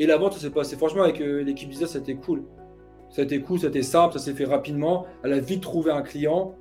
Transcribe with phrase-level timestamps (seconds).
[0.00, 0.74] Et la vente, ça s'est passé.
[0.76, 2.42] Franchement, avec euh, l'équipe business, c'était cool.
[3.10, 5.04] Ça a été cool, c'était simple, ça s'est fait rapidement.
[5.22, 6.54] Elle a vite trouvé un client.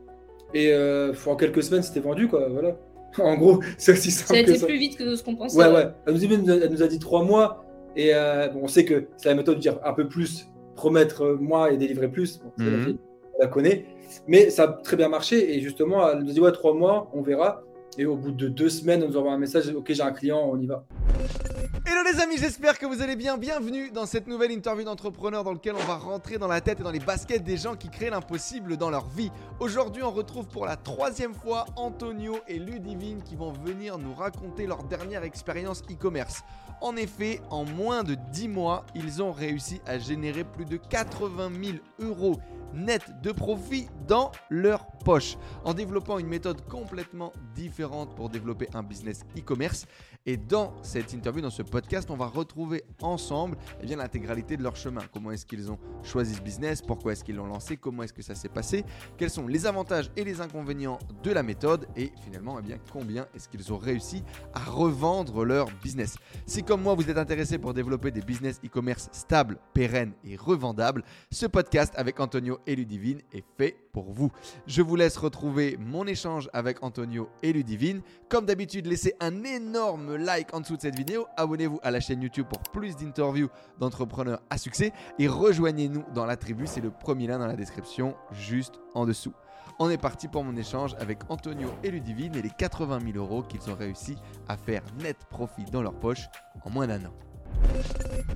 [0.54, 2.48] Et euh, en quelques semaines, c'était vendu, quoi.
[2.50, 2.78] Voilà.
[3.20, 4.28] en gros, c'est aussi simple.
[4.28, 4.68] Ça a été que ça.
[4.68, 5.58] plus vite que ce qu'on pensait.
[5.58, 5.88] Ouais, ouais.
[6.06, 7.66] Elle nous, a, elle nous a dit trois mois.
[7.96, 11.24] Et euh, bon, on sait que c'est la méthode de dire un peu plus, promettre
[11.24, 12.40] euh, moins et délivrer plus.
[12.40, 12.84] Bon, c'est la Mhm.
[12.86, 12.98] fille,
[13.38, 13.86] on la connaît.
[14.28, 15.56] Mais ça a très bien marché.
[15.56, 17.64] Et justement, elle nous a dit ouais, trois mois, on verra.
[17.98, 20.50] Et au bout de deux semaines, elle nous envoie un message Ok, j'ai un client,
[20.52, 20.86] on y va.
[22.00, 23.38] Hello les amis, j'espère que vous allez bien.
[23.38, 26.84] Bienvenue dans cette nouvelle interview d'entrepreneur dans laquelle on va rentrer dans la tête et
[26.84, 29.32] dans les baskets des gens qui créent l'impossible dans leur vie.
[29.60, 34.66] Aujourd'hui, on retrouve pour la troisième fois Antonio et Ludivine qui vont venir nous raconter
[34.66, 36.44] leur dernière expérience e-commerce.
[36.80, 41.52] En effet, en moins de 10 mois, ils ont réussi à générer plus de 80
[41.62, 42.40] 000 euros
[42.74, 45.38] net de profit dans leur poche.
[45.64, 49.86] En développant une méthode complètement différente pour développer un business e-commerce.
[50.26, 54.64] Et dans cette interview, dans ce podcast, on va retrouver ensemble eh bien, l'intégralité de
[54.64, 55.02] leur chemin.
[55.14, 56.82] Comment est-ce qu'ils ont choisi ce business?
[56.82, 57.78] Pourquoi est-ce qu'ils l'ont lancé?
[57.78, 58.84] Comment est-ce que ça s'est passé?
[59.18, 61.88] Quels sont les avantages et les inconvénients de la méthode?
[61.96, 66.18] Et finalement, eh bien, combien est-ce qu'ils ont réussi à revendre leur business?
[66.46, 71.04] Si comme moi, vous êtes intéressé pour développer des business e-commerce stables, pérennes et revendables,
[71.32, 74.32] ce podcast avec Antonio et Ludivine est fait pour vous.
[74.68, 78.02] Je vous laisse retrouver mon échange avec Antonio et Ludivine.
[78.30, 81.26] Comme d'habitude, laissez un énorme like en dessous de cette vidéo.
[81.38, 83.50] Abonnez-vous à la chaîne YouTube pour plus d'interviews
[83.80, 84.94] d'entrepreneurs à succès.
[85.18, 86.68] Et rejoignez-nous dans la tribu.
[86.68, 89.34] C'est le premier lien dans la description juste en dessous.
[89.82, 93.44] On est parti pour mon échange avec Antonio et Ludivine et les 80 000 euros
[93.44, 94.18] qu'ils ont réussi
[94.50, 96.28] à faire net profit dans leur poche
[96.66, 97.29] en moins d'un an.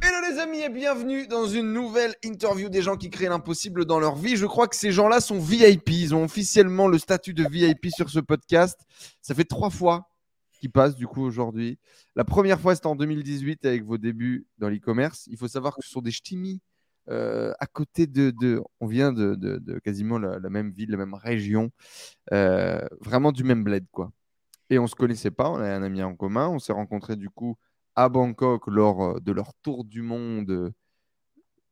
[0.01, 3.99] Hello les amis et bienvenue dans une nouvelle interview des gens qui créent l'impossible dans
[3.99, 4.35] leur vie.
[4.35, 5.89] Je crois que ces gens-là sont VIP.
[5.89, 8.79] Ils ont officiellement le statut de VIP sur ce podcast.
[9.21, 10.09] Ça fait trois fois
[10.59, 11.79] qu'ils passent du coup aujourd'hui.
[12.15, 15.27] La première fois c'était en 2018 avec vos débuts dans l'e-commerce.
[15.27, 16.61] Il faut savoir que ce sont des ch'timis
[17.09, 21.71] euh, à côté de, On vient de, quasiment la, la même ville, la même région.
[22.31, 24.11] Euh, vraiment du même bled quoi.
[24.69, 26.47] Et on se connaissait pas, on avait un ami en commun.
[26.49, 27.57] On s'est rencontrés du coup
[27.95, 30.73] à Bangkok lors euh, de leur tour du monde.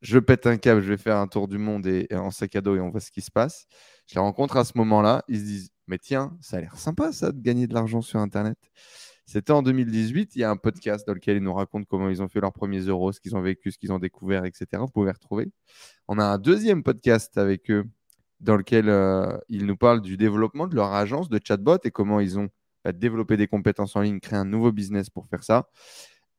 [0.02, 2.62] Je pète un câble, je vais faire un tour du monde et, en sac à
[2.62, 3.68] dos et on voit ce qui se passe.
[4.08, 5.24] Je les rencontre à ce moment-là.
[5.28, 8.20] Ils se disent Mais tiens, ça a l'air sympa ça de gagner de l'argent sur
[8.20, 8.58] Internet.
[9.26, 10.36] C'était en 2018.
[10.36, 12.52] Il y a un podcast dans lequel ils nous racontent comment ils ont fait leurs
[12.52, 14.66] premiers euros, ce qu'ils ont vécu, ce qu'ils ont découvert, etc.
[14.74, 15.52] Vous pouvez retrouver.
[16.08, 17.86] On a un deuxième podcast avec eux
[18.42, 22.20] dans lequel euh, ils nous parlent du développement de leur agence de chatbot et comment
[22.20, 22.50] ils ont
[22.92, 25.70] développé des compétences en ligne, créé un nouveau business pour faire ça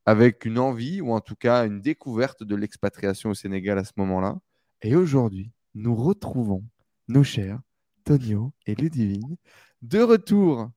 [0.05, 3.93] avec une envie ou en tout cas une découverte de l'expatriation au Sénégal à ce
[3.97, 4.39] moment-là.
[4.81, 6.63] Et aujourd'hui, nous retrouvons
[7.07, 7.59] nos chers
[8.03, 9.37] Tonio et Ludivine
[9.81, 10.69] de retour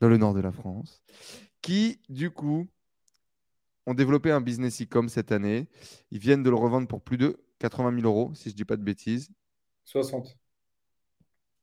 [0.00, 1.02] dans le nord de la France
[1.60, 2.68] qui, du coup,
[3.86, 5.66] ont développé un business e-com cette année.
[6.10, 8.64] Ils viennent de le revendre pour plus de 80 000 euros, si je ne dis
[8.64, 9.30] pas de bêtises.
[9.84, 10.38] 60.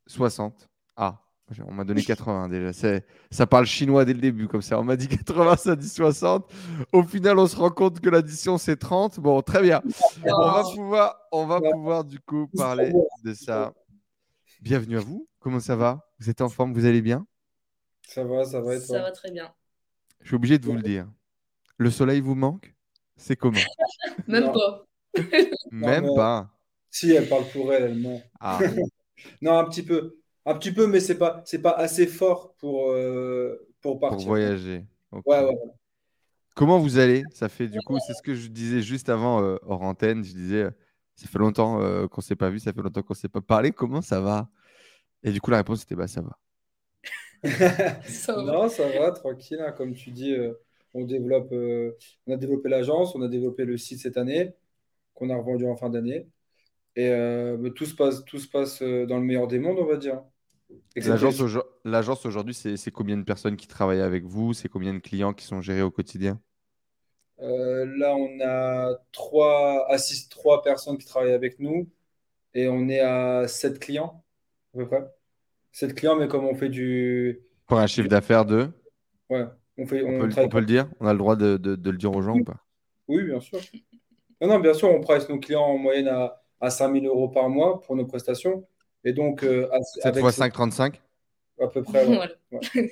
[0.07, 0.69] 60.
[0.97, 1.24] Ah,
[1.67, 2.73] on m'a donné 80 déjà.
[2.73, 4.79] C'est- Ça parle chinois dès le début, comme ça.
[4.79, 6.51] On m'a dit 80, ça dit 60.
[6.91, 9.19] Au final, on se rend compte que l'addition, c'est 30.
[9.19, 9.81] Bon, très bien.
[10.23, 12.91] On va pouvoir, on va pouvoir du coup parler
[13.23, 13.73] de ça.
[14.61, 15.27] Bienvenue à vous.
[15.39, 16.07] Comment ça va?
[16.19, 16.73] Vous êtes en forme?
[16.73, 17.25] Vous allez bien?
[18.07, 19.01] Ça va, ça va et Ça toi?
[19.01, 19.51] va très bien.
[20.21, 21.07] Je suis obligé de vous le dire.
[21.77, 22.73] Le soleil vous manque?
[23.17, 23.59] C'est comment?
[24.27, 24.53] Même Non.
[24.53, 24.85] pas.
[25.71, 26.49] Même pas.
[26.89, 28.21] Si, elle parle pour elle, elle ment.
[28.39, 28.59] Ah,
[29.41, 30.17] Non, un petit peu.
[30.45, 34.25] Un petit peu, mais c'est pas, c'est pas assez fort pour, euh, pour pour partir.
[34.25, 34.85] voyager.
[35.11, 35.25] Ok.
[35.25, 35.55] Ouais, ouais.
[36.53, 37.27] Comment vous allez?
[37.33, 40.23] Ça fait du coup, c'est ce que je disais juste avant euh, hors antenne.
[40.23, 40.71] Je disais, euh,
[41.15, 43.71] ça fait longtemps euh, qu'on s'est pas vu, ça fait longtemps qu'on s'est pas parlé.
[43.71, 44.49] Comment ça va?
[45.23, 46.37] Et du coup, la réponse était, bah ça va.
[48.07, 48.43] Ça va.
[48.43, 49.59] Non, ça va, tranquille.
[49.61, 49.71] hein.
[49.71, 50.53] Comme tu dis, euh,
[50.93, 54.53] on développe, euh, on a développé l'agence, on a développé le site cette année,
[55.15, 56.29] qu'on a revendu en fin d'année.
[56.97, 59.85] Et euh, mais tout se passe, tout se passe dans le meilleur des mondes, on
[59.85, 60.23] va dire.
[61.83, 64.53] L'agence aujourd'hui, c'est combien de personnes qui travaillent avec vous?
[64.53, 66.39] C'est combien de clients qui sont gérés au quotidien?
[67.41, 71.89] Euh, là, on a trois, à six, trois personnes qui travaillent avec nous
[72.53, 74.23] et on est à sept clients,
[74.75, 75.05] à peu près.
[75.73, 77.41] Sept clients, mais comme on fait du.
[77.67, 78.69] Pour un chiffre d'affaires de?
[79.29, 79.45] Ouais,
[79.77, 80.87] on fait, on on peut, le- travaille on peut le dire?
[80.99, 82.57] On a le droit de, de- de le dire aux gens ou pas?
[83.07, 83.59] Oui, bien sûr.
[84.41, 87.29] Non, non, bien sûr, on price nos clients en moyenne à, à 5 000 euros
[87.29, 88.67] par mois pour nos prestations.
[89.05, 91.01] Et donc, euh, à- 7 avec fois ces- 5, 35
[91.61, 92.05] à peu près.
[92.05, 92.17] ouais.
[92.51, 92.61] Voilà.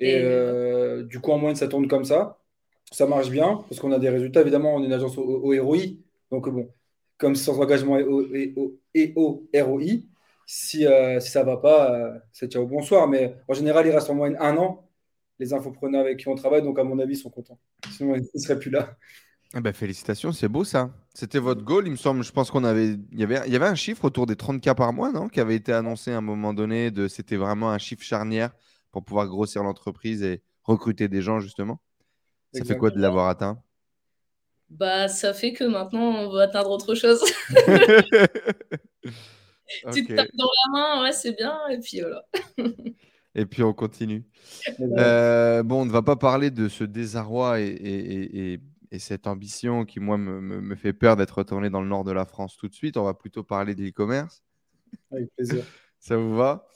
[0.00, 2.38] Et Et, euh, du coup, en moyenne, ça tourne comme ça.
[2.90, 4.40] Ça marche bien parce qu'on a des résultats.
[4.40, 5.78] Évidemment, on est une agence au, au ROI.
[6.30, 6.68] Donc, bon,
[7.16, 9.82] comme sans engagement et au, et au- et au ROI,
[10.46, 13.08] si, euh, si ça ne va pas, euh, c'est ciao, bonsoir.
[13.08, 14.88] Mais en général, il reste en moyenne un an.
[15.40, 17.58] Les infopreneurs avec qui on travaille, donc à mon avis, ils sont contents.
[17.96, 18.96] Sinon, ils ne seraient plus là.
[19.56, 20.90] Eh ben, félicitations, c'est beau ça.
[21.14, 22.24] C'était votre goal, il me semble.
[22.24, 24.74] Je pense qu'on avait, il y avait, il y avait un chiffre autour des 30K
[24.74, 26.90] par mois, non Qui avait été annoncé à un moment donné.
[26.90, 28.50] De, c'était vraiment un chiffre charnière
[28.90, 31.80] pour pouvoir grossir l'entreprise et recruter des gens, justement.
[32.52, 33.62] Ça fait quoi de l'avoir atteint?
[34.70, 37.22] Bah, ça fait que maintenant, on veut atteindre autre chose.
[39.92, 42.24] Tu te tapes dans la main, ouais, c'est bien, et puis voilà.
[43.34, 44.24] et puis on continue.
[44.98, 48.60] Euh, bon, on ne va pas parler de ce désarroi et, et, et,
[48.94, 52.12] et cette ambition qui, moi, me, me, fait peur d'être retourné dans le nord de
[52.12, 52.96] la France tout de suite.
[52.96, 54.44] On va plutôt parler de l'e-commerce.
[55.10, 55.64] Avec plaisir.
[55.98, 56.68] Ça vous va?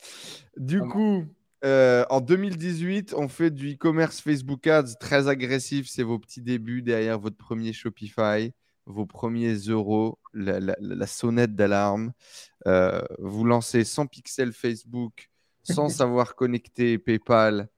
[0.56, 1.24] Du coup,
[1.64, 5.86] euh, en 2018, on fait du e-commerce Facebook Ads très agressif.
[5.88, 8.52] C'est vos petits débuts derrière votre premier Shopify,
[8.86, 12.12] vos premiers euros, la, la, la sonnette d'alarme.
[12.66, 15.30] Euh, vous lancez 100 pixels Facebook
[15.62, 17.68] sans savoir connecter PayPal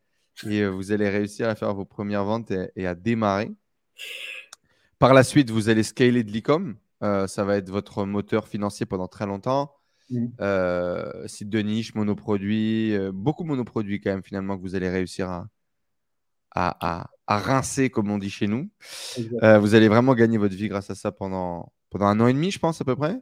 [0.47, 3.51] et euh, vous allez réussir à faire vos premières ventes et, et à démarrer.
[4.99, 6.77] Par la suite, vous allez scaler de l'e-com.
[7.03, 9.73] Euh, ça va être votre moteur financier pendant très longtemps.
[10.11, 10.27] Mmh.
[10.41, 14.91] Euh, site de niche, monoproduit, euh, beaucoup de monoproduits quand même finalement que vous allez
[14.91, 15.47] réussir à,
[16.51, 18.69] à, à, à rincer comme on dit chez nous.
[19.43, 22.33] Euh, vous allez vraiment gagner votre vie grâce à ça pendant, pendant un an et
[22.33, 23.21] demi, je pense à peu près.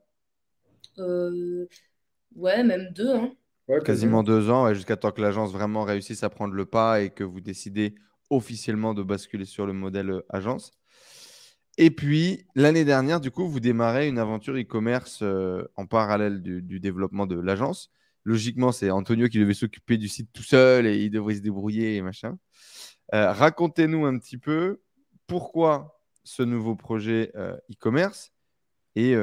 [0.96, 3.14] ouais, même deux.
[3.14, 3.32] Hein.
[3.68, 7.02] Ouais, quasiment deux ans, ouais, jusqu'à temps que l'agence vraiment réussisse à prendre le pas
[7.02, 7.94] et que vous décidez
[8.30, 10.72] officiellement de basculer sur le modèle agence.
[11.80, 16.80] Et puis, l'année dernière, du coup, vous démarrez une aventure e-commerce euh, en parallèle du,
[16.80, 17.92] développement de l'agence.
[18.24, 21.94] Logiquement, c'est Antonio qui devait s'occuper du site tout seul et il devrait se débrouiller
[21.94, 22.36] et machin.
[23.14, 24.80] Euh, Racontez-nous un petit peu
[25.28, 28.32] pourquoi ce nouveau projet euh, e-commerce
[28.96, 29.14] et,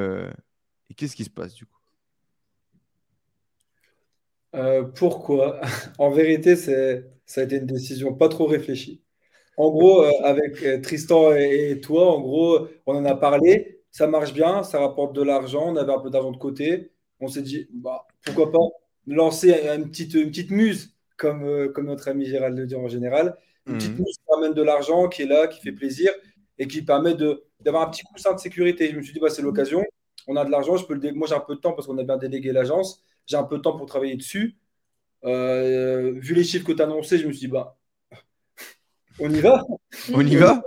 [0.96, 1.76] qu'est-ce qui se passe du coup?
[4.94, 5.60] Pourquoi?
[5.98, 6.56] En vérité,
[7.26, 9.02] ça a été une décision pas trop réfléchie.
[9.56, 13.82] En gros, euh, avec euh, Tristan et, toi, en gros, on en a parlé.
[13.90, 15.72] Ça marche bien, ça rapporte de l'argent.
[15.72, 16.92] On avait un peu d'argent de côté.
[17.20, 18.58] On s'est dit, bah, pourquoi pas
[19.06, 22.88] lancer une petite, une petite muse, comme, euh, comme notre ami Gérald le dit en
[22.88, 23.36] général.
[23.66, 23.78] Une mmh.
[23.78, 26.12] petite muse qui amène de l'argent, qui est là, qui fait plaisir
[26.58, 27.14] et qui permet
[27.60, 28.90] d'avoir un petit coussin de sécurité.
[28.90, 29.82] Je me suis dit, bah, c'est l'occasion.
[30.28, 31.98] On a de l'argent, je peux le moi j'ai un peu de temps parce qu'on
[31.98, 33.02] a bien délégué l'agence.
[33.26, 34.56] J'ai un peu de temps pour travailler dessus.
[35.26, 37.76] Euh, vu les chiffres que tu as annoncés, je me suis dit, bah,
[39.18, 39.64] on y va.
[40.12, 40.62] On y va?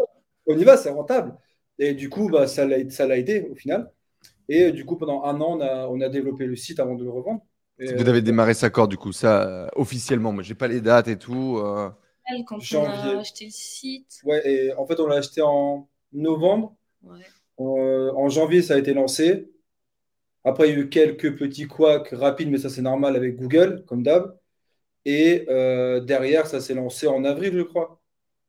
[0.47, 1.35] On y va, c'est rentable.
[1.77, 3.91] Et du coup, bah, ça l'a aidé au final.
[4.49, 7.03] Et du coup, pendant un an, on a, on a développé le site avant de
[7.03, 7.41] le revendre.
[7.77, 10.81] Et Vous avez démarré ça quand, du coup, ça, euh, officiellement Moi, j'ai pas les
[10.81, 11.57] dates et tout.
[11.59, 11.89] Euh...
[12.45, 12.91] Quand Janvier.
[13.13, 14.21] on a acheté le site.
[14.23, 16.75] Ouais, et en fait, on l'a acheté en novembre.
[17.03, 17.19] Ouais.
[17.59, 19.49] Euh, en janvier, ça a été lancé.
[20.43, 23.83] Après, il y a eu quelques petits couacs rapides, mais ça, c'est normal avec Google,
[23.87, 24.38] comme d'hab.
[25.05, 27.99] Et euh, derrière, ça s'est lancé en avril, je crois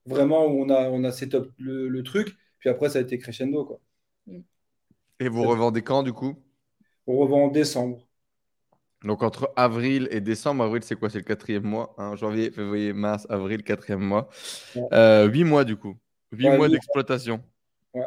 [0.07, 2.37] vraiment où on a, on a set up le, le, truc.
[2.59, 3.65] Puis après, ça a été crescendo.
[3.65, 3.81] Quoi.
[5.19, 6.37] Et vous revendez quand du coup?
[7.07, 8.07] On revend en décembre.
[9.03, 11.09] Donc entre avril et décembre, avril c'est quoi?
[11.09, 11.95] C'est le quatrième mois.
[11.97, 14.29] Hein janvier, février, mars, avril, quatrième mois.
[14.75, 14.83] Ouais.
[14.93, 15.97] Euh, huit mois du coup.
[16.33, 17.43] Huit ouais, mois d'exploitation.
[17.95, 18.05] Ouais.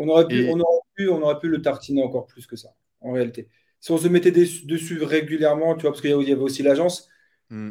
[0.00, 0.50] On aurait, pu, et...
[0.50, 3.48] on, aurait pu, on aurait pu le tartiner encore plus que ça, en réalité.
[3.82, 7.08] Si on se mettait des, dessus régulièrement, tu vois, parce qu'il y avait aussi l'agence,
[7.50, 7.70] mm.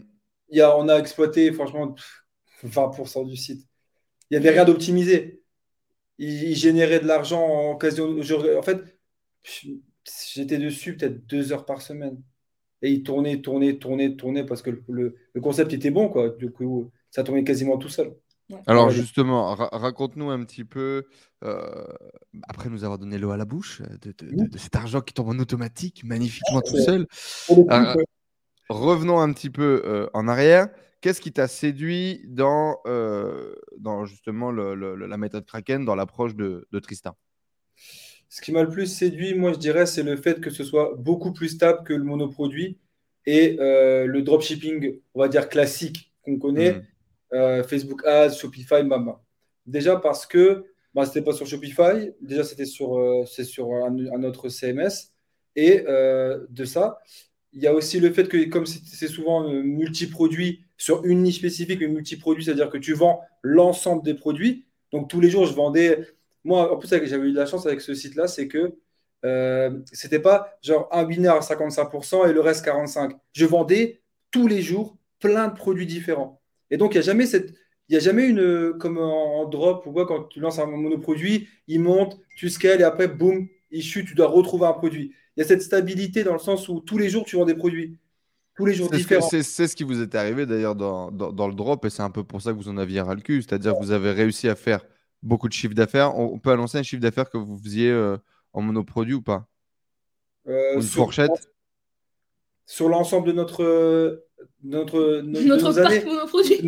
[0.49, 2.25] il y a, on a exploité, franchement, pff,
[2.65, 3.65] 20% du site.
[4.29, 5.41] Il n'y avait rien d'optimisé.
[6.17, 8.19] Il, il, générait de l'argent en occasion.
[8.19, 8.99] En fait,
[10.33, 12.21] j'étais dessus peut-être deux heures par semaine.
[12.81, 16.09] Et il tournait, tournait, tournait, tournait parce que le, le, concept était bon.
[16.09, 16.29] Quoi.
[16.31, 18.13] Du coup, ça tournait quasiment tout seul.
[18.67, 21.05] Alors justement, ra raconte-nous un petit peu,
[21.43, 21.85] euh,
[22.47, 25.13] après nous avoir donné l'eau à la bouche, de, de, de, de, cet argent qui
[25.13, 27.07] tombe en automatique, magnifiquement tout seul.
[27.49, 27.95] Euh,
[28.69, 30.67] revenons un petit peu euh, en arrière.
[31.01, 36.35] Qu'est-ce qui t'a séduit dans, euh, dans justement le, le, la méthode Kraken, dans l'approche
[36.35, 37.17] de, de, Tristan?
[38.29, 40.93] Ce qui m'a le plus séduit, moi, je dirais, c'est le fait que ce soit
[40.97, 42.77] beaucoup plus stable que le monoproduit
[43.25, 46.83] et euh, le dropshipping, on va dire classique qu'on connaît, mmh.
[47.33, 49.21] Euh, Facebook Ads, Shopify, Mama.
[49.65, 54.23] Déjà parce que bah, c'était pas sur Shopify, déjà c'était sur, euh, c'est sur un,
[54.23, 55.13] autre CMS.
[55.55, 56.99] Et euh, de ça,
[57.53, 61.79] il y a aussi le fait que, comme c'est souvent multi-produit, sur une niche spécifique,
[61.79, 64.65] mais multi-produit, c'est-à-dire que tu vends l'ensemble des produits.
[64.91, 66.07] Donc tous les jours, je vendais.
[66.43, 68.75] Moi, en plus, j'avais eu de la chance avec ce site-là, c'est que
[69.23, 73.15] euh, c'était pas genre un binaire à 55% et le reste 45%.
[73.33, 76.40] Je vendais tous les jours plein de produits différents.
[76.71, 77.53] Et donc, il n'y a jamais cette.
[77.89, 81.49] Il n'y a jamais une, comme en, drop ou quoi, quand tu lances un monoproduit,
[81.67, 85.13] il monte, tu scales et après, boum, il chute, tu dois retrouver un produit.
[85.35, 87.55] Il y a cette stabilité dans le sens où tous les jours, tu vends des
[87.55, 87.97] produits
[88.55, 89.27] tous les jours différents.
[89.27, 92.11] C'est ce qui vous est arrivé d'ailleurs dans, dans, dans, le drop et c'est un
[92.11, 93.41] peu pour ça que vous en aviez ras le cul.
[93.41, 94.85] C'est-à-dire que vous avez réussi à faire
[95.21, 96.17] beaucoup de chiffre d'affaires.
[96.17, 98.17] On, on peut annoncer un chiffre d'affaires que vous faisiez euh,
[98.53, 99.47] en monoproduit ou pas?
[100.47, 101.51] Euh, Une sur fourchette?
[102.65, 104.23] sur l'ensemble de notre,
[104.63, 106.61] notre, de Notre nos parc années, monoproduit.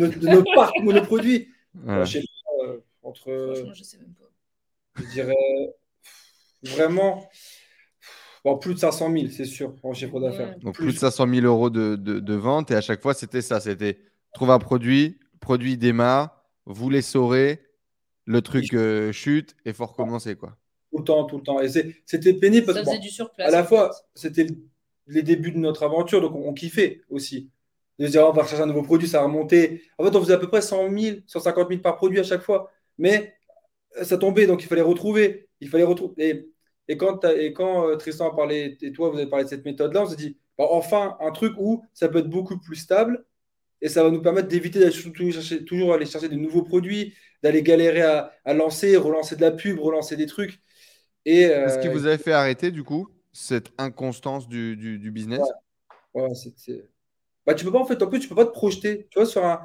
[0.54, 1.48] parcs monoproduits.
[1.74, 2.04] Voilà.
[2.04, 5.02] Je sais pas, euh, entre, Franchement, je sais même pas.
[5.02, 5.34] je dirais,
[6.62, 7.28] vraiment,
[8.44, 10.50] bon, plus de 500 000, c'est sûr, en chiffre d'affaires.
[10.50, 10.60] Ouais.
[10.60, 12.70] Donc plus de 500 000 euros de, de, de vente.
[12.70, 13.60] Et à chaque fois, c'était ça.
[13.60, 13.98] C'était
[14.34, 17.62] trouve un produit, produit démarre, vous les saurez,
[18.26, 20.36] le truc euh, chute et faut recommencer.
[20.36, 20.56] Quoi.
[20.90, 21.60] Tout le temps, tout le temps.
[21.60, 23.48] Et c'était pénible parce Ça que, bon, du surplace.
[23.48, 24.46] à la fois, c'était
[25.06, 27.50] les débuts de notre aventure, donc on, on kiffait aussi.
[27.98, 29.82] De se dire, oh, on va rechercher un nouveau produit, ça a remonté.
[29.98, 32.42] En fait, on faisait à peu près 100 000, 150 000 par produit à chaque
[32.42, 32.70] fois.
[32.98, 33.34] Mais
[33.98, 35.48] euh, ça tombait, donc il fallait retrouver.
[35.60, 36.14] Il fallait retrouver.
[36.28, 36.48] Et,
[36.94, 39.50] et quand, t'as- et quand euh, Tristan a parlé, et toi, vous avez parlé de
[39.50, 42.76] cette méthode-là, on s'est dit, bah, enfin, un truc où ça peut être beaucoup plus
[42.76, 43.24] stable
[43.82, 47.14] et ça va nous permettre d'éviter d'aller toujours, chercher- toujours aller chercher de nouveaux produits,
[47.42, 50.60] d'aller galérer à, à lancer, relancer de la pub, relancer des trucs.
[51.24, 55.10] Et, Qu'est-ce qui euh, vous avait fait arrêter du coup cette inconstance du, du, du
[55.10, 55.40] business?
[56.14, 56.28] Ouais,
[57.46, 59.06] Bah, tu peux pas, en fait, en plus, tu peux pas te projeter.
[59.10, 59.60] Tu vois, sur un...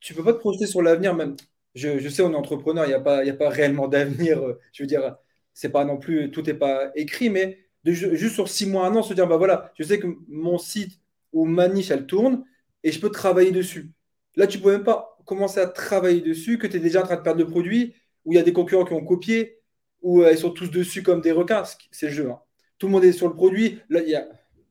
[0.00, 1.36] tu peux pas te projeter sur l'avenir, même.
[1.74, 4.42] Je, je sais, on est entrepreneur, il n'y a pas, y a pas réellement d'avenir.
[4.42, 5.16] euh, Je veux dire,
[5.54, 9.02] c'est pas non plus, tout n'est pas écrit, mais juste sur six mois, un an,
[9.02, 11.00] se dire, bah voilà, je sais que mon site
[11.32, 12.44] ou ma niche, elle tourne
[12.84, 13.90] et je peux travailler dessus.
[14.36, 17.16] Là, tu peux même pas commencer à travailler dessus, que tu es déjà en train
[17.16, 17.94] de perdre le produit,
[18.24, 19.58] où il y a des concurrents qui ont copié,
[20.02, 21.62] où euh, ils sont tous dessus comme des requins.
[21.90, 22.30] C'est le jeu.
[22.30, 22.38] hein.
[22.78, 23.80] Tout le monde est sur le produit.
[23.90, 24.00] Là,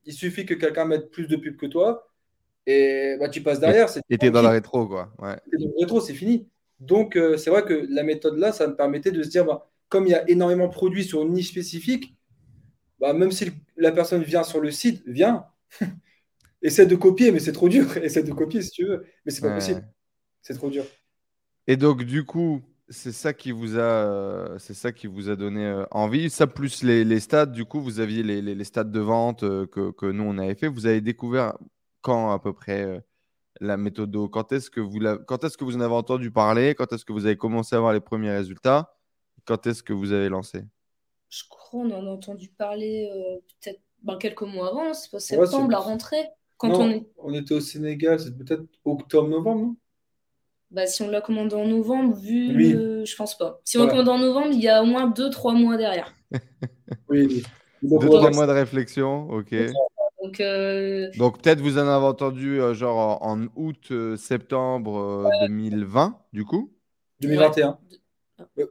[0.05, 2.06] il suffit que quelqu'un mette plus de pubs que toi
[2.67, 3.89] et bah, tu passes derrière.
[4.09, 5.13] Et t'es dans la rétro, quoi.
[5.19, 5.37] Ouais.
[5.51, 6.47] t'es dans le rétro, c'est fini.
[6.79, 9.69] Donc, euh, c'est vrai que la méthode là, ça me permettait de se dire, bah,
[9.89, 12.15] comme il y a énormément de produits sur une niche spécifique,
[12.99, 15.45] bah, même si le- la personne vient sur le site, viens,
[16.61, 17.85] essaie de copier, mais c'est trop dur.
[18.03, 19.51] Essaie de copier si tu veux, mais c'est pas Ouais.
[19.51, 19.87] possible.
[20.43, 20.85] C'est trop dur.
[21.67, 25.35] Et donc, du coup, c'est ça qui vous a, euh, c'est ça qui vous a
[25.35, 26.29] donné euh, envie.
[26.29, 29.43] Ça, plus les, les stades, du coup, vous aviez les, les, les stades de vente
[29.43, 30.67] euh, que, que nous, on avait fait.
[30.67, 31.57] Vous avez découvert
[32.07, 32.99] quand à peu près euh,
[33.59, 36.73] la méthode Quand est-ce que vous la- quand est-ce que vous en avez entendu parler?
[36.73, 38.95] Quand est-ce que vous avez commencé à avoir les premiers résultats?
[39.45, 40.63] Quand est-ce que vous avez lancé?
[41.29, 45.17] Je crois qu'on en a entendu parler euh, peut-être ben, quelques mois avant, c'est pas
[45.17, 46.23] Ouais, septembre, c'est- la rentrée.
[46.55, 47.07] Quand Non, on est...
[47.17, 49.75] on était au Sénégal, c'est peut-être octobre-novembre, non?
[50.71, 52.71] Bah, si on l'a commandé en novembre, vu, Oui.
[53.05, 53.59] je pense pas.
[53.65, 53.99] Si on Voilà.
[53.99, 56.13] le commande en novembre, il y a au moins 2-3 mois derrière.
[57.09, 57.25] Oui.
[57.29, 57.43] oui.
[57.83, 59.53] Deux, Donc, trois ouais, mois de réflexion, ok.
[60.27, 64.97] Donc, euh, Donc peut-être vous en avez entendu euh, genre en en août, euh, septembre
[64.99, 66.73] euh, 2020, du coup?
[67.21, 67.77] 2021.
[68.59, 68.65] Euh,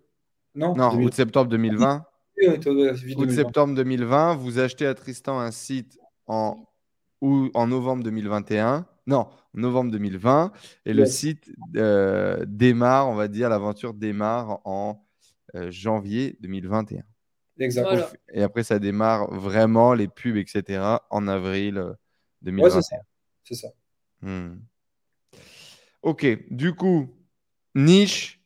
[0.55, 1.07] non, Non, 2000.
[1.09, 2.05] août-septembre 2020.
[2.39, 3.23] Oui, on était au- vie 2020.
[3.23, 6.57] Août-septembre 2020, vous achetez à Tristan un site en,
[7.21, 8.87] ou, en novembre 2021.
[9.07, 10.53] Non, novembre 2020.
[10.85, 15.03] Et le site euh, démarre, on va dire, l'aventure démarre en
[15.55, 17.03] euh, janvier 2021.
[17.59, 18.11] Voilà.
[18.33, 21.95] Et après, ça démarre vraiment, les pubs, etc., en avril euh, Ouais,
[22.43, 22.83] 2021.
[22.83, 22.97] c'est ça.
[23.45, 23.69] C'est ça.
[24.23, 24.57] Hmm.
[26.03, 27.09] Ok, du coup,
[27.75, 28.41] niche,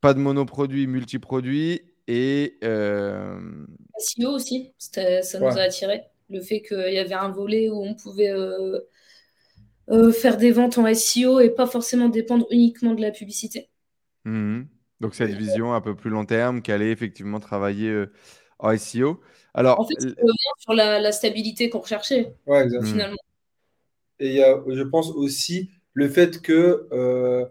[0.00, 3.40] pas de monoproduit, multiproduit et euh,
[3.98, 5.00] SEO aussi, ça
[5.38, 5.58] nous Ouais.
[5.58, 6.02] a attiré.
[6.28, 8.80] Le fait qu'il y avait un volet où on pouvait euh,
[9.90, 13.70] euh, faire des ventes en SEO et pas forcément dépendre uniquement de la publicité.
[14.24, 14.62] hmm.
[15.00, 18.12] donc cette vision un peu plus long terme qu'aller effectivement travailler euh,
[18.58, 19.20] en SEO.
[19.54, 22.86] Alors, En fait, ça revient sur la, la stabilité qu'on recherchait, Ouais, exact.
[22.86, 23.16] Finalement.
[24.18, 27.44] Et il y a, je pense aussi le fait que, euh,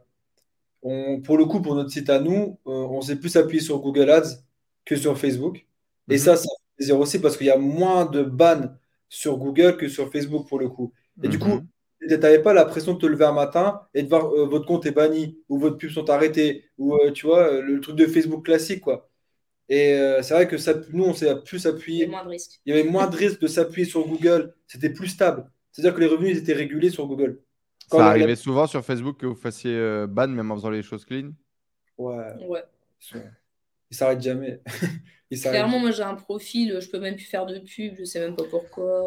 [0.83, 3.79] on, pour le coup, pour notre site à nous, euh, on s'est plus appuyé sur
[3.81, 4.43] Google Ads
[4.85, 5.67] que sur Facebook.
[6.09, 6.19] Et Mhm.
[6.19, 8.75] ça, ça fait plaisir aussi parce qu'il y a moins de bans
[9.09, 10.93] sur Google que sur Facebook pour le coup.
[11.23, 11.67] Et du coup, Mhm.
[12.01, 14.65] tu n'avais pas la pression de te lever un matin et de voir euh, votre
[14.67, 18.07] compte est banni ou votre pubs sont arrêtées ou euh, tu vois, le truc de
[18.07, 19.09] Facebook classique, quoi.
[19.69, 22.23] Et euh, c'est vrai que ça, nous, on s'est plus Il y a appuyé moins
[22.23, 22.61] de risques.
[22.65, 24.53] il y avait moins de risques de s'appuyer sur Google.
[24.67, 25.49] C'était plus stable.
[25.71, 27.41] C'est-à-dire que les revenus ils étaient régulés sur Google.
[27.89, 30.69] Quand ça la- arrivait souvent sur Facebook que vous fassiez euh, ban même en faisant
[30.69, 31.31] les choses clean.
[31.97, 32.63] Ouais, Ouais.
[33.91, 34.61] ils s'arrêtent jamais.
[35.41, 38.35] Clairement, moi j'ai un profil, je peux même plus faire de pub, je sais même
[38.35, 39.03] pas pourquoi.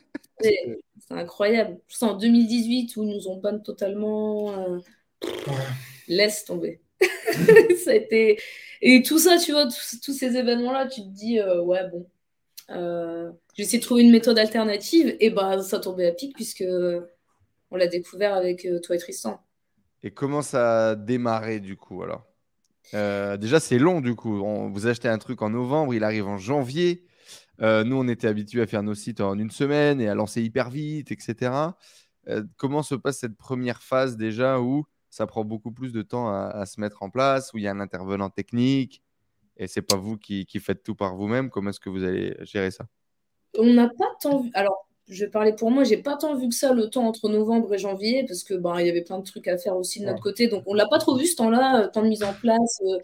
[0.40, 0.78] C'est
[1.10, 1.78] incroyable.
[1.88, 4.52] C'est en 2018 où ils nous ont ban totalement.
[4.58, 4.78] euh,
[6.08, 6.80] Laisse tomber.
[8.82, 12.06] Et tout ça, tu vois, tous, ces événements-là, tu te dis, euh, ouais, bon.
[12.70, 16.64] euh, j'ai essayé de trouver une méthode alternative, et bah ça tombait à pic, puisque
[17.70, 19.40] on l'a découvert avec euh, toi et Tristan.
[20.02, 22.24] Et comment ça a démarré du coup alors?
[22.94, 24.40] Euh, Déjà, c'est long du coup.
[24.40, 27.04] On- vous achetez un truc en novembre, il arrive en janvier.
[27.60, 30.70] Nous, on était habitués à faire nos sites en une semaine et à lancer hyper
[30.70, 31.76] vite, etc.
[32.56, 36.64] Comment se passe cette première phase déjà où ça prend beaucoup plus de temps à,
[36.66, 39.02] se mettre en place, où il y a un intervenant technique,
[39.56, 41.50] et c'est pas vous qui, qui, faites tout par vous-même.
[41.50, 42.86] Comment est-ce que vous allez gérer ça?
[43.58, 44.50] On n'a pas tant vu.
[44.54, 47.28] Alors, je vais parler pour moi, j'ai pas tant vu que ça le temps entre
[47.28, 50.00] novembre et janvier, parce que ben, il y avait plein de trucs à faire aussi
[50.00, 50.46] de notre côté.
[50.46, 52.80] Donc, on l'a pas trop vu ce temps-là, temps de mise en place.
[52.86, 52.98] Euh,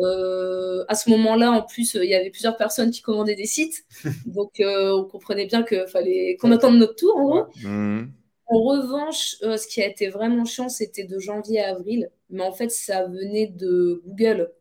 [0.00, 3.84] euh, à ce moment-là, en plus, il y avait plusieurs personnes qui commandaient des sites.
[4.26, 7.46] Donc, euh, on comprenait bien qu'il fallait qu'on attende notre tour, en gros.
[7.64, 8.04] Mmh.
[8.48, 12.10] En revanche, euh, ce qui a été vraiment chiant, c'était de janvier à avril.
[12.30, 14.52] Mais en fait, ça venait de Google.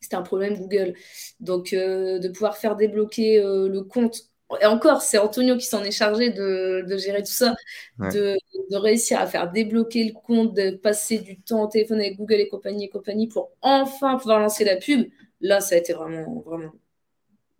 [0.00, 0.94] C'était un problème Google.
[1.40, 4.28] Donc, de pouvoir faire débloquer le compte
[4.60, 7.54] et encore, c'est Antonio qui s'en est chargé de, gérer tout ça,
[7.98, 8.36] de,
[8.72, 12.48] réussir à faire débloquer le compte, de passer du temps au téléphone avec Google et
[12.48, 15.08] compagnie et compagnie pour enfin pouvoir lancer la pub.
[15.40, 16.72] Là, ça a été vraiment, vraiment.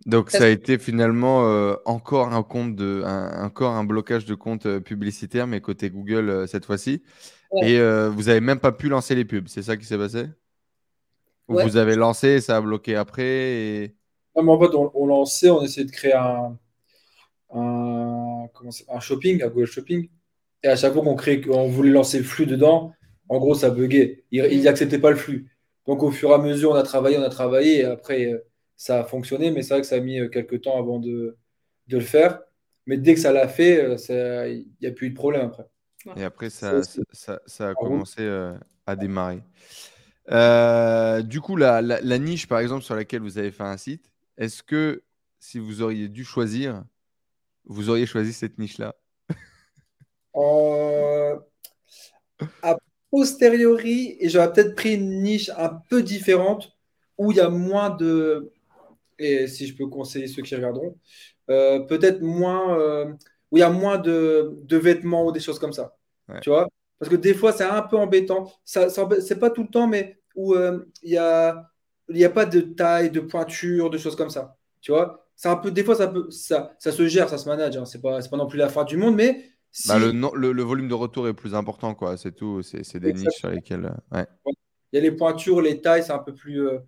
[0.07, 3.03] Donc ça a été finalement euh, encore un compte de,
[3.43, 7.03] encore un blocage de compte euh, publicitaire, mais côté Google euh, cette fois-ci.
[7.63, 10.27] Et vous avez même pas pu lancer les pubs, c'est ça qui s'est passé?
[11.47, 13.95] Vous avez lancé, ça a bloqué après et...
[14.37, 16.59] Non, en fait, on, on lançait, on essayait de créer un,
[17.55, 18.47] un,
[18.89, 20.09] un shopping, un Google Shopping.
[20.65, 22.93] Et à chaque fois qu'on crée, qu'on voulait lancer le flux dedans,
[23.29, 24.25] en gros, ça buguait.
[24.33, 25.47] Il n'acceptait pas le flux.
[25.87, 28.39] Donc, au fur et à mesure, on a travaillé, on a travaillé, et après, euh,
[28.77, 29.51] ça a fonctionné.
[29.51, 31.37] Mais c'est vrai que ça a mis euh, quelques temps avant de,
[31.89, 32.41] de le faire.
[32.87, 35.65] Mais dès que ça l'a fait, euh, il n'y a plus eu de problème après.
[36.17, 38.29] Et après, ça, ça, ça, a commencé
[38.87, 39.43] à démarrer.
[41.23, 44.11] du coup, la, la, la, niche, par exemple, sur laquelle vous avez fait un site,
[44.37, 45.03] est-ce que
[45.41, 46.85] si vous auriez dû choisir,
[47.65, 48.95] vous auriez choisi cette niche-là?
[50.37, 51.39] Euh,
[52.63, 52.77] A
[53.11, 56.77] posteriori, et j'aurais peut-être pris une niche un peu différente
[57.19, 58.53] où il y a moins de.
[59.19, 60.97] Et si je peux conseiller ceux qui regarderont,
[61.51, 62.79] euh, peut-être moins.
[62.79, 63.13] Euh,
[63.51, 65.97] où il y a moins de, vêtements ou des choses comme ça.
[66.43, 66.69] Tu vois?
[66.99, 68.51] Parce que des fois, c'est un peu embêtant.
[68.65, 71.71] Ça, c'est pas tout le temps, mais où il n'y a,
[72.09, 74.57] y a pas de taille, de pointure, de choses comme ça.
[74.81, 75.25] Tu vois?
[75.37, 77.77] C'est un peu, des fois, ça, peut, ça, ça se gère, ça se manage.
[77.77, 77.85] Hein.
[77.85, 79.51] C'est pas, pas non plus la fin du monde, mais.
[79.89, 82.17] Bah, le, le, le, volume de retour est plus important, quoi.
[82.17, 82.63] C'est tout.
[82.63, 83.87] C'est des niches sur lesquelles.
[83.87, 84.27] Euh, ouais.
[84.93, 86.67] Il y a les pointures, les tailles, c'est un peu plus.
[86.69, 86.79] Euh,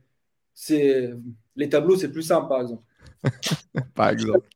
[0.55, 1.13] c'est
[1.57, 2.85] les tableaux, c'est plus simple, par exemple.
[3.95, 4.47] par exemple.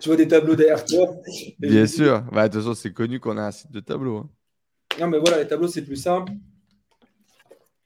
[0.00, 1.10] Tu vois des tableaux derrière toi.
[1.58, 2.22] Bien sûr.
[2.32, 4.18] Bah, de toute façon, c'est connu qu'on a un site de tableaux.
[4.18, 4.30] Hein.
[4.98, 6.32] Non, mais voilà, les tableaux, c'est plus simple.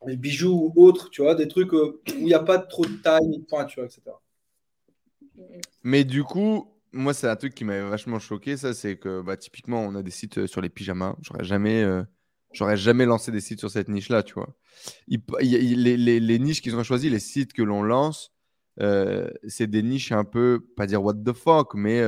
[0.06, 2.84] Les bijoux ou autres, tu vois, des trucs euh, où il n'y a pas trop
[2.84, 4.02] de taille, de pointure, etc.
[5.82, 9.36] Mais du coup, moi, c'est un truc qui m'avait vachement choqué, ça, c'est que bah,
[9.36, 11.16] typiquement, on a des sites euh, sur les pyjamas.
[11.22, 12.02] J'aurais jamais, euh,
[12.52, 14.54] j'aurais jamais lancé des sites sur cette niche-là, tu vois.
[15.08, 18.33] les, les, niches qu'ils ont choisies, les sites que l'on lance,
[18.80, 22.02] euh, c'est des niches un peu, pas dire what the fuck, mais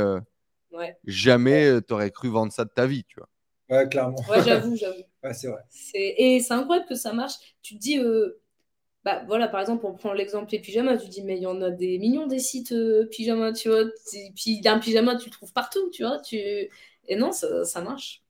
[1.05, 3.29] jamais tu aurais cru vendre ça de ta vie, tu vois.
[3.69, 4.19] Ouais, clairement.
[4.29, 5.03] Ouais, j'avoue, j'avoue.
[5.25, 5.63] ouais, c'est vrai.
[5.95, 7.35] Et c'est incroyable que ça marche.
[7.63, 7.99] Tu te dis,
[9.07, 11.63] bah voilà, par exemple, on prend l'exemple des pyjamas, tu dis, mais il y en
[11.63, 13.85] a des millions des sites euh, pyjamas, tu vois.
[14.35, 16.19] Puis un pyjama, tu le trouves partout, tu vois.
[16.19, 16.37] Tu...
[17.07, 18.25] Et non, ça, marche.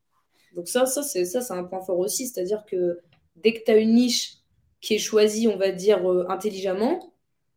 [0.55, 3.01] Donc ça, ça c'est ça, c'est un point fort aussi, c'est-à-dire que
[3.37, 4.35] dès que tu as une niche
[4.83, 7.07] qui est choisie, on va dire, euh, intelligemment, euh,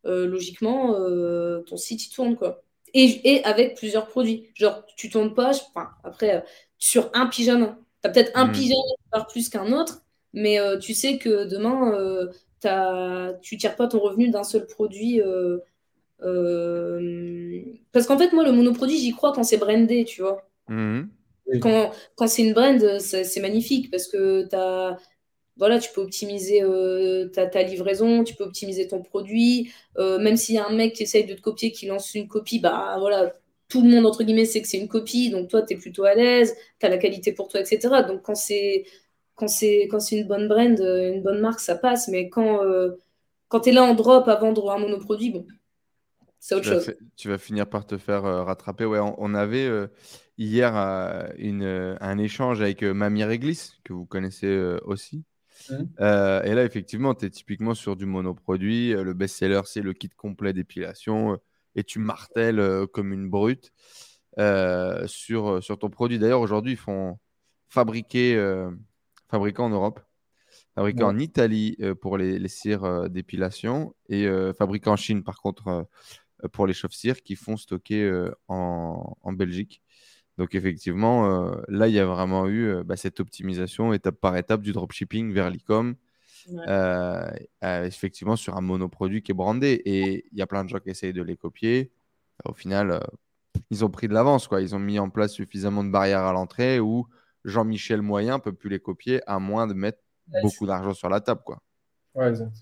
[0.03, 0.93] logiquement,
[1.65, 2.63] ton site, il tourne, quoi.
[2.93, 4.49] Et, et, avec plusieurs produits.
[4.55, 6.43] Genre, tu tournes pas, enfin, après,
[6.77, 7.77] sur un pyjama.
[8.01, 8.51] Tu as peut-être un hmm.
[8.51, 10.01] pyjama qui part plus qu'un autre,
[10.33, 12.29] mais tu sais que demain,
[13.41, 15.21] tu tires pas ton revenu d'un seul produit.
[15.21, 15.59] Euh,
[16.21, 20.47] euh, parce qu'en fait, moi, le monoproduit, j'y crois quand c'est brandé, tu vois.
[20.67, 21.09] Mhm.
[21.61, 24.97] Quand, quand c'est une brand, c'est magnifique parce que as,
[25.59, 29.71] voilà, tu peux optimiser euh, ta, ta, livraison, tu peux optimiser ton produit.
[29.97, 32.59] même s'il y a un mec qui essaye de te copier, qui lance une copie,
[32.59, 33.33] bah voilà,
[33.69, 35.29] tout le monde, entre guillemets, sait que c'est une copie.
[35.29, 38.03] Donc toi, tu es plutôt à l'aise, tu as la qualité pour toi, etc.
[38.07, 38.83] Donc quand c'est
[39.35, 42.09] quand c'est quand c'est une bonne brand, euh, une bonne marque, ça passe.
[42.09, 42.97] Mais quand, euh,
[43.47, 45.47] quand tu es là en drop à vendre un monoproduit, bon,
[46.39, 46.93] c'est autre chose.
[47.15, 48.85] tu vas finir par te faire euh, rattraper.
[48.85, 49.69] Ouais, on, avait
[50.37, 50.73] hier
[51.37, 55.23] une, un échange avec Mamie Réglis, que vous connaissez aussi.
[55.69, 55.83] Mmh.
[55.99, 58.93] et là, effectivement, tu es typiquement sur du monoproduit.
[58.93, 61.37] Le best-seller, c'est le kit complet d'épilation.
[61.75, 63.71] et tu martèles comme une brute
[65.07, 66.19] sur, sur ton produit.
[66.19, 67.19] D'ailleurs, aujourd'hui, ils font
[67.69, 68.39] fabriquer
[69.59, 69.99] en Europe,
[70.75, 75.41] fabriqué en Italie euh, pour les, cires euh, d'épilation et euh, fabriqué en Chine, par
[75.41, 75.87] contre,
[76.53, 79.81] pour les chauves-cires qui font stocker en, Belgique.
[80.39, 84.71] Donc, effectivement, là, il y a vraiment eu bah, cette optimisation étape par étape du
[84.71, 85.95] dropshipping vers l'e-com.
[87.61, 89.81] effectivement, sur un monoproduit qui est brandé.
[89.85, 91.91] Et il y a plein de gens qui essayent de les copier.
[92.45, 93.01] Au final,
[93.69, 94.47] ils ont pris de l'avance.
[94.47, 94.61] quoi.
[94.61, 97.05] Ils ont mis en place suffisamment de barrières à l'entrée où
[97.45, 99.99] Jean-Michel Moyen peut plus les copier à moins de mettre
[100.41, 101.41] beaucoup d'argent sur la table.
[101.45, 101.61] Quoi.
[102.15, 102.55] Ouais, exact.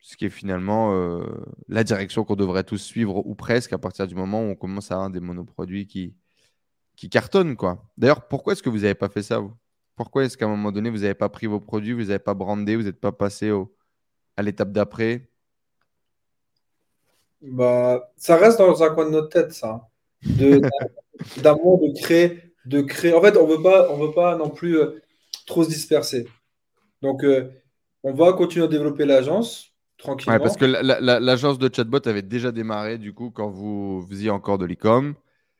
[0.00, 1.24] Ce qui est finalement euh,
[1.68, 4.90] la direction qu'on devrait tous suivre, ou presque, à partir du moment où on commence
[4.90, 6.16] à avoir des monoproduits qui,
[6.96, 7.56] qui cartonnent.
[7.56, 7.84] quoi.
[7.96, 9.52] D'ailleurs, pourquoi est-ce que vous n'avez pas fait ça, vous?
[9.96, 12.34] Pourquoi est-ce qu'à un moment donné, vous n'avez pas pris vos produits, vous n'avez pas
[12.34, 13.74] brandé, vous n'êtes pas passé au,
[14.36, 15.28] à l'étape d'après?
[17.42, 19.88] Bah, ça reste dans un coin de notre tête, ça.
[21.42, 23.14] D'amour, de créer, de créer.
[23.14, 25.00] En fait, on veut pas, on veut pas non plus euh,
[25.46, 26.26] trop se disperser.
[27.02, 27.50] Donc, euh,
[28.02, 30.36] on va continuer à développer l'agence tranquillement.
[30.38, 33.50] Ouais, parce que la- la- la- l'agence de chatbot avait déjà démarré, du coup, quand
[33.50, 35.14] vous faisiez encore de l'e-com.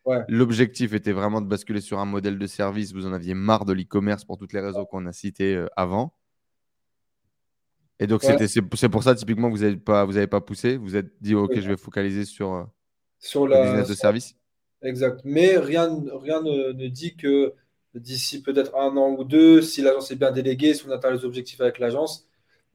[0.04, 0.18] Ouais.
[0.28, 2.92] L'objectif était vraiment de basculer sur un modèle de service.
[2.92, 6.14] Vous en aviez marre de l'e-commerce pour toutes les raisons qu'on a citées euh, avant.
[8.00, 8.48] Et donc, Ouais.
[8.48, 10.76] c'est, pour ça, typiquement, que vous n'avez pas, vous avez pas poussé.
[10.76, 11.60] Vous êtes dit, OK, Ouais.
[11.60, 12.64] je vais focaliser sur euh,
[13.20, 14.34] sur le la, business de service.
[14.82, 15.20] Exact.
[15.24, 15.88] Mais rien,
[16.20, 17.54] rien ne, ne dit que
[17.94, 21.24] d'ici peut-être un an ou deux, si l'agence est bien déléguée, si on atteint les
[21.24, 22.26] objectifs avec l'agence,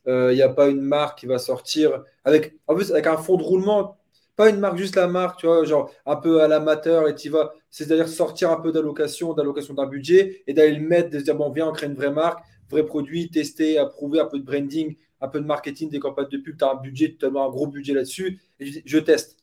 [0.08, 3.18] euh, il n'y a pas une marque qui va sortir avec, en plus, avec un
[3.18, 3.98] fond de roulement,
[4.38, 7.30] pas une marque, juste la marque, tu vois, genre un peu à l'amateur et tu
[7.30, 11.24] vas, c'est-à-dire sortir un peu d'allocation, d'allocation d'un budget et d'aller le mettre, de se
[11.24, 14.46] dire, bon, viens, on crée une vraie marque, vrai produit, tester, approuver, un peu de
[14.46, 17.30] branding, un peu de marketing, des campagnes de pub, tu as un budget, tu as
[17.30, 19.38] un gros budget là-dessus, et je, teste.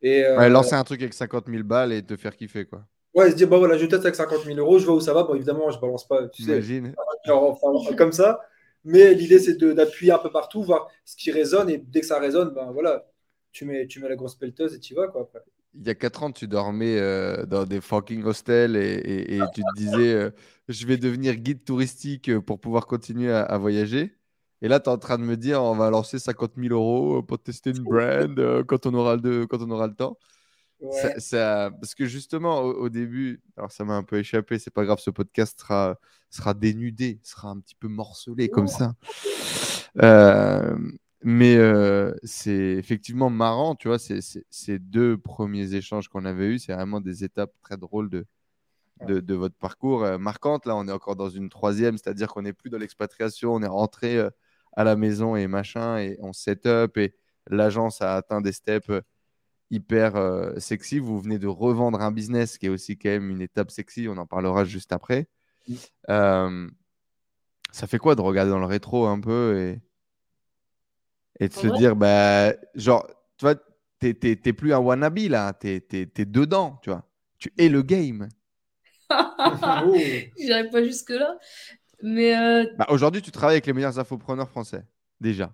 [0.00, 2.82] Et, euh, Ouais, lancer un truc avec 50 000 balles et te faire kiffer, quoi.
[3.14, 5.12] Ouais, se dire, bah voilà, je teste avec 50 000 euros, je vois où ça
[5.12, 5.24] va.
[5.24, 6.94] Bon, évidemment, je balance pas, tu sais, Imagine.
[7.26, 8.40] genre, enfin, comme ça.
[8.84, 11.68] Mais l'idée, c'est d'appuyer un peu partout, voir ce qui résonne.
[11.68, 13.04] Et dès que ça résonne, ben voilà,
[13.52, 15.22] tu mets, tu mets la grosse pelleteuse et tu y vas, quoi.
[15.22, 15.40] Après.
[15.74, 19.40] Il y a 4 ans, tu dormais euh, dans des fucking hostels et, et- et
[19.54, 20.30] tu te disais euh,
[20.68, 24.14] je vais devenir guide touristique pour pouvoir continuer à, à voyager.
[24.62, 27.22] Et là, tu es en train de me dire on va lancer 50 000 euros
[27.22, 30.18] pour tester une brand euh, quand, on aura le, quand on aura le temps.
[30.80, 30.92] Ouais.
[31.00, 34.72] Ça- ça- parce que justement, au, au début, alors ça m'a un peu échappé, c'est
[34.72, 35.98] pas grave, ce podcast sera,
[36.30, 38.94] sera dénudé, sera un petit peu morcelé comme ça.
[40.02, 40.76] Euh,
[41.22, 46.74] mais euh, c'est effectivement marrant, tu vois, ces deux premiers échanges qu'on avait eus, c'est
[46.74, 48.26] vraiment des étapes très drôles de,
[49.06, 50.66] de, de votre parcours, euh, marquantes.
[50.66, 53.66] Là, on est encore dans une troisième, c'est-à-dire qu'on n'est plus dans l'expatriation, on est
[53.66, 54.30] rentré euh,
[54.74, 57.14] à la maison et machin, et on set up, et
[57.48, 58.90] l'agence a atteint des steps
[59.70, 60.98] hyper sexy.
[60.98, 64.16] Vous venez de revendre un business qui est aussi quand même une étape sexy, on
[64.16, 65.28] en parlera juste après.
[65.68, 65.74] Mm.
[66.10, 66.70] Euh,
[67.72, 69.80] ça fait quoi de regarder dans le rétro un peu et,
[71.40, 73.54] et de En se vrai- dire, bah, genre, tu vois,
[73.98, 77.04] t'es, t'es- t'es plus un wannabe là, t'es, t'es- t'es dedans, tu vois.
[77.38, 78.28] Tu es le game.
[79.10, 79.96] Oh.
[80.38, 81.38] J'irai pas jusque-là.
[82.02, 84.84] Mais euh, Bah, aujourd'hui, tu travailles avec les meilleurs infopreneurs français,
[85.20, 85.52] déjà.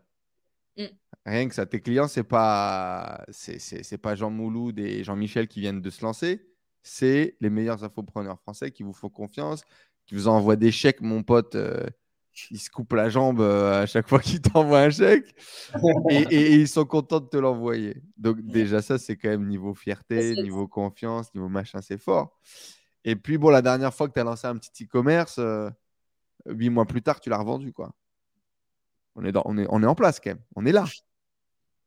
[0.77, 0.85] Mm.
[1.25, 5.47] Rien que ça, tes clients, c'est pas, c'est, c'est, c'est pas Jean Mouloud et Jean-Michel
[5.49, 6.45] qui viennent de se lancer,
[6.83, 9.63] c'est les meilleurs infopreneurs français qui vous font confiance,
[10.07, 11.55] qui vous envoient des chèques, mon pote.
[11.55, 11.87] euh,
[12.51, 15.35] il se coupe la jambe euh, à chaque fois qu'il t'envoie un chèque
[16.11, 18.03] et, et- et ils sont contents de te l'envoyer.
[18.17, 22.39] Donc déjà ça, c'est quand même niveau fierté, niveau confiance, niveau machin, c'est fort.
[23.05, 25.71] Et puis bon, la dernière fois que tu as lancé un petit e-commerce, euh,
[26.47, 27.93] huit mois plus tard, tu l'as revendu, quoi.
[29.15, 30.85] On est, dans, on, est, on est en place quand même, on est là.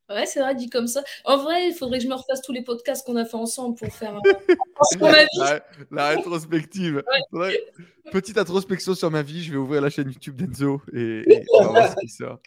[0.10, 1.04] Ouais, c'est vrai, dit comme ça.
[1.26, 3.76] En vrai, il faudrait que je me refasse tous les podcasts qu'on a fait ensemble
[3.76, 4.22] pour faire un...
[4.92, 5.28] sur ma vie.
[5.40, 7.04] La, la rétrospective.
[7.32, 7.60] Ouais.
[8.12, 11.64] Petite introspection sur ma vie, je vais ouvrir la chaîne YouTube d'Enzo et, et on
[11.64, 12.40] va voir ce qui sort.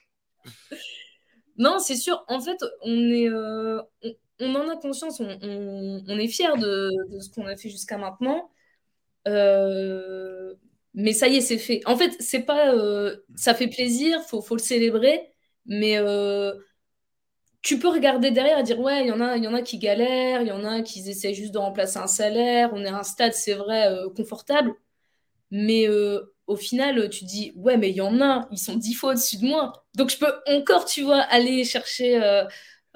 [1.59, 2.25] Non, c'est sûr.
[2.29, 5.21] En fait, on est, euh, on, on en a conscience.
[5.21, 8.51] On, on- on est fiers de, de ce qu'on a fait jusqu'à maintenant.
[9.29, 10.55] Euh,
[10.95, 11.83] mais ça y est, c'est fait.
[11.85, 14.23] En fait, c'est pas, euh, ça fait plaisir.
[14.23, 15.21] Faut, faut le célébrer.
[15.67, 15.99] Mais
[17.63, 19.63] tu peux regarder derrière et dire ouais, il y en a, il y en a
[19.63, 22.71] qui galèrent, il y en a qui essaient juste de remplacer un salaire.
[22.75, 24.75] On est à un stade, c'est vrai, euh, confortable.
[25.51, 28.95] Mais euh, au final, tu dis, ouais, mais il y en a, ils sont dix
[28.95, 29.85] fois au-dessus de moi.
[29.97, 32.23] Donc, je peux encore, tu vois, aller chercher.
[32.23, 32.45] euh,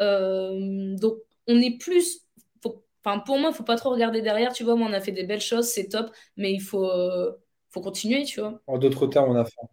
[0.00, 1.16] euh, donc,
[1.48, 2.20] on est plus.
[2.62, 4.52] faut- Enfin, pour moi, il faut pas trop regarder derrière.
[4.52, 6.10] Tu vois, moi, on a fait des belles choses, c'est top.
[6.36, 7.32] Mais il faut, euh,
[7.70, 8.62] faut continuer, tu vois.
[8.66, 9.66] En d'autres termes, on a faim.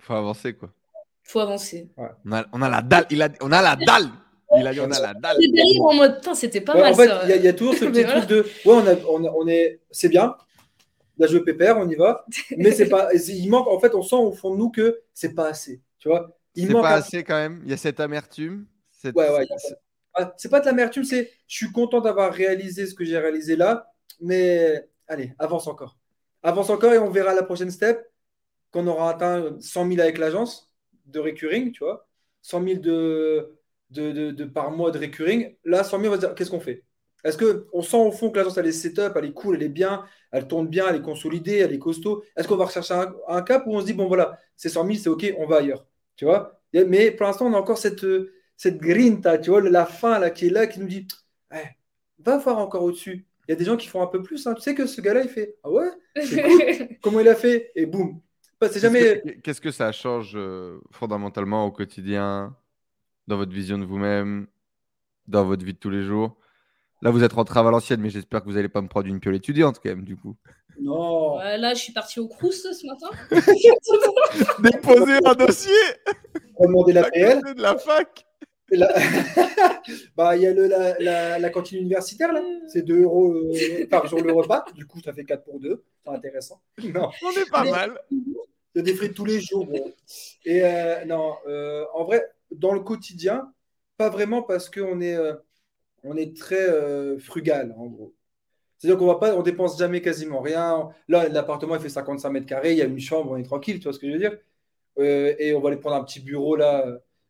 [0.00, 0.72] faut avancer, quoi.
[1.28, 1.88] Il faut avancer.
[2.24, 4.08] On a, on a la dalle, il a, on a la dalle.
[4.56, 5.36] Il a dit on a la dalle.
[5.38, 7.52] Derrière, en mode, c'était pas Ouais, mal en fait, il y, a- il y a
[7.52, 10.34] toujours ce petit truc de ouais, on, a, on, a- on est, c'est bien,
[11.18, 12.24] la jeu pépère, on y va,
[12.56, 15.34] mais c'est pas, il manque, en fait, on sent au fond de nous que c'est
[15.34, 16.34] pas assez, tu vois.
[16.54, 17.60] Il C'est manque pas assez quand même.
[17.64, 18.66] Il y a cette amertume.
[18.90, 19.46] cette- Ouais, ouais,
[20.14, 23.54] Ah, c'est pas de l'amertume, c'est je suis content d'avoir réalisé ce que j'ai réalisé
[23.54, 25.98] là, mais allez, avance encore.
[26.42, 28.02] Avance encore et on verra la prochaine step
[28.70, 30.67] quand on aura atteint 100 000 avec l'agence
[31.08, 32.06] de recurring, tu vois.
[32.42, 33.58] 100 000 de,
[33.90, 35.56] de, de- de par mois de recurring.
[35.64, 36.84] Là, 100 000, on va se dire qu'est-ce qu'on fait?
[37.24, 39.68] Est-ce qu'on sent au fond que l'agence, elle est setup, elle est cool, elle est
[39.68, 42.94] bien, elle tourne bien, elle est consolidée, elle est costaud Est-ce qu'on va rechercher
[43.26, 45.56] un, cap où on se dit, bon voilà, c'est 100 000, c'est OK, on va
[45.56, 45.84] ailleurs
[46.16, 46.60] Tu vois?
[46.72, 48.06] Mais pour l'instant, on a encore cette,
[48.56, 51.08] cette grinta, tu vois, la fin là, qui est là, qui nous dit,
[51.52, 51.56] eh,
[52.20, 53.26] va voir encore au-dessus.
[53.48, 54.46] Il y a des gens qui font un peu plus.
[54.46, 54.54] Hein.
[54.54, 56.88] Tu sais que ce gars-là, il fait, ah ouais, cool.
[57.02, 57.72] Comment il a fait?
[57.74, 58.20] Et boum.
[58.60, 59.22] Bah, c'est jamais.
[59.42, 62.56] Qu'est-ce que ça change euh, fondamentalement au quotidien,
[63.26, 64.46] dans votre vision de vous-même,
[65.26, 66.36] dans votre vie de tous les jours?
[67.00, 69.20] Là, vous êtes rentré à Valenciennes, mais j'espère que vous n'allez pas me prendre une
[69.20, 70.36] piole étudiante quand même, du coup.
[70.80, 71.38] Non.
[71.38, 73.08] là, je suis parti au Crous ce matin.
[74.60, 75.72] Déposer un dossier.
[76.60, 77.54] Demander l'APL.
[77.54, 78.27] De la fac.
[80.16, 82.42] bah, il y a le, la, la, cantine universitaire, là.
[82.66, 84.64] C'est 2 euros euh, par jour le repas.
[84.74, 85.82] Du coup, ça fait 4 pour 2.
[86.04, 86.60] C'est intéressant.
[86.82, 87.10] Non.
[87.22, 87.98] On est pas mal.
[88.10, 88.36] Il
[88.76, 89.66] y a des frites tous les jours.
[90.44, 93.52] Et euh, non, euh, en vrai, dans le quotidien,
[93.96, 95.16] pas vraiment parce qu'on est,
[96.04, 98.14] on est très frugal, en gros.
[98.76, 100.90] C'est-à-dire qu'on va pas, on dépense jamais quasiment rien.
[101.08, 103.78] Là, l'appartement, il fait 55 mètres carrés, il y a une chambre, on est tranquille,
[103.78, 104.38] tu vois ce que je veux dire?
[104.98, 106.86] Et on va aller prendre un petit bureau là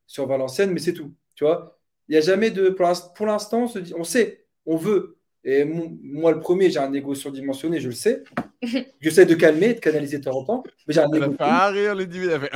[0.06, 1.14] sur Valenciennes, mais c'est tout.
[1.38, 2.68] Tu vois, il n'y a jamais de.
[2.70, 5.18] Pour l'instant, on, se dit, on sait, on veut.
[5.44, 8.24] Et moi, le premier, j'ai un ego surdimensionné, je le sais.
[9.00, 10.64] J'essaie de calmer, de canaliser de temps en temps.
[10.88, 11.30] Mais j'ai un ego.
[11.34, 12.50] Pas rire, le il a fait.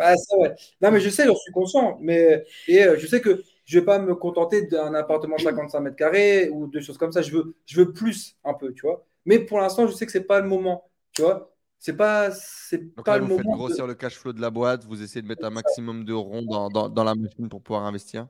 [0.00, 0.52] ah, ça, ouais.
[0.80, 1.96] Non, mais je sais, j'en suis conscient.
[2.00, 5.42] Mais, et euh, je sais que je ne vais pas me contenter d'un appartement de
[5.42, 7.22] 55 mètres carrés ou de choses comme ça.
[7.22, 9.06] Je veux, je veux plus un peu, tu vois.
[9.26, 11.51] Mais pour l'instant, je sais que ce n'est pas le moment, tu vois
[11.82, 13.42] c'est pas c'est pas le vous moment.
[13.42, 16.12] Faites grossir le cash flow de la boîte, vous essayez de mettre un maximum de
[16.12, 18.28] ronds dans, dans, dans la machine pour pouvoir investir.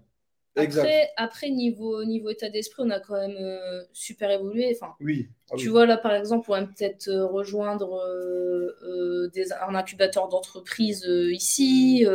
[0.57, 4.75] Après, après niveau, niveau état d'esprit, on a quand même euh, super évolué.
[4.75, 5.29] Enfin, oui.
[5.51, 10.29] Ah tu vois, là, par exemple, on va peut-être euh, rejoindre euh, des, un incubateur
[10.29, 12.07] d'entreprise ici.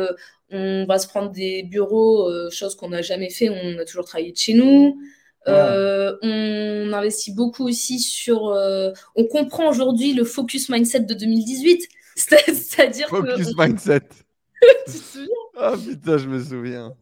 [0.50, 3.48] on va se prendre des bureaux, chose qu'on n'a jamais fait.
[3.48, 5.00] On a toujours travaillé de chez nous.
[5.48, 8.48] Euh, on investit beaucoup aussi sur.
[8.48, 11.88] Euh, on comprend aujourd'hui le focus mindset de 2018.
[12.16, 14.00] C'est-à-dire Focus mindset.
[14.86, 15.28] tu te souviens?
[15.56, 16.94] Ah putain, je me souviens.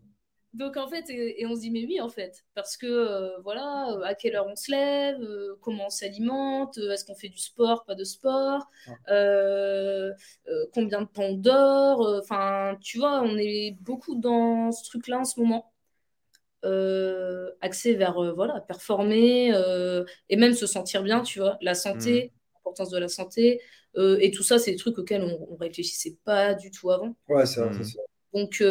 [0.52, 3.94] Donc en fait, et, on se dit, mais oui, en fait, parce que euh, voilà,
[4.04, 5.18] à quelle heure on se lève,
[5.60, 8.66] comment on s'alimente, est-ce qu'on fait du sport, pas de sport,
[10.72, 15.24] combien de temps on dort, enfin, tu vois, on est beaucoup dans ce truc-là en
[15.24, 15.70] ce moment.
[16.66, 21.58] Euh, axé vers euh, voilà, performer euh, et même se sentir bien, tu vois.
[21.60, 22.54] La santé, mmh.
[22.56, 23.60] l'importance de la santé,
[23.98, 27.16] et tout ça, c'est des trucs auxquels on, on réfléchissait pas du tout avant.
[27.30, 27.80] Ouais, c'est mmh.
[28.34, 28.62] Donc,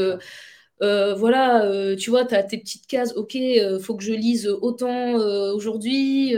[0.80, 3.36] voilà, tu vois, tu as tes petites cases, ok,
[3.82, 5.16] faut que je lise autant
[5.52, 6.36] aujourd'hui.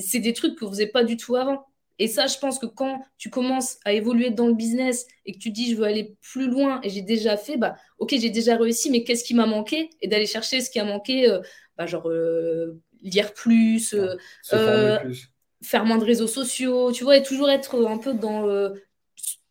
[0.00, 1.66] c'est des trucs que vous n'avez pas du tout avant.
[1.98, 5.38] Et ça, je pense que quand tu commences à évoluer dans le business et que
[5.38, 8.56] tu dis je veux aller plus loin et j'ai déjà fait, bah ok, j'ai déjà
[8.56, 9.90] réussi, mais qu'est-ce qui m'a manqué?
[10.00, 11.40] Et d'aller chercher ce qui a manqué, euh,
[11.76, 14.14] bah, genre euh, lire plus, euh,
[15.00, 15.32] plus,
[15.62, 18.70] faire moins de réseaux sociaux, tu vois, et toujours être un peu dans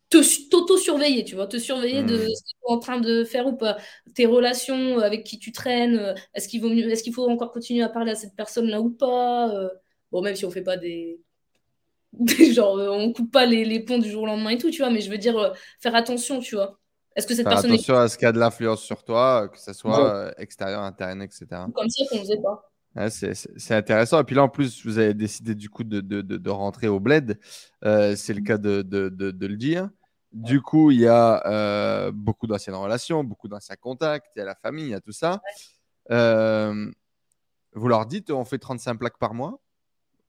[0.10, 2.30] t'auto-surveiller, tu vois, te surveiller de hmm.
[2.30, 3.78] ce que tu es en train de faire ou pas,
[4.16, 7.84] tes relations avec qui tu traînes, est-ce qu'il vaut mieux, est-ce qu'il faut encore continuer
[7.84, 9.52] à parler à cette personne-là ou pas
[10.14, 11.20] Bon, même si on fait pas des
[12.54, 14.92] genre, euh, on coupe pas les, ponts du jour au lendemain et tout, tu vois,
[14.92, 16.80] mais je veux dire, euh, faire attention, tu vois.
[17.16, 17.72] Est-ce que cette faire personne.
[17.72, 21.22] Attention à ce qui a de l'influence sur toi, que ce soit euh, extérieur, interne,
[21.22, 21.46] etc.
[21.74, 23.10] Comme ça qu'on faisait pas.
[23.10, 24.20] c'est intéressant.
[24.22, 27.00] Et puis là, en plus, vous avez décidé du coup de, de, de, rentrer au
[27.00, 27.40] bled.
[27.82, 29.90] c'est le cas de, le dire.
[30.32, 34.56] Du coup, il y a beaucoup d'anciennes relations, beaucoup d'anciens contacts, il y a la
[34.56, 35.42] famille, il y a tout ça.
[36.10, 39.60] vous leur dites, on fait 35 plaques par mois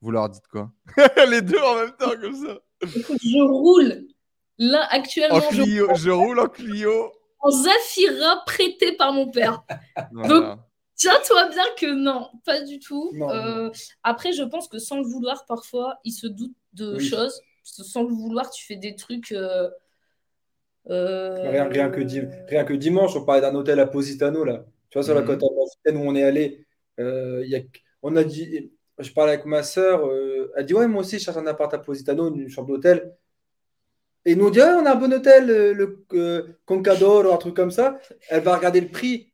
[0.01, 0.71] vous leur dites quoi?
[1.29, 2.59] Les deux en même temps, comme ça.
[2.81, 4.07] je roule.
[4.57, 5.39] Là, actuellement.
[5.51, 6.09] je...
[6.09, 7.11] roule en Clio.
[7.39, 9.63] En Zafira prêté par mon père.
[10.11, 10.59] Donc,
[10.95, 13.11] tiens-toi bien que non, pas du tout.
[13.21, 13.71] Euh,
[14.03, 17.41] après, je pense que sans le vouloir, parfois, il se doute de choses.
[17.63, 19.31] Sans le vouloir, tu fais des trucs.
[19.31, 19.69] Euh,
[20.89, 24.65] euh, rien, que rien, que dimanche, on parlait d'un hôtel à Positano, là.
[24.89, 25.27] Tu vois, sur la mhm.
[25.27, 26.65] côte où on est allé,
[26.97, 27.59] y a...
[28.01, 31.23] on a dit je parlais avec ma soeur, euh, elle dit Ouais, moi aussi, je
[31.23, 33.13] cherche un appart à Positano, une chambre d'hôtel.
[34.25, 37.55] Et nous dit On a un bon hôtel, euh, le euh, Concador ou un truc
[37.55, 37.99] comme ça.
[38.29, 39.31] Elle va regarder le prix.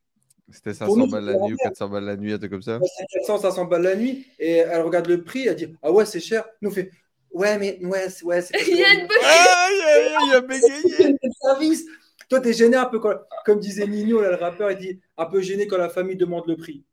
[0.52, 2.80] C'était 500 balles la nuit ou 400 balles la nuit, un truc comme ça
[3.14, 4.28] 400, 500 balles la nuit.
[4.38, 6.46] Et elle regarde le prix, elle dit Ah ouais, c'est cher.
[6.62, 6.92] Nous, on fait
[7.32, 8.56] Ouais, mais ouais, ouais c'est.
[8.68, 11.86] il y a une ah, il y a, service.
[12.30, 15.42] Toi, t'es gêné un peu, comme disait Nino, là, le rappeur, il dit un peu
[15.42, 16.84] gêné quand la famille demande le prix.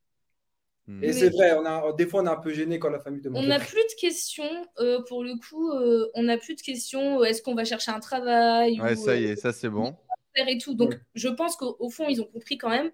[1.00, 3.20] Et c'est vrai, on a, des fois on est un peu gêné quand la famille
[3.22, 3.44] demande.
[3.44, 7.20] On n'a plus de questions, euh, pour le coup, euh, on n'a plus de questions,
[7.20, 9.94] euh, est-ce qu'on va chercher un travail Ouais, ça y est, ça c'est bon.
[10.48, 10.74] Et tout.
[10.74, 12.90] Donc je pense qu'au fond, ils ont compris quand même.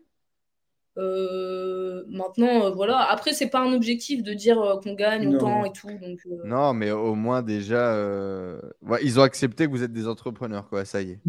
[0.99, 2.99] Euh, maintenant, euh, voilà.
[2.99, 5.37] Après, c'est pas un objectif de dire euh, qu'on gagne Non.
[5.37, 5.87] autant et tout.
[5.89, 9.93] Donc, euh, Non, mais au moins déjà, euh, ouais, ils ont accepté que vous êtes
[9.93, 10.85] des entrepreneurs, quoi.
[10.85, 11.21] Ça y est.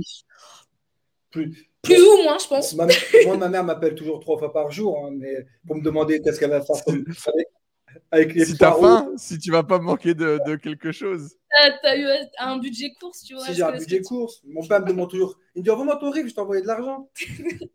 [1.31, 2.73] Plus, plus ou moins, je pense.
[2.75, 2.87] Ma-
[3.25, 6.39] moi, ma mère m'appelle toujours trois fois par jour, hein, mais pour me demander qu'est-ce
[6.39, 7.47] qu'elle va faire comme- avec,
[8.11, 11.35] avec les Si t'as faim, si tu vas pas manquer de, de quelque chose.
[11.51, 12.05] T'as t'as eu
[12.39, 13.45] un budget course, tu vois.
[13.45, 15.95] Si j'ai un budget tu- course, mon père me demande toujours il me dit envoie-moi
[15.97, 17.09] ton RIB, je t'ai envoyé de l'argent.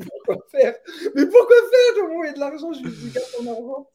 [0.00, 0.74] pourquoi faire?
[1.14, 3.90] Mais pourquoi faire Je vais envoyer de l'argent, je lui dis garde ton argent.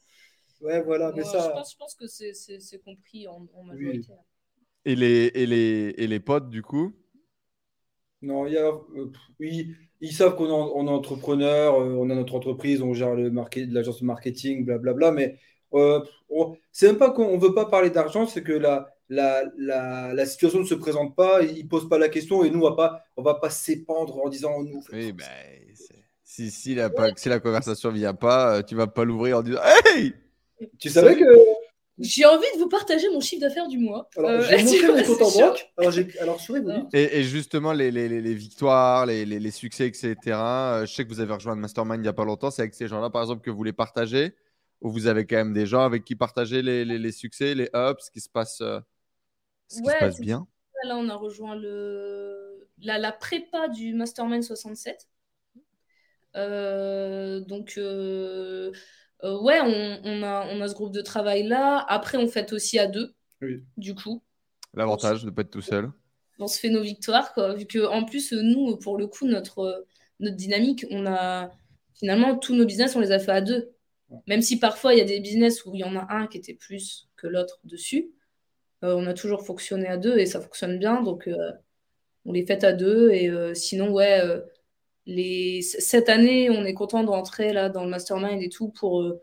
[0.62, 1.40] Ouais, voilà, mais Ouais, ça.
[1.50, 4.14] je, pense, je pense que c'est- compris en, en majorité.
[4.86, 6.94] Et les, et les, et les potes, du coup?
[8.22, 8.68] Non, il y a.
[8.68, 9.12] euh,
[10.02, 13.16] ils savent qu'on est, en- on est entrepreneur, euh, on a notre entreprise, on gère
[13.16, 15.38] le market, l'agence de marketing, blablabla, mais
[15.74, 19.44] euh, on- c'est même pas qu'on ne veut pas parler d'argent, c'est que la, la,
[19.58, 22.60] la, la situation ne se présente pas, ils ne posent pas la question et nous,
[22.62, 25.26] on va pas, on va pas s'épandre en disant on nous Oui, ben,
[25.76, 29.60] c'est- si, si, la, si la conversation vient pas, tu vas pas l'ouvrir en disant
[29.86, 30.14] Hey
[30.80, 31.26] Tu savais que.
[32.02, 34.10] J'ai envie de vous partager mon chiffre d'affaires du mois.
[34.18, 35.72] Alors, Euh, j'ai montré mon compte en banque.
[35.78, 39.52] Alors, alors souris, vous et, et justement, les, les, les- les victoires, les, les- les
[39.52, 40.16] succès, etc.
[40.28, 42.52] euh, je sais que vous avez rejoint le Mastermind il n'y a pas longtemps.
[42.52, 44.36] C'est avec ces gens-là, par exemple, que vous les partagez
[44.82, 47.70] Ou vous avez quand même des gens avec qui partager les, les- les succès, les
[47.74, 48.80] ups, ce qui se passe, euh,
[49.68, 50.48] ce qui Ouais, se passe bien
[50.84, 52.68] Là, on a rejoint le...
[52.82, 55.08] la, la prépa du Mastermind 67.
[56.36, 58.72] Euh, donc, euh,
[59.24, 61.86] ouais, on, on a, on a ce groupe de travail là.
[61.88, 63.64] Après, on fait aussi à deux, Oui.
[63.78, 64.22] du coup.
[64.74, 65.92] L'avantage de ne pas être tout seul.
[66.40, 67.54] On se fait nos victoires, quoi.
[67.54, 69.86] Vu que, en plus, nous, pour le coup, notre,
[70.20, 71.52] notre dynamique, on a
[71.94, 73.72] finalement tous nos business, on les a fait à deux.
[74.28, 76.38] Même si parfois, il y a des business où il y en a un qui
[76.38, 78.12] était plus que l'autre dessus.
[78.84, 81.02] Euh, on a toujours fonctionné à deux et ça fonctionne bien.
[81.04, 81.52] Donc, euh,
[82.26, 83.12] on les fait à deux.
[83.12, 84.42] Et euh, sinon, ouais, euh,
[85.06, 85.62] les...
[85.62, 89.22] cette année, on est content de rentrer là dans le mastermind et tout pour euh,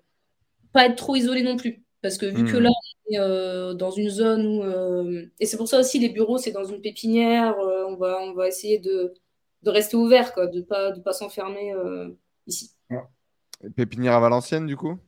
[0.73, 1.85] pas être trop isolé non plus.
[2.03, 2.59] Parce que vu que Hmm.
[2.59, 2.71] là,
[3.11, 4.63] on est euh, dans une zone où.
[4.65, 7.59] euh, Et c'est pour ça aussi, les bureaux, c'est dans une pépinière.
[7.61, 9.15] euh, on va, on va essayer de,
[9.63, 12.11] de rester ouvert, quoi, de pas, de pas s'enfermer euh,
[12.47, 12.73] ici.
[13.77, 14.99] Pépinière à Valenciennes, du coup?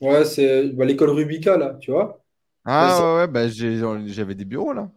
[0.00, 2.24] Ouais, c'est bah, l'école Rubica, là, tu vois?
[2.64, 4.90] Ah ouais, ouais, bah, j'ai- j'avais des bureaux là.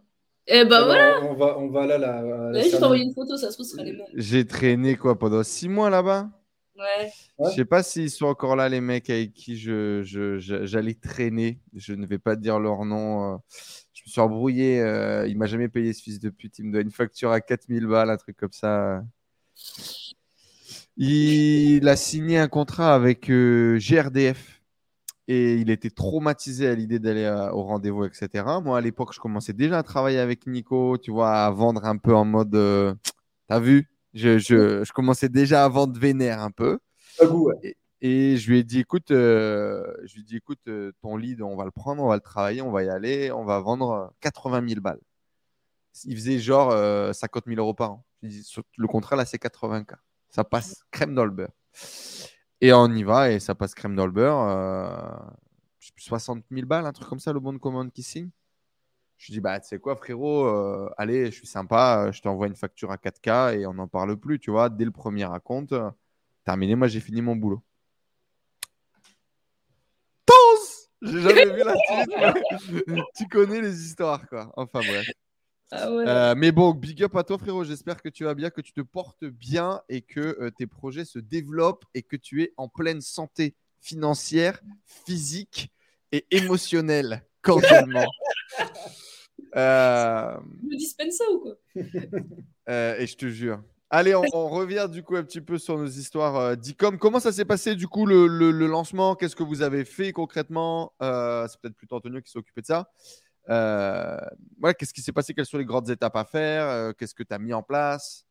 [0.46, 2.52] Et bah Alors, voilà, on va, on va là, là.
[2.60, 4.06] je t'envoie une photo, ça se trouve, ce sera les mêmes.
[4.14, 6.30] J'ai traîné quoi pendant six mois là-bas?
[6.76, 7.12] Ouais.
[7.44, 10.94] Je sais pas s'ils sont encore là, les mecs avec qui je, je- je- j'allais
[10.94, 11.60] traîner.
[11.74, 13.34] Je ne vais pas dire leur nom.
[13.34, 13.36] euh.
[13.92, 14.80] Je me suis embrouillé.
[14.80, 16.58] euh, Il m'a jamais payé ce fils de pute.
[16.58, 19.02] Il me doit une facture à 4000 balles, un truc comme ça.
[20.96, 24.61] Il a signé un contrat avec euh, GRDF
[25.28, 28.44] et il était traumatisé à l'idée d'aller à- au rendez-vous, etc.
[28.62, 31.96] Moi, à l'époque, je commençais déjà à travailler avec Nico, tu vois, à vendre un
[31.96, 32.54] peu en mode.
[32.54, 32.94] euh,
[33.48, 36.78] T'as vu je, je, je commençais déjà à vendre vénère un peu.
[37.62, 41.16] Et, et je lui ai dit, écoute, euh, je lui ai dit, écoute, euh, ton
[41.16, 43.58] lead, on va le prendre, on va le travailler, on va y aller, on va
[43.60, 45.00] vendre euh, 80 000 balles.
[46.04, 48.04] Il faisait genre euh, 50 000 euros par an.
[48.22, 49.94] Je lui ai dit, le contrat, là, c'est 80 k.
[50.30, 51.52] Ça passe crème dans le beurre.
[52.62, 54.38] Et on y va et ça passe crème dans le beurre.
[54.48, 55.18] euh,
[55.80, 58.04] je sais plus, 60 000 balles, un truc comme ça, le bon de commande qui
[58.04, 58.30] signe.
[59.18, 62.46] Je dis, bah, tu sais quoi, frérot, euh, allez, je suis sympa, euh, je t'envoie
[62.46, 65.72] une facture à 4K et on n'en parle plus, tu vois, dès le premier raconte.
[65.72, 65.90] euh,
[66.44, 67.62] terminé, moi j'ai fini mon boulot.
[70.24, 70.32] Tons
[71.02, 72.84] J'ai jamais vu la suite.
[72.86, 74.52] mais tu connais les histoires, quoi.
[74.56, 75.10] Enfin bref.
[75.74, 76.06] Ah ouais.
[76.06, 77.64] Euh, mais bon, big up à toi, frérot.
[77.64, 81.06] J'espère que tu vas bien, que tu te portes bien et que euh, tes projets
[81.06, 85.72] se développent et que tu es en pleine santé financière, physique
[86.12, 88.12] et émotionnelle, cordialement.
[89.56, 91.54] Euh, me dispense ça ou quoi?
[92.68, 93.62] euh, et je te jure.
[93.90, 96.98] Allez, on, on revient du coup un petit peu sur nos histoires d'ICOM.
[96.98, 99.14] Comment ça s'est passé du coup le, le- le lancement?
[99.16, 100.92] Qu'est-ce que vous avez fait concrètement?
[101.00, 102.90] C'est peut-être plutôt Antonio qui s'est occupé de ça.
[103.48, 104.16] Euh,
[104.62, 105.34] ouais, Qu'est-ce qui s'est passé?
[105.34, 106.68] Quelles sont les grandes étapes à faire?
[106.68, 108.24] Euh, Qu'est-ce que tu as mis en place?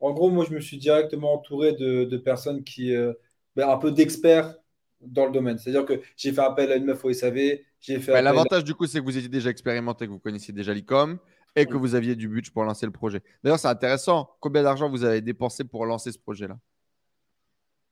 [0.00, 3.12] En gros, moi, je me suis directement entouré de, de personnes qui, euh,
[3.54, 4.54] ben, un peu d'experts
[5.00, 5.58] dans le domaine.
[5.58, 8.86] C'est-à-dire que j'ai fait appel à une meuf au SAV, j'ai fait L'avantage du coup,
[8.86, 11.18] c'est que vous étiez déjà expérimenté, que vous connaissiez déjà l'ICOM
[11.54, 13.22] et que vous aviez du budget pour lancer le projet.
[13.42, 14.36] D'ailleurs, c'est intéressant.
[14.40, 16.58] Combien d'argent vous avez dépensé pour lancer ce projet-là?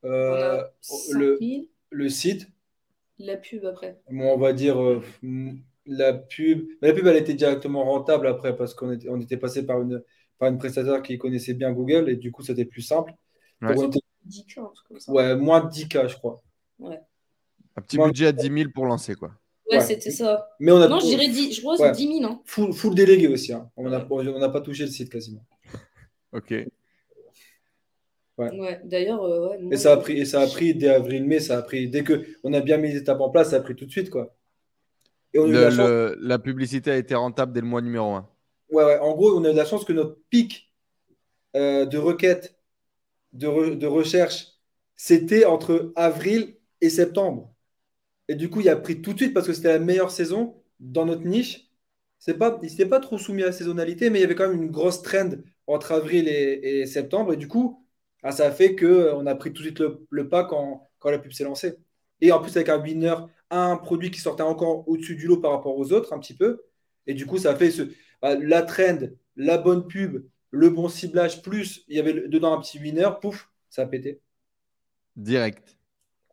[0.03, 2.49] À, On euh, a 5 le, 000, le site.
[3.19, 4.01] la pub après.
[4.11, 5.03] Bon, on va dire euh,
[5.87, 6.67] la pub.
[6.81, 9.81] Mais la pub, elle était directement rentable après parce qu'on était, on était passé par
[9.83, 10.03] une,
[10.39, 13.13] par une prestataire qui connaissait bien Google et du coup, c'était plus simple.
[13.63, 13.75] Ouais.
[13.75, 15.13] Donc, on était- 10 cas, un truc comme ça.
[15.13, 16.43] ouais, moins de 10K, je crois.
[16.83, 19.33] Un petit Moi- budget à 10 000 pour lancer quoi.
[19.71, 19.83] Ouais, Ouais.
[19.85, 20.49] c'était ça.
[20.61, 21.89] Mais on a Non, je dirais 10, je crois que Ouais.
[21.95, 22.25] c'est 10 000.
[22.31, 22.41] Hein.
[22.45, 23.53] full, full délégué aussi.
[23.53, 23.71] hein.
[23.77, 25.45] On n'a on n'a pas touché le site quasiment.
[26.33, 26.53] Ok.
[28.37, 31.63] Ouais, d'ailleurs, euh, Et ça a pris, et ça a pris dès avril-mai, ça a
[31.63, 33.87] pris, dès que on a bien mis les étapes en place, ça a pris tout
[33.87, 34.35] de suite, quoi.
[35.35, 37.67] Et on a eu Le- la chance- le- la publicité a été rentable dès le
[37.69, 38.29] mois numéro 1.
[38.71, 38.99] Ouais, ouais.
[38.99, 40.73] En gros, on a eu de la chance que notre pic
[41.57, 42.59] euh, de requêtes,
[43.33, 44.49] de, re- de recherche,
[44.97, 47.55] c'était entre avril et septembre.
[48.29, 50.63] Et du coup, il a pris tout de suite parce que c'était la meilleure saison
[50.81, 51.71] dans notre niche.
[52.19, 54.49] C'est pas, il s'était pas trop soumis à la saisonnalité, mais il y avait quand
[54.49, 55.31] même une grosse trend
[55.67, 57.35] entre avril et, et septembre.
[57.35, 57.87] Et du coup,
[58.23, 61.11] ah, ça a fait qu'on a pris tout de suite le, le pas quand, quand
[61.11, 61.77] la pub s'est lancée.
[62.21, 63.15] Et en plus, avec un winner,
[63.51, 66.63] un produit qui sortait encore au-dessus du lot par rapport aux autres, un petit peu.
[67.07, 67.83] Et du coup, ça a fait ce,
[68.23, 68.99] bah, la trend,
[69.37, 73.51] la bonne pub, le bon ciblage, plus il y avait dedans un petit winner, pouf,
[73.71, 74.21] ça a pété.
[75.17, 75.77] Direct.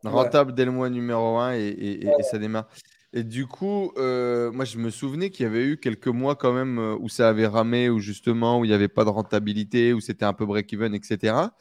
[0.04, 0.10] Ouais.
[0.10, 2.68] Rentable dès le mois numéro 1 et, et- et- et ça démarre.
[3.12, 6.52] Et du coup, euh, moi, je me souvenais qu'il y avait eu quelques mois quand
[6.52, 9.92] même euh, où ça avait ramé, où justement, où il n'y avait pas de rentabilité,
[9.92, 11.54] où c'était un peu break-even, etc.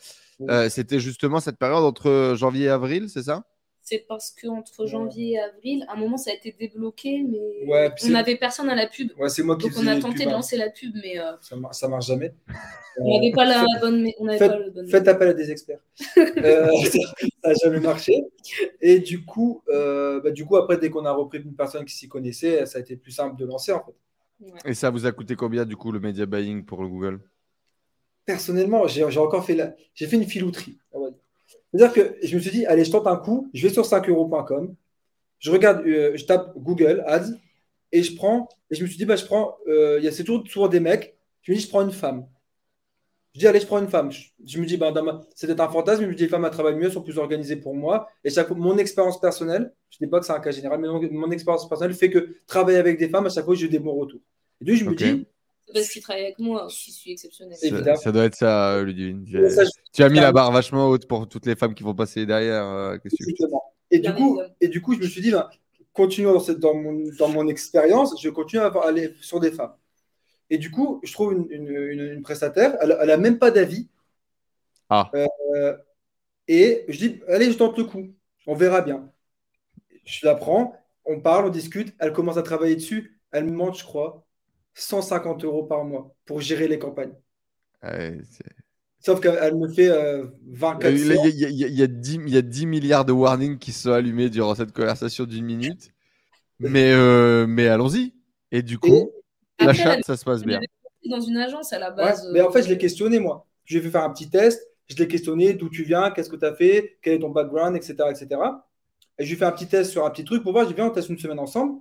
[0.49, 3.43] Euh, c'était justement cette période entre janvier et avril, c'est ça?
[3.83, 7.91] C'est parce qu'entre janvier et avril, à un moment, ça a été débloqué, mais Ouais,
[8.05, 9.09] on n'avait personne à la pub.
[9.17, 10.31] Ouais, c'est moi qui Donc, on a tenté pubs, de hein.
[10.33, 12.33] lancer la pub, mais euh, Ça, mar- ça marche jamais.
[12.99, 14.07] on n'avait pas la bonne.
[14.19, 14.87] On Faites, pas le bon.
[14.87, 15.79] faites appel à des experts.
[16.17, 16.69] Euh,
[17.43, 18.23] ça n'a jamais marché.
[18.81, 21.95] Et du coup, euh, bah, du coup, après, dès qu'on a repris une personne qui
[21.95, 23.95] s'y connaissait, ça a été plus simple de lancer en fait.
[24.45, 24.59] Ouais.
[24.65, 27.19] Et ça vous a coûté combien, du coup, le media buying pour le Google?
[28.25, 29.75] Personnellement, j'ai j'ai encore fait la...
[29.93, 30.77] j'ai fait une filouterie.
[30.91, 31.19] on va dire.
[31.73, 34.75] C'est-à-dire que je me suis dit, allez, je tente un coup, je vais sur 5euros.com,
[35.39, 37.31] je regarde, euh, je tape Google Ads
[37.91, 40.11] et je prends, et je me suis dit, bah, je prends, euh, il y a
[40.11, 42.27] c'est toujours, souvent des mecs, je me dis, je prends une femme.
[43.33, 44.11] Je dis, allez, je prends une femme.
[44.11, 46.29] Je, je me dis, bah, ma- c'est peut-être un fantasme, mais je me dis, les
[46.29, 48.09] femmes, elles travaillent mieux, sont plus organisées pour moi.
[48.25, 50.79] Et chaque fois, mon expérience personnelle, je ne dis pas que c'est un cas général,
[50.81, 53.69] mais mon, mon expérience personnelle fait que travailler avec des femmes, à chaque fois, j'ai
[53.69, 54.19] des bons retours.
[54.59, 55.25] Et donc, je me dis,
[55.73, 57.57] parce qu'il travaille avec moi, qui suis exceptionnel.
[57.97, 59.25] Ça, doit être ça, euh, Ludivine.
[59.25, 61.83] Tu- ça, je- Tu as mis la barre vachement haute pour toutes les femmes qui
[61.83, 62.63] vont passer derrière.
[62.65, 62.97] euh.
[63.91, 65.49] Et du, coup, et du coup, je me suis dit, ben,
[65.93, 69.73] continuons dans, cette- dans mon, dans mon expérience, je continue à aller sur des femmes.
[70.49, 73.89] Et du coup, je trouve une, une- une- une prestataire, elle n'a même pas d'avis.
[74.89, 75.09] Ah.
[75.15, 75.77] Euh,
[76.47, 78.13] et je dis, allez, je tente le coup,
[78.47, 79.09] on verra bien.
[80.05, 83.75] Je la prends, on parle, on discute, elle commence à travailler dessus, elle me demande,
[83.75, 84.25] je crois,
[84.73, 87.13] 150 euros par mois pour gérer les campagnes.
[87.83, 88.43] Ouais, c'est-
[89.03, 91.23] Sauf qu'elle elle me fait euh, 20 Euh, là, 400.
[91.25, 92.37] Il y, a- il y a- il y a- il y a 10 il y
[92.37, 95.89] a 10 milliards de warnings qui se sont allumés durant cette conversation d'une minute.
[96.59, 98.13] Mais, euh, mais allons-y.
[98.51, 99.09] Et du coup,
[99.57, 100.59] elle- ça se passe bien.
[101.09, 102.29] dans une agence à la Ouais, base.
[102.31, 103.47] mais en fait, je euh, l'ai questionné, moi.
[103.65, 104.61] Je lui ai fait faire un petit test.
[104.87, 107.75] Je l'ai questionné, d'où tu viens, qu'est-ce que tu as fait, quel est ton background,
[107.75, 108.39] etc., etc.
[109.17, 110.65] Et je lui ai fait un petit test sur un petit truc pour voir.
[110.65, 111.79] Je lui ai dit, viens, on teste une semaine ensemble.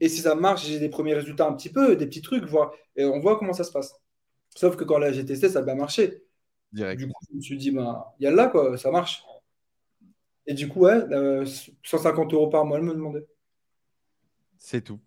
[0.00, 2.72] Et si ça marche, j'ai des premiers résultats un petit peu, des petits trucs, voir.
[2.96, 3.94] Et on voit comment ça se passe.
[4.54, 6.22] Sauf que quand là, j'ai testé, ça a bien marché.
[6.72, 7.00] Direct.
[7.00, 9.24] Du coup, je me suis dit, il y a là, quoi, ça marche.
[10.46, 11.44] Et du coup, ouais, euh,
[11.82, 13.26] 150 euros par mois, elle me demandait.
[14.58, 14.98] C'est tout.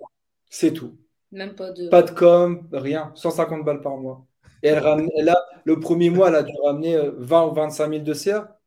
[0.50, 0.98] C'est tout.
[1.32, 1.90] Même pas de.
[1.90, 3.12] Pas de com, rien.
[3.16, 4.26] 150 balles par mois.
[4.64, 4.84] Et elle
[5.24, 5.36] là,
[5.66, 8.61] le premier mois, elle a dû ramener euh, 20 ou 25 000 de CA.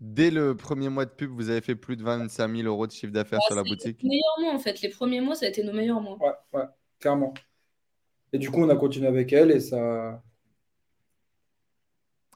[0.00, 2.92] Dès le premier mois de pub, vous avez fait plus de 25 000 euros de
[2.92, 4.02] chiffre d'affaires Ah, sur la boutique?
[4.02, 4.82] Les meilleurs mois, en fait.
[4.82, 6.18] Les premiers mois, ça a été nos meilleurs mois.
[6.20, 6.66] Ouais, ouais,
[7.00, 7.32] clairement.
[8.32, 10.22] Et du coup, on a continué avec elle et ça.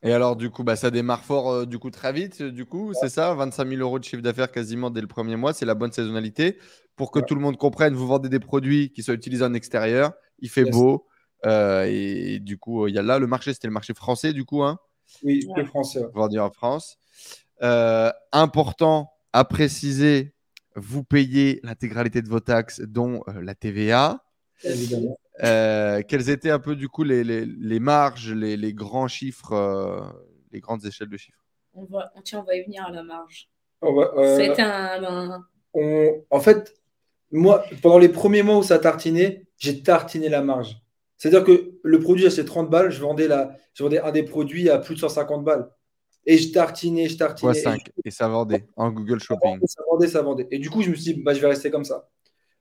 [0.02, 2.40] Et alors, du coup, bah, ça démarre fort, euh, du coup, très vite.
[2.40, 3.34] euh, Du coup, c'est ça?
[3.34, 5.52] 25 000 euros de chiffre d'affaires quasiment dès le premier mois.
[5.52, 6.56] C'est la bonne saisonnalité.
[6.96, 7.26] Pour que Ouais.
[7.26, 10.12] tout le monde comprenne, vous vendez des produits qui sont utilisés en extérieur.
[10.38, 10.70] Il fait Yes.
[10.74, 11.06] beau.
[11.46, 14.44] euh, et, du coup, il y a là le marché, c'était le marché français, du
[14.44, 14.78] coup, hein,
[15.22, 16.04] Oui, que français.
[16.14, 16.98] vendu en France.
[17.62, 20.34] Euh, important à préciser,
[20.76, 24.22] vous payez l'intégralité de vos taxes, dont euh, la TVA.
[24.64, 25.18] Évidemment.
[25.42, 29.52] Euh, quelles étaient un peu du coup les, les- les marges, les, les grands chiffres,
[29.52, 30.00] euh,
[30.52, 31.38] les grandes échelles de chiffres?
[31.74, 32.12] On va...
[32.14, 33.48] on, tiens, on va y venir à la marge.
[33.82, 35.04] Euh, un.
[35.04, 35.44] un-
[35.74, 36.74] on- En fait,
[37.30, 40.76] moi, pendant les premiers mois où ça tartinait, j'ai tartiné la marge.
[41.16, 43.56] C'est-à-dire que le produit, j'achetais 30 balles, je vendais, la...
[43.74, 45.70] je vendais un des produits à plus de 150 balles.
[46.26, 47.52] Et je tartinais, je tartinais.
[47.52, 49.58] Fois et 5 et ça vendait en Google Shopping.
[49.66, 50.46] Ça vendait, ça vendait.
[50.50, 52.08] Et du coup, je me suis dit, bah, je vais rester comme ça.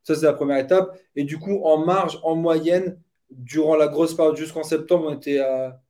[0.03, 0.97] Ça, c'est la première étape.
[1.15, 2.99] Et du coup, en marge, en moyenne,
[3.29, 5.81] durant la grosse période jusqu'en septembre, on était à-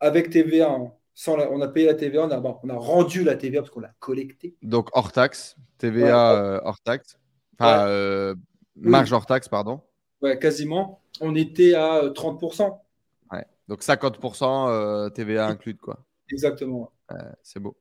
[0.00, 0.70] avec TVA.
[0.70, 0.92] hein.
[1.16, 3.60] Sans la- on a payé la TVA, on a, bon, on a rendu la TVA
[3.60, 4.56] parce qu'on l'a collectée.
[4.62, 6.04] Donc hors taxe, TVA
[6.34, 6.38] Ouais.
[6.40, 7.16] euh, hors taxe,
[7.56, 8.34] enfin euh,
[8.74, 9.80] marge hors taxe, pardon.
[10.20, 11.00] Ouais, quasiment.
[11.20, 12.82] On était à euh, 30%.
[13.30, 13.44] Ouais.
[13.68, 15.98] Donc 50% euh, TVA inclus, quoi.
[16.30, 16.90] Exactement.
[17.12, 17.76] Euh, c'est beau.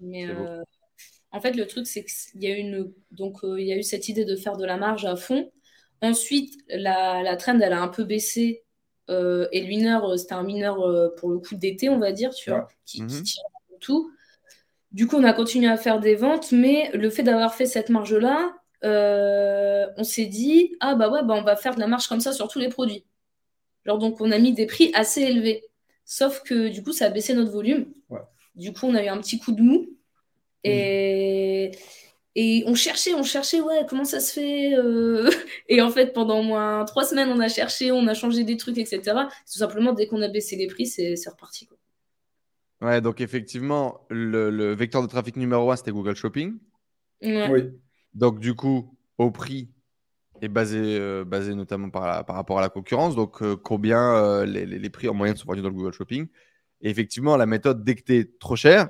[0.00, 0.48] Mais beau.
[0.48, 0.62] euh,
[1.32, 3.82] en fait, le truc, c'est qu'il y a une donc euh, il y a eu
[3.84, 5.52] cette idée de faire de la marge à fond.
[6.02, 8.64] Ensuite, la, la trend, elle a un peu baissé
[9.10, 12.12] Euh, et le mineur, euh, c'était un mineur euh, pour le coup d'été, on va
[12.12, 13.08] dire, tu vois, qui, Mhm.
[13.08, 13.44] qui tire
[13.80, 14.12] tout.
[14.92, 17.90] Du coup, on a continué à faire des ventes, mais le fait d'avoir fait cette
[17.90, 22.08] marge-là, euh, on s'est dit, ah bah ouais, bah on va faire de la marge
[22.08, 23.06] comme ça sur tous les produits.
[23.86, 25.64] Genre, donc, on a mis des prix assez élevés.
[26.10, 27.84] Sauf que du coup, ça a baissé notre volume.
[28.08, 28.20] Ouais.
[28.54, 29.90] Du coup, on a eu un petit coup de mou.
[30.64, 31.70] Et,
[32.34, 35.30] et on cherchait, on cherchait, ouais, comment ça se fait euh,
[35.68, 38.56] Et en fait, pendant au moins trois semaines, on a cherché, on a changé des
[38.56, 39.02] trucs, etc.
[39.02, 41.66] Tout simplement, dès qu'on a baissé les prix, c'est c'est reparti.
[41.66, 41.76] Quoi.
[42.80, 46.58] Ouais, donc effectivement, le, le vecteur de trafic numéro un, c'était Google Shopping.
[47.20, 47.50] Ouais.
[47.50, 47.64] Oui.
[48.14, 49.68] Donc, du coup, au prix
[50.40, 53.14] est basé, euh, basé notamment par, la- par rapport à la concurrence.
[53.16, 55.92] Donc, euh, combien euh, les, les- les prix en moyenne sont vendus dans le Google
[55.92, 56.28] Shopping?
[56.80, 58.88] Et effectivement, la méthode, dès que tu es trop cher,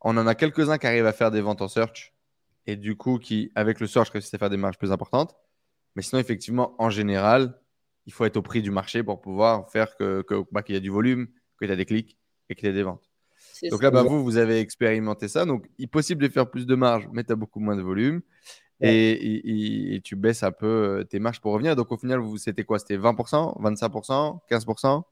[0.00, 2.14] on en a quelques-uns qui arrivent à faire des ventes en search.
[2.66, 5.36] Et du coup, qui, avec le search, réussissent à faire des marges plus importantes.
[5.96, 7.58] Mais sinon, effectivement, en général,
[8.06, 10.78] il faut être au prix du marché pour pouvoir faire que, que, bah, qu'il y
[10.78, 11.26] a du volume,
[11.58, 12.18] qu'il y a des clics
[12.48, 13.10] et qu'il y a des ventes.
[13.70, 15.44] Donc là, bah, vous, vous avez expérimenté ça.
[15.44, 17.82] Donc, il est possible de faire plus de marge, mais tu as beaucoup moins de
[17.82, 18.20] volume.
[18.80, 18.92] Ouais.
[18.94, 20.66] Et, et- et- et tu baisses un peu
[21.00, 21.76] euh, tes marges pour revenir.
[21.76, 22.78] Donc, au final, vous, c'était quoi?
[22.78, 25.04] C'était 20%, 25%, 15%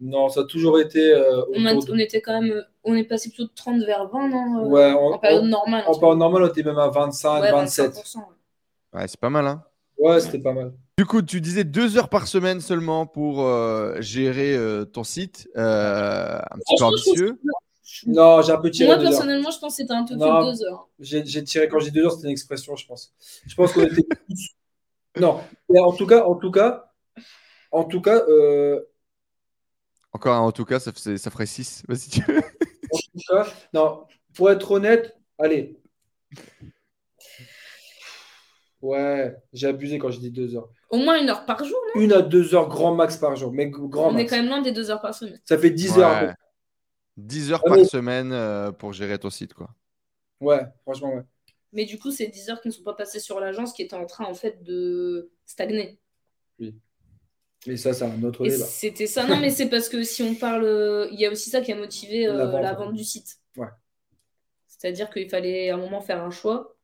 [0.00, 2.94] Non, ça a toujours été euh, on, a- autour de- on était quand même, on
[2.94, 5.84] est passé plutôt de 30 vers 20, non euh, Ouais, en, En période normale.
[5.86, 7.92] en période normale, on était même à 25, Ouais, 27.
[7.94, 9.00] 25%, ouais.
[9.00, 9.46] Ouais, c'est pas mal.
[9.46, 9.62] Hein
[9.98, 10.72] Ouais, c'était pas mal.
[10.98, 15.48] du coup, tu disais deux heures par semaine seulement pour euh, gérer euh, ton site.
[15.56, 17.38] Euh, un petit peu ambitieux.
[18.06, 19.10] Non, j'ai un peu tiré Moi, deux heures.
[19.10, 20.88] personnellement, je pense que c'était un peu plus de deux heures.
[20.98, 23.12] J'ai tiré quand j'ai deux heures, c'était une expression, je pense.
[23.46, 24.02] Je pense qu'on était.
[25.20, 26.90] Non, mais en tout cas, en tout cas,
[27.70, 28.80] en tout cas, euh,
[30.12, 31.82] Encore un, en tout cas, ça, fait- ça ferait 6.
[31.86, 32.38] Vas-y, tu veux.
[32.38, 35.78] en tout cas, non, pour être honnête, allez.
[38.80, 40.68] Ouais, j'ai abusé quand j'ai dit deux heures.
[40.90, 42.00] Au moins une heure par jour, non?
[42.00, 44.60] Une à deux heures grand max par jour, mais grand On est quand même loin
[44.60, 45.40] des deux heures par semaine.
[45.44, 46.34] Ça fait 10 heures.
[47.16, 47.24] Ouais.
[47.24, 49.54] 10 heures Ah, par mais- semaine euh, pour gérer ton site.
[49.54, 49.70] quoi.
[50.40, 51.22] Ouais, franchement, ouais.
[51.72, 53.96] Mais du coup, c'est 10 heures qui ne sont pas passées sur l'agence qui était
[53.96, 55.98] en train, en fait, de stagner.
[57.66, 58.56] Mais ça, c'est un autre débat.
[58.64, 59.24] c'était ça.
[59.26, 60.64] Non, mais c'est parce que si on parle.
[60.64, 62.76] euh, Il y a aussi ça qui a motivé euh, La vente, la ouais.
[62.86, 63.36] vente du site.
[63.56, 63.68] Ouais.
[64.66, 66.76] C'est-à-dire qu'il fallait à un moment faire un choix.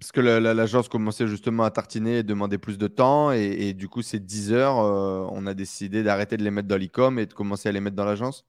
[0.00, 3.32] Parce que la- la- l'agence commençait justement à tartiner et demander plus de temps.
[3.32, 6.68] Et, et du coup, ces 10 heures, euh, on a décidé d'arrêter de les mettre
[6.68, 8.46] dans l'e-com et de commencer à les mettre dans l'agence.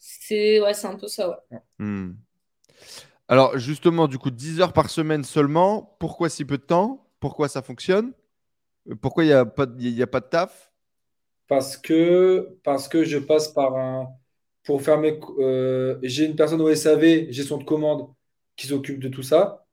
[0.00, 1.36] C'est ouais, c'est un peu ça, ouais.
[1.78, 2.22] Hmm.
[3.28, 5.96] Alors, justement, du coup, 10 heures par semaine seulement.
[6.00, 7.06] Pourquoi si peu de temps?
[7.20, 8.12] Pourquoi ça fonctionne?
[8.90, 10.72] Euh, Pourquoi il n'y a, pas de- il y a pas de taf?
[11.48, 14.08] Parce que, parce que je passe par un.
[14.64, 15.18] Pour faire mes.
[15.38, 18.08] euh, j'ai une personne au SAV, gestion de commande,
[18.56, 19.66] qui s'occupe de tout ça.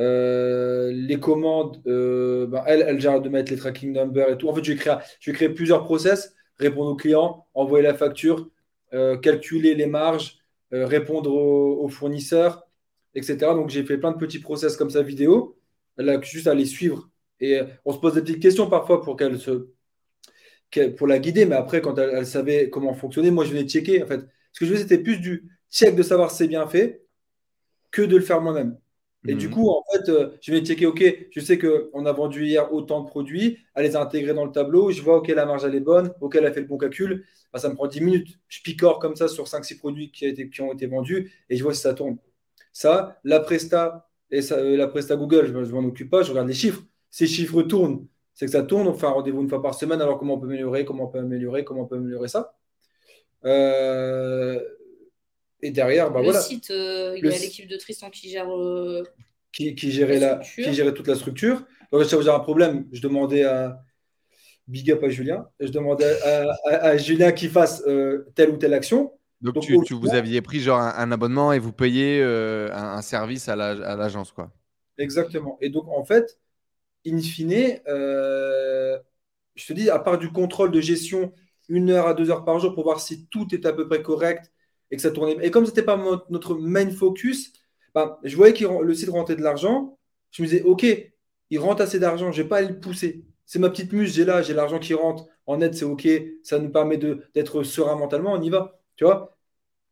[0.00, 4.48] Euh, les commandes, euh, ben, elle, elle gère de mettre les tracking numbers et tout.
[4.48, 7.94] En fait, je vais créer, je vais créer plusieurs process, répondre aux clients, envoyer la
[7.94, 8.48] facture,
[8.94, 10.38] euh, calculer les marges,
[10.72, 12.66] euh, répondre aux, fournisseurs,
[13.14, 13.36] etc.
[13.54, 15.58] Donc, j'ai fait plein de petits process comme ça vidéo.
[15.98, 17.08] A juste à les suivre.
[17.40, 19.68] Et euh, on se pose des petites questions parfois pour qu'elle se
[20.98, 24.02] pour la guider, mais après, quand elle, elle savait comment fonctionner, moi, je venais checker.
[24.02, 24.20] En fait,
[24.52, 27.02] ce que je faisais, c'était plus du check de savoir si c'est bien fait
[27.90, 28.76] que de le faire moi-même.
[29.26, 29.38] Et Mhm.
[29.38, 32.72] du coup, en fait, euh, je vais checker, OK, je sais qu'on a vendu hier
[32.72, 35.74] autant de produits, à les intégrer dans le tableau, je vois, OK, la marge, elle
[35.74, 38.38] est bonne, OK, elle a fait le bon calcul, Bah, ça me prend 10 minutes.
[38.48, 41.56] Je picore comme ça sur 5-6 produits qui, a été- qui ont été vendus et
[41.56, 42.18] je vois si ça tourne.
[42.72, 46.30] Ça, la Presta, et ça, euh, la Presta Google, je ne m'en occupe pas, je
[46.30, 46.82] regarde les chiffres.
[47.10, 50.02] Ces chiffres tournent, c'est que ça tourne, on fait un rendez-vous une fois par semaine,
[50.02, 52.54] alors comment on peut améliorer, comment on peut améliorer, comment on peut améliorer ça?
[53.44, 54.60] Euh,
[55.62, 58.28] et derrière, bah le voilà site, euh, il Le y a l'équipe de Tristan qui
[58.30, 58.50] gère.
[58.50, 59.02] euh,
[59.52, 61.64] qui, qui gérait La qui gérait toute la structure.
[61.92, 63.82] Donc, si j'avais un problème, je demandais à
[64.68, 68.56] Big Up à Julien, je demandais à, à- à Julien qu'il fasse euh, telle ou
[68.56, 69.12] telle action.
[69.40, 72.70] Donc, Donc, tu, tu- vous aviez pris genre un, un abonnement et vous payez euh,
[72.72, 74.50] un, un service à la- à l'agence, quoi.
[74.98, 75.58] Exactement.
[75.60, 76.38] Et donc, en fait,
[77.06, 78.98] in fine, euh,
[79.56, 81.32] je te dis, à part du contrôle de gestion,
[81.68, 84.02] une heure à deux heures par jour pour voir si tout est à peu près
[84.02, 84.52] correct
[84.90, 85.36] et que ça tournait.
[85.46, 85.96] Et comme ce n'était pas
[86.30, 87.52] notre main focus,
[87.94, 89.98] ben, je voyais que le site rentrait de l'argent.
[90.30, 90.86] Je me disais, OK,
[91.50, 93.24] il rentre assez d'argent, je ne vais pas aller le pousser.
[93.46, 95.26] C'est ma petite muse, j'ai là, j'ai l'argent qui rentre.
[95.46, 96.06] En net, c'est OK,
[96.42, 98.80] ça nous permet de- d'être serein mentalement, on y va.
[98.96, 99.36] Tu vois?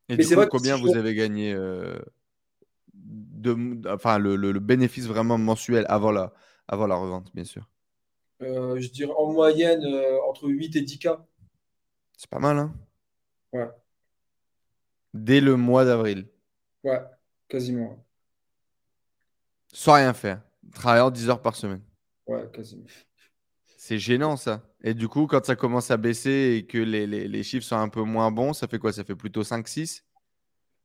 [0.09, 1.99] Et Mais du coup, vrai combien vous je- avez gagné euh,
[2.95, 3.57] de,
[3.89, 6.33] enfin, le, le- le bénéfice vraiment mensuel avant la,
[6.69, 7.69] avant la revente, bien sûr?
[8.43, 11.09] Euh, je dirais en moyenne euh, entre 8 et 10 K.
[12.17, 12.75] C'est pas mal, hein?
[13.53, 13.84] Ouais,
[15.15, 16.29] Dès le mois d'avril,
[16.85, 17.03] ouais,
[17.49, 18.05] quasiment.
[19.75, 20.41] sans rien faire,
[20.73, 21.83] travaillant 10 heures par semaine.
[22.27, 22.91] Ouais, quasiment.
[23.77, 24.63] C'est gênant ça.
[24.83, 27.77] Et du coup, quand ça commence à baisser et que les, les- les chiffres sont
[27.77, 28.93] un peu moins bons, ça fait quoi?
[28.93, 30.05] Ça fait plutôt 5-6?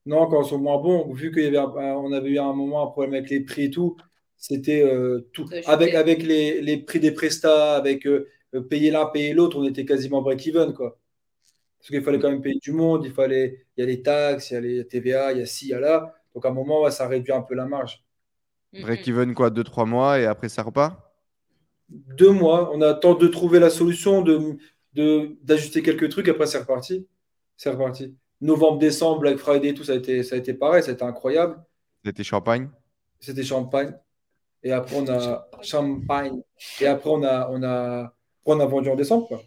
[0.05, 3.13] Non, quand ils sont moins bons, vu y avait, eu à un moment un problème
[3.15, 3.97] avec les prix et tout,
[4.37, 5.49] c'était euh, tout.
[5.65, 9.65] Avec, avec les, les prix des prestats, avec euh, euh, payer l'un, payer l'autre, on
[9.65, 10.98] était quasiment break-even, quoi.
[11.79, 14.51] Parce qu'il fallait quand même payer du monde, il fallait, il y a les taxes,
[14.51, 16.13] il y a les TVA, il y a ci, il y a là.
[16.35, 18.03] Donc à un moment, ouais, ça réduit un peu la marge.
[18.73, 18.81] Mm, mm.
[18.83, 19.49] Break-even quoi?
[19.49, 20.99] 2-3 mois et après ça repart?
[21.89, 24.57] Deux mois, on attend de trouver la solution, de,
[24.93, 27.07] de, d'ajuster quelques trucs, après c'est reparti.
[27.57, 28.15] C'est reparti.
[28.41, 31.03] Novembre, décembre, Black Friday, tout, ça a été, ça a été pareil, ça a été
[31.03, 31.61] incroyable.
[32.05, 32.69] C'était champagne?
[33.19, 33.93] C'était champagne.
[34.63, 36.41] Et après, on a champagne.
[36.79, 38.13] Et après, on a, on a, après,
[38.45, 39.41] on a vendu en décembre, quoi.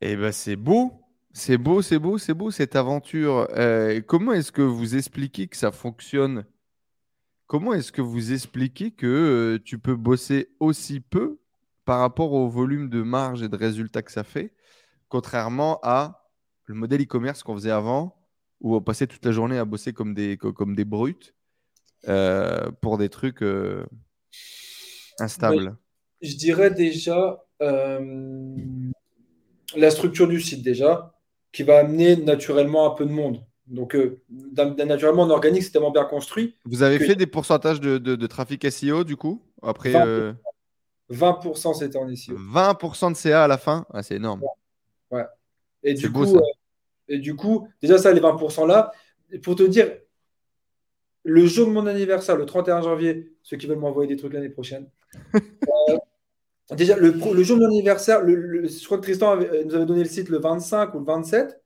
[0.00, 0.92] Eh ben c'est beau,
[1.32, 3.46] c'est beau, c'est beau, c'est beau cette aventure.
[3.56, 6.44] Euh, comment est-ce que vous expliquez que ça fonctionne?
[7.46, 11.38] Comment est-ce que vous expliquez que euh, tu peux bosser aussi peu
[11.84, 14.54] par rapport au volume de marge et de résultats que ça fait,
[15.08, 16.28] contrairement à
[16.66, 18.16] le modèle e-commerce qu'on faisait avant,
[18.60, 21.34] où on passait toute la journée à bosser comme des, co- comme des brutes
[22.08, 23.42] euh, pour des trucs
[25.18, 25.76] instables?
[26.22, 27.44] Je dirais déjà
[29.76, 31.12] la structure du site, déjà,
[31.52, 33.44] qui va amener naturellement un peu de monde.
[33.66, 34.20] Donc, euh,
[34.84, 36.56] naturellement, en organique, c'est tellement bien construit.
[36.64, 39.42] Vous avez que- fait des pourcentages de, de- de trafic SEO du coup?
[39.62, 40.06] Après 20%.
[40.06, 40.32] euh,
[41.08, 42.36] 20% c'était en SEO.
[42.36, 43.86] 20% de CA à la fin?
[43.92, 44.42] Ah, c'est énorme.
[45.82, 46.38] Et C'est du beau, coup, ça.
[46.38, 46.42] euh,
[47.08, 48.92] et du coup, déjà ça, les 20% là,
[49.42, 49.90] pour te dire,
[51.22, 54.50] le jour de mon anniversaire, le 31 janvier, ceux qui veulent m'envoyer des trucs l'année
[54.50, 54.88] prochaine.
[56.76, 57.12] déjà, le,
[57.42, 60.02] jour de mon anniversaire, le- le- je crois que Tristan avait- euh, nous avait donné
[60.02, 61.60] le site le 25 ou le 27.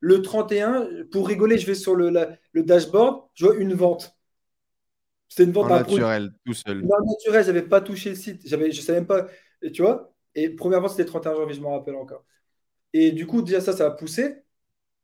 [0.00, 4.16] Le 31, pour rigoler, je vais sur le, la- dashboard, je vois une vente.
[5.28, 6.04] C'était une vente En produit
[6.46, 6.80] tout seul.
[6.82, 8.40] non, naturel, j'avais pas touché le site.
[8.44, 9.26] J'avais, je savais même pas,
[9.72, 10.12] tu vois.
[10.34, 12.24] Et premièrement, c'était le 31 janvier, je m'en rappelle encore.
[12.92, 14.36] Et du coup, déjà ça, ça a poussé.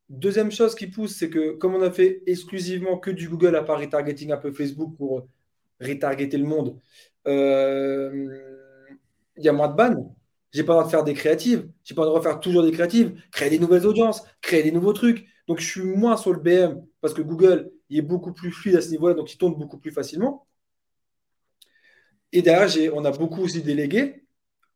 [0.08, 3.62] Deuxième chose qui pousse, c'est que comme on a fait exclusivement que du Google, à
[3.62, 5.26] part retargeting un peu Facebook pour
[5.80, 6.78] retargeter le monde,
[7.26, 8.53] euh,
[9.36, 10.14] il y a moins de bannes.
[10.52, 11.68] J'ai pas le droit de faire des créatives.
[11.84, 14.72] J'ai pas le droit de refaire toujours des créatives, créer des nouvelles audiences, créer des
[14.72, 15.26] nouveaux trucs.
[15.48, 18.76] Donc je suis moins sur le BM parce que Google, il est beaucoup plus fluide
[18.76, 20.46] à ce niveau-là, donc il tourne beaucoup plus facilement.
[22.32, 24.24] Et derrière, on a beaucoup aussi délégué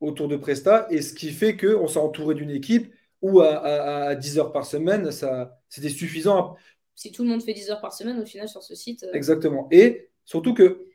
[0.01, 4.09] autour de Presta, et ce qui fait qu'on s'est entouré d'une équipe où à, à-
[4.11, 6.55] à 10 heures par semaine, ça, c'était suffisant.
[6.95, 9.13] Si tout le monde fait 10 heures par semaine, au final, sur ce site, euh,
[9.13, 9.67] Exactement.
[9.73, 10.88] Et surtout que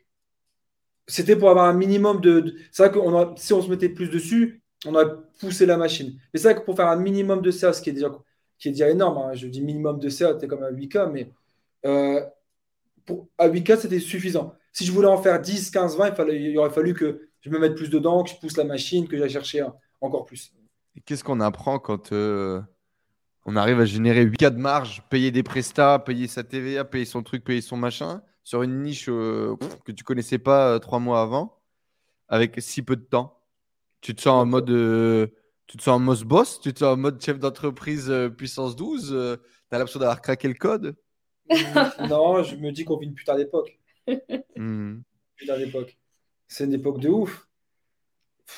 [1.06, 2.54] c'était pour avoir un minimum de.
[2.72, 6.18] c'est vrai que si on se mettait plus dessus, on aurait poussé la machine.
[6.32, 9.18] Mais c'est vrai que pour faire un minimum de CA, ce qui est déjà, énorme,
[9.18, 11.30] hein, je dis minimum de CA, t'es comme à 8K, mais
[11.86, 12.20] euh,
[13.38, 14.54] à 8K, c'était suffisant.
[14.72, 17.74] Si je voulais en faire 10, 15, 20, il, aurait fallu que je me mette
[17.74, 19.64] plus dedans, que je pousse la machine, que j'aille chercher
[20.00, 20.52] encore plus.
[21.04, 22.60] Qu'est-ce qu'on apprend quand euh,
[23.44, 27.22] on arrive à générer 8K de marge, payer des prestats, payer sa TVA, payer son
[27.22, 31.20] truc, payer son machin, sur une niche euh, que tu connaissais pas euh, trois mois
[31.22, 31.60] avant,
[32.28, 33.40] avec si peu de temps
[34.00, 35.26] Tu te sens en mode, euh,
[35.66, 38.76] tu te sens en mode boss Tu te sens en mode chef d'entreprise euh, puissance
[38.76, 39.36] 12 euh,
[39.70, 40.94] T'as l'impression d'avoir craqué le code
[42.08, 43.78] non, je me dis qu'on vit une putain d'époque.
[44.56, 45.00] Hmm.
[45.36, 45.98] Putain d'époque.
[46.46, 47.48] C'est une époque de ouf.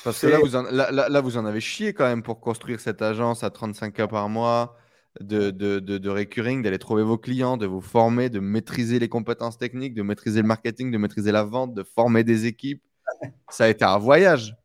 [0.03, 2.39] Parce que là vous, en, là, là- là, vous en avez chié quand même pour
[2.39, 4.77] construire cette agence à 35K par mois,
[5.21, 9.09] de, de, de, de recurring, d'aller trouver vos clients, de vous former, de maîtriser les
[9.09, 12.83] compétences techniques, de maîtriser le marketing, de maîtriser la vente, de former des équipes.
[13.49, 14.55] Ça a été un voyage.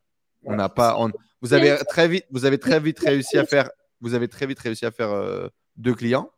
[0.45, 3.71] On n'a pas, on- vous avez très vite, vous avez très vite réussi à faire,
[4.01, 6.31] vous avez très vite réussi à faire euh, deux clients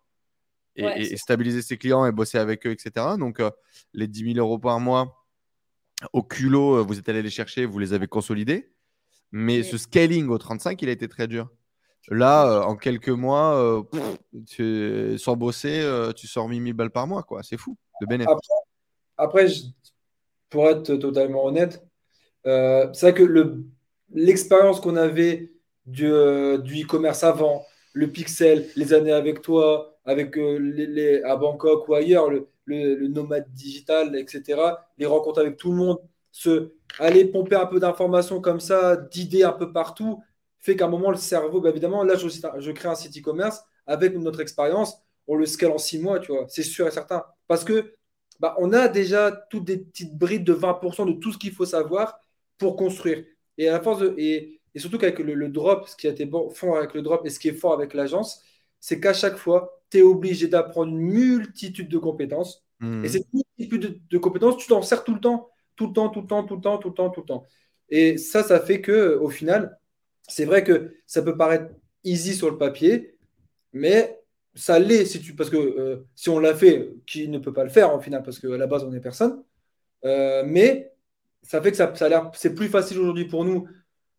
[0.76, 3.06] et, Ouais, stabiliser ces clients et bosser avec eux, etc.
[3.18, 3.50] Donc euh,
[3.92, 5.24] les 10 000 euros par mois
[6.12, 8.70] au culot, euh, vous êtes allé les chercher, vous les avez consolidés.
[9.32, 11.50] Mais ce scaling au 35, il a été très dur.
[12.10, 13.56] Là, euh, en quelques mois,
[14.60, 17.42] euh, sans bosser, euh, tu sors 1000 balles par mois, quoi.
[17.42, 18.34] C'est fou, de bénéfice.
[19.16, 19.46] Après,
[20.50, 21.82] pour être totalement honnête,
[22.44, 23.64] c'est vrai que le,
[24.12, 25.52] l'expérience qu'on avait
[25.86, 32.28] du, e-commerce avant, le pixel, les années avec toi, avec les, à Bangkok ou ailleurs,
[32.28, 34.60] le, le, le nomade digital, etc.,
[34.98, 35.98] les rencontres avec tout le monde,
[36.32, 40.22] se, aller pomper un peu d'informations comme ça, d'idées un peu partout,
[40.64, 43.62] fait qu'à un moment, le cerveau, bah, évidemment, là, je, je crée un site e-commerce
[43.86, 44.96] avec notre expérience,
[45.26, 47.24] on le scale en six mois, tu vois, c'est sûr et certain.
[47.46, 47.94] Parce que
[48.40, 51.66] bah, on a déjà toutes des petites brides de 20% de tout ce qu'il faut
[51.66, 52.18] savoir
[52.58, 53.24] pour construire.
[53.58, 56.10] Et, à la force de, et, et surtout qu'avec le, le drop, ce qui a
[56.10, 58.42] été bon, fort avec le drop et ce qui est fort avec l'agence,
[58.80, 62.64] c'est qu'à chaque fois, tu es obligé d'apprendre une multitude de compétences.
[63.02, 65.50] Et cette multitude de, de compétences, tu t'en sers tout le temps.
[65.76, 67.44] Tout le temps, tout le temps, tout le temps, tout le temps, tout le temps.
[67.88, 69.78] Et ça, ça fait que au final,
[70.28, 71.72] c'est vrai que ça peut paraître
[72.04, 73.16] easy sur le papier,
[73.72, 74.18] mais
[74.54, 77.64] ça l'est si tu parce que euh, si on l'a fait, qui ne peut pas
[77.64, 79.42] le faire au final parce qu'à la base on n'est personne.
[80.04, 80.92] Euh, mais
[81.42, 83.66] ça fait que ça, ça a l'air c'est plus facile aujourd'hui pour nous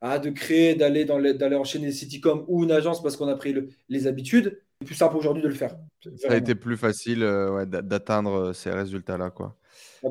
[0.02, 3.56] ah, de créer, d'aller dans d'aller enchaîner Citycom ou une agence parce qu'on a pris
[3.90, 4.62] les habitudes.
[4.82, 5.78] C'est plus simple aujourd'hui de le faire.
[6.18, 9.30] Ça a été plus facile euh, d'atteindre ces résultats-là.
[9.30, 9.58] quoi.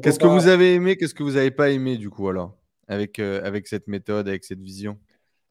[0.03, 2.57] Qu'est-ce que vous avez aimé, qu'est-ce que vous n'avez pas aimé du coup alors?
[2.89, 4.99] Avec, avec cette méthode, avec cette vision?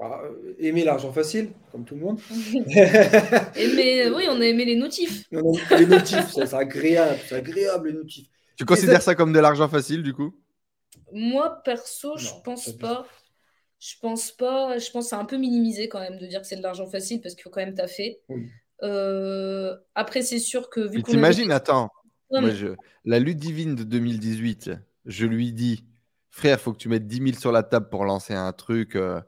[0.03, 2.19] Bah, euh, aimer l'argent facile, comme tout le monde.
[3.55, 5.23] aimer, oui, on a aimé les notifs.
[5.31, 8.27] les notifs, c'est agréable, c'est agréable les notifs.
[8.57, 9.15] Tu considères ça...
[9.15, 10.35] comme de l'argent facile du coup?
[11.13, 13.07] Moi, perso, je pense pas.
[13.79, 14.77] Je pense pas.
[14.77, 16.87] Je pense que c'est un peu minimisé quand même de dire que c'est de l'argent
[16.87, 18.19] facile parce qu'il faut quand même taffer.
[18.29, 18.49] Oui.
[18.81, 21.11] Euh, après, c'est sûr que vu qu'on.
[21.11, 21.89] T'imagines, attends.
[23.05, 24.71] La lutte divine de 2018,
[25.05, 25.85] je lui dis,
[26.29, 28.95] frère, faut que tu mettes 10 000 sur la table pour lancer un truc.
[28.95, 29.21] Euh, euh,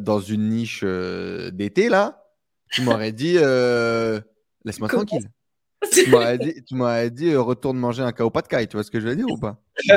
[0.00, 2.24] dans une niche euh, d'été, là,
[2.70, 4.20] tu m'aurais dit euh,
[4.64, 5.28] laisse-moi tranquille.
[5.92, 8.84] tu m'aurais dit, tu m'aurais dit retourne manger un cao pas de caille, tu vois
[8.84, 9.60] ce que je veux dire ou pas?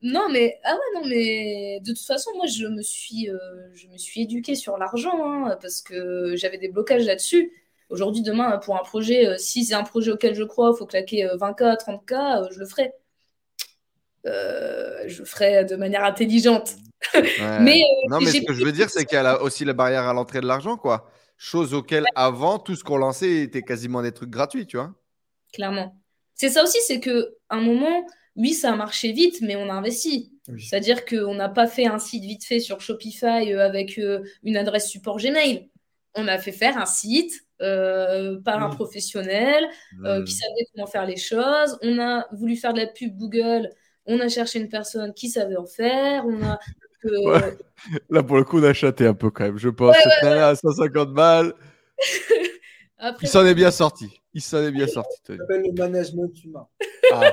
[0.00, 3.28] Non, mais ah ouais, non, mais de toute façon, moi, je me suis,
[3.74, 7.50] je me suis éduquée sur l'argent hein, parce que j'avais des blocages là-dessus.
[7.88, 11.26] Aujourd'hui, demain, pour un projet, si c'est un projet auquel je crois, il faut claquer
[11.26, 12.92] 20K, 30K, je le ferai.
[14.24, 16.76] je le ferai de manière intelligente.
[17.60, 19.72] Mais, euh, non, mais ce que je veux dire, c'est qu'il y a aussi la
[19.72, 21.10] barrière à l'entrée de l'argent, quoi.
[21.36, 24.94] Chose auquel, avant, tout ce qu'on lançait était quasiment des trucs gratuits, tu vois.
[25.52, 25.96] Clairement.
[26.34, 29.74] C'est ça aussi, c'est que un moment, oui, ça a marché vite, mais on a
[29.74, 30.32] investi.
[30.56, 34.56] C'est-à-dire qu'on n'a pas fait un site vite fait sur Shopify euh, avec euh, une
[34.56, 35.68] adresse support Gmail.
[36.14, 39.68] On a fait faire un site par un professionnel
[40.24, 41.78] qui savait comment faire les choses.
[41.82, 43.68] On a voulu faire de la pub Google.
[44.06, 46.24] On a cherché une personne qui savait en faire.
[46.26, 46.58] On a
[48.10, 49.58] Là, pour le coup, on a chaté un peu quand même.
[49.58, 51.54] Je pense que à 150 balles.
[53.22, 54.20] il s'en est bien sorti.
[54.34, 55.20] Il s'en est bien sorti.
[55.28, 56.66] le management humain.
[57.12, 57.32] Ah.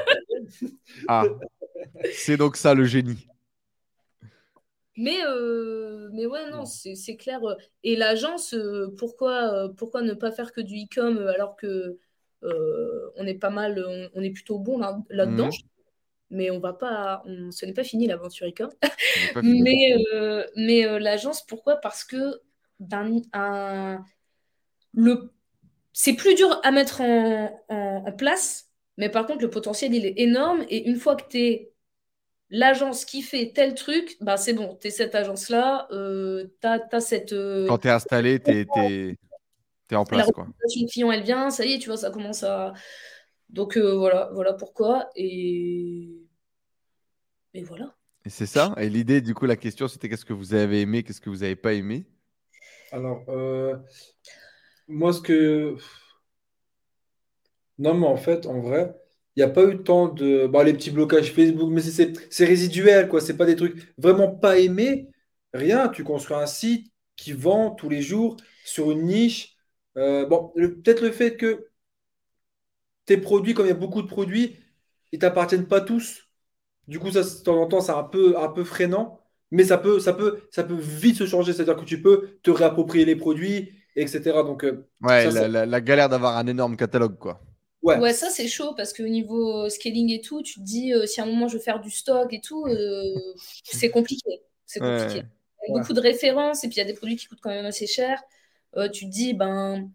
[1.07, 1.23] ah.
[2.13, 3.27] C'est donc ça le génie.
[4.97, 7.41] Mais, euh, mais ouais, non, c'est clair.
[7.83, 11.97] Et l'agence, euh, pourquoi, euh, pourquoi ne pas faire que du e-com alors que
[13.17, 15.74] on est pas mal, on, est plutôt bon là-dedans mhm
[16.29, 18.69] mais on va pas, ce n'est pas fini l'aventure Icom.
[19.43, 21.77] mais euh, mais euh, l'agence, pourquoi?
[21.77, 22.41] Parce que
[23.33, 24.03] un,
[24.93, 25.31] le,
[25.93, 30.65] c'est plus dur à mettre en, place, mais par contre, le potentiel, il est énorme.
[30.69, 31.71] Et une fois que tu es
[32.49, 36.99] l'agence qui fait tel truc, bah, c'est bon, tu es cette agence-là, euh, tu as,
[36.99, 37.33] cette.
[37.33, 40.27] Euh, Quand tu es installé, tu es, en place.
[40.27, 40.47] La quoi.
[40.91, 42.73] client, elle vient, ça y est, tu vois, ça commence à
[43.49, 45.09] donc euh, voilà, voilà pourquoi.
[45.15, 46.21] Et,
[47.53, 47.95] et voilà.
[48.25, 48.73] Et c'est ça.
[48.77, 51.37] Et l'idée, du coup, la question, c'était qu'est-ce que vous avez aimé, qu'est-ce que vous
[51.37, 52.05] n'avez pas aimé?
[52.91, 53.75] Alors, euh,
[54.87, 55.77] moi, ce que.
[57.77, 58.95] Non, mais en fait, en vrai,
[59.35, 60.47] il n'y a pas eu tant de.
[60.47, 63.21] Bah, les petits blocages Facebook, mais c'est résiduel, quoi.
[63.21, 65.09] C'est pas des trucs vraiment pas aimés.
[65.53, 65.89] Rien.
[65.89, 69.55] Tu construis un site qui vend tous les jours sur une niche.
[69.97, 71.67] Euh, bon, peut-être le fait que
[73.05, 74.55] tes produits, comme il y a beaucoup de produits,
[75.11, 76.27] ils t'appartiennent pas tous.
[76.87, 79.19] Du coup, ça, de temps en temps, c'est un peu, un peu freinant,
[79.51, 81.53] mais ça peut, ça, peut, ça peut vite se changer.
[81.53, 84.21] C'est-à-dire que tu peux te réapproprier les produits, etc.
[84.43, 87.41] Donc, euh, ouais, la, galère d'avoir un énorme catalogue, quoi.
[87.81, 91.05] Ouais, ouais ça c'est chaud parce qu'au niveau scaling et tout, tu te dis euh,
[91.05, 93.13] si à un moment je veux faire du stock et tout, euh,
[93.63, 94.41] c'est compliqué.
[94.65, 95.23] C'est compliqué.
[95.67, 97.41] Il y a beaucoup de références et puis il y a des produits qui coûtent
[97.41, 98.23] quand même assez cher.
[98.91, 99.87] tu te dis, ben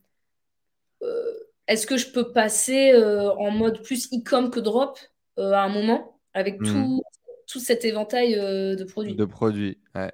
[1.70, 4.98] est-ce que je peux passer euh, en mode plus e-com que drop
[5.38, 6.98] euh, à un moment avec hmm.
[7.46, 9.14] tout, cet éventail euh, de produits?
[9.14, 10.12] De produits, ouais.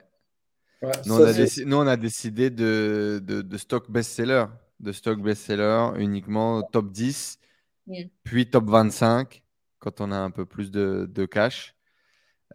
[1.07, 4.45] nous, on a décidé de, de, stock best-seller,
[4.81, 7.39] de stock best-seller uniquement top 10,
[7.87, 7.95] hmm.
[8.23, 9.43] puis top 25
[9.79, 11.75] quand on a un peu plus de, cash,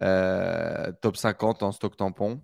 [0.00, 2.40] top 50 en stock tampon.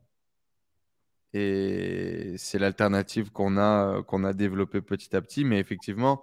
[1.34, 5.44] Et c'est l'alternative qu'on a, qu'on a développée petit à petit.
[5.44, 6.22] Mais effectivement,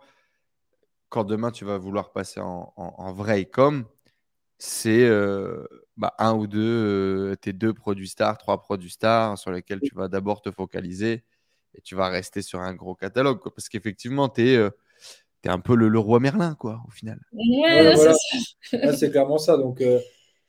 [1.10, 3.86] quand demain tu vas vouloir passer en, vrai e-com,
[4.58, 5.66] c'est euh,
[5.98, 9.96] bah, un ou deux, euh, tes deux produits stars, trois produits stars sur lesquels tu
[9.96, 11.24] vas d'abord te focaliser
[11.74, 13.40] et tu vas rester sur un gros catalogue.
[13.44, 14.70] Parce qu'effectivement, tu es, euh,
[15.46, 17.20] un peu le, roi Merlin, quoi, au final.
[18.96, 19.58] c'est clairement ça.
[19.58, 19.84] Donc,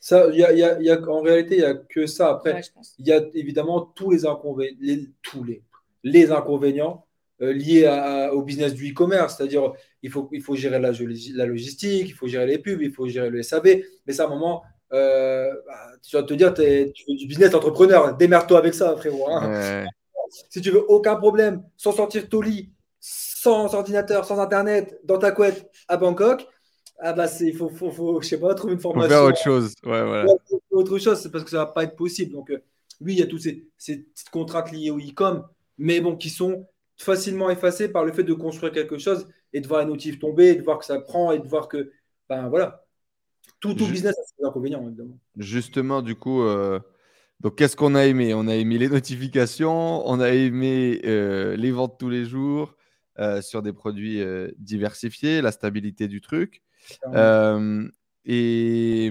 [0.00, 2.30] ça, y a, y a, en réalité, il n'y a que ça.
[2.30, 2.62] Après,
[2.98, 5.62] il y a évidemment tous les inconvénients, tous les,
[6.02, 7.05] les inconvénients
[7.42, 7.86] euh, lié
[8.32, 9.72] au business du e-commerce, c'est-à-dire
[10.02, 13.06] il faut, il faut gérer la, la, logistique, il faut gérer les pubs, il faut
[13.08, 13.68] gérer le SAB,
[14.06, 14.62] mais ça à un moment,
[14.92, 18.96] euh, bah, tu vas te dire, es, tu veux du business entrepreneur, démerde-toi avec ça,
[18.96, 19.28] frérot.
[19.30, 19.84] Hein.
[20.50, 25.30] Si tu veux aucun problème, sans sortir ton lit, sans ordinateur, sans internet, dans ta
[25.30, 26.44] couette à Bangkok,
[26.98, 29.08] ah bah c'est, il faut, faut, faut, je sais pas, trouver une formation.
[29.08, 29.72] faire autre chose.
[29.84, 30.26] Ouais, voilà.
[30.72, 32.32] Autre chose, c'est parce que ça va pas être possible.
[32.32, 32.58] Donc, euh,
[33.00, 35.46] oui, il y a tous ces, ces petites contraintes liées au e-com,
[35.78, 36.66] mais bon, qui sont
[36.96, 40.54] facilement effacées par le fait de construire quelque chose et de voir les notifs tomber,
[40.54, 41.92] de voir que ça prend et de voir que,
[42.28, 42.84] ben voilà,
[43.60, 45.18] tout, tout business a ses inconvénients, évidemment.
[45.36, 46.80] Justement, du coup, euh,
[47.40, 48.34] donc qu'est-ce qu'on a aimé?
[48.34, 52.74] On a aimé les notifications, on a aimé euh, les ventes tous les jours
[53.40, 54.22] sur des produits
[54.58, 56.62] diversifiés, la stabilité du truc.
[58.26, 59.10] et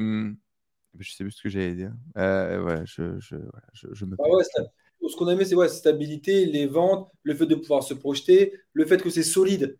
[0.99, 1.93] je sais plus ce que j'allais dire.
[2.17, 3.35] Euh, ouais, je, je,
[3.73, 4.15] je, me.
[4.19, 4.63] Ah
[5.09, 8.53] ce qu'on a aimé, c'est ouais, stabilité, les ventes, le fait de pouvoir se projeter,
[8.73, 9.77] le fait que c'est solide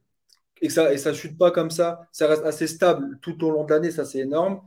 [0.61, 3.51] et que ça et ça chute pas comme ça, ça reste assez stable tout au
[3.51, 4.61] long de l'année, ça c'est énorme.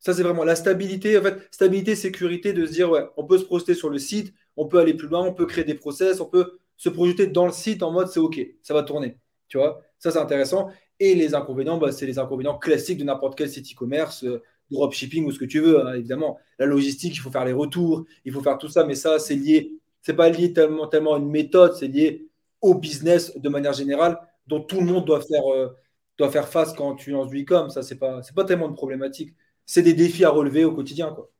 [0.00, 3.38] Ça c'est vraiment la stabilité, en fait, stabilité, sécurité, de se dire ouais, on peut
[3.38, 6.20] se projeter sur le site, on peut aller plus loin, on peut créer des process,
[6.20, 9.58] on peut se projeter dans le site en mode c'est ok, ça va tourner, tu
[9.58, 9.82] vois.
[9.98, 10.70] Ça c'est intéressant.
[11.00, 14.24] Et les inconvénients, bah, c'est les inconvénients classiques de n'importe quel site e-commerce.
[14.24, 16.38] Euh, dropshipping ou ce que tu veux, hein, évidemment.
[16.58, 19.34] La logistique, il faut faire les retours, il faut faire tout ça, mais ça, c'est
[19.36, 19.72] lié.
[20.04, 22.28] C'est pas lié tellement, à une méthode, c'est lié
[22.60, 25.74] au business de manière générale, dont tout le monde doit faire, euh,
[26.18, 27.70] doit faire face quand tu lances du e-com.
[27.70, 29.34] Ça, c'est pas, pas tellement de problématique.
[29.64, 31.30] C'est des défis à relever au quotidien, quoi,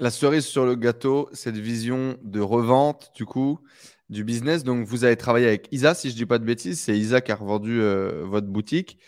[0.00, 3.60] La cerise sur le gâteau, cette vision de revente, du coup,
[4.08, 4.64] du business.
[4.64, 6.80] Donc, vous avez travaillé avec Isa, si je dis pas de bêtises.
[6.80, 8.98] C'est Isa qui a revendu euh, votre boutique.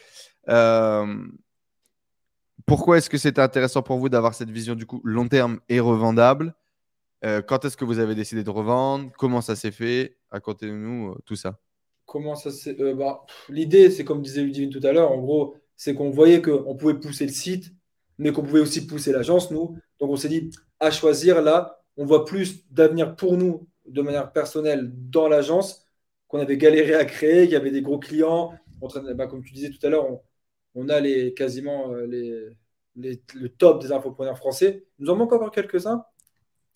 [0.49, 1.17] Euh,
[2.65, 5.81] pourquoi est-ce que c'était intéressant pour vous d'avoir cette vision du coup long terme et
[5.81, 6.55] revendable?
[7.25, 9.11] Euh, Quand est-ce que vous avez décidé de revendre?
[9.19, 10.17] Comment ça s'est fait?
[10.31, 11.59] Racontez-nous euh, tout ça.
[12.07, 15.95] Comment ça euh, bah, L'idée, c'est comme disait Ludivine tout à l'heure, en gros, c'est
[15.95, 17.73] qu'on voyait qu'on pouvait pousser le site,
[18.19, 19.77] mais qu'on pouvait aussi pousser l'agence, nous.
[20.01, 20.51] Donc on s'est dit,
[20.81, 25.87] à choisir, là, on voit plus d'avenir pour nous, de manière personnelle, dans l'agence,
[26.29, 28.55] qu'on avait galéré à créer, qu'il y avait des gros clients.
[29.17, 30.07] Bah, comme tu disais tout à l'heure,
[30.75, 32.49] on, a les, quasiment les,
[32.97, 34.85] le top des infopreneurs français.
[34.99, 36.05] Il nous en manque encore quelques-uns.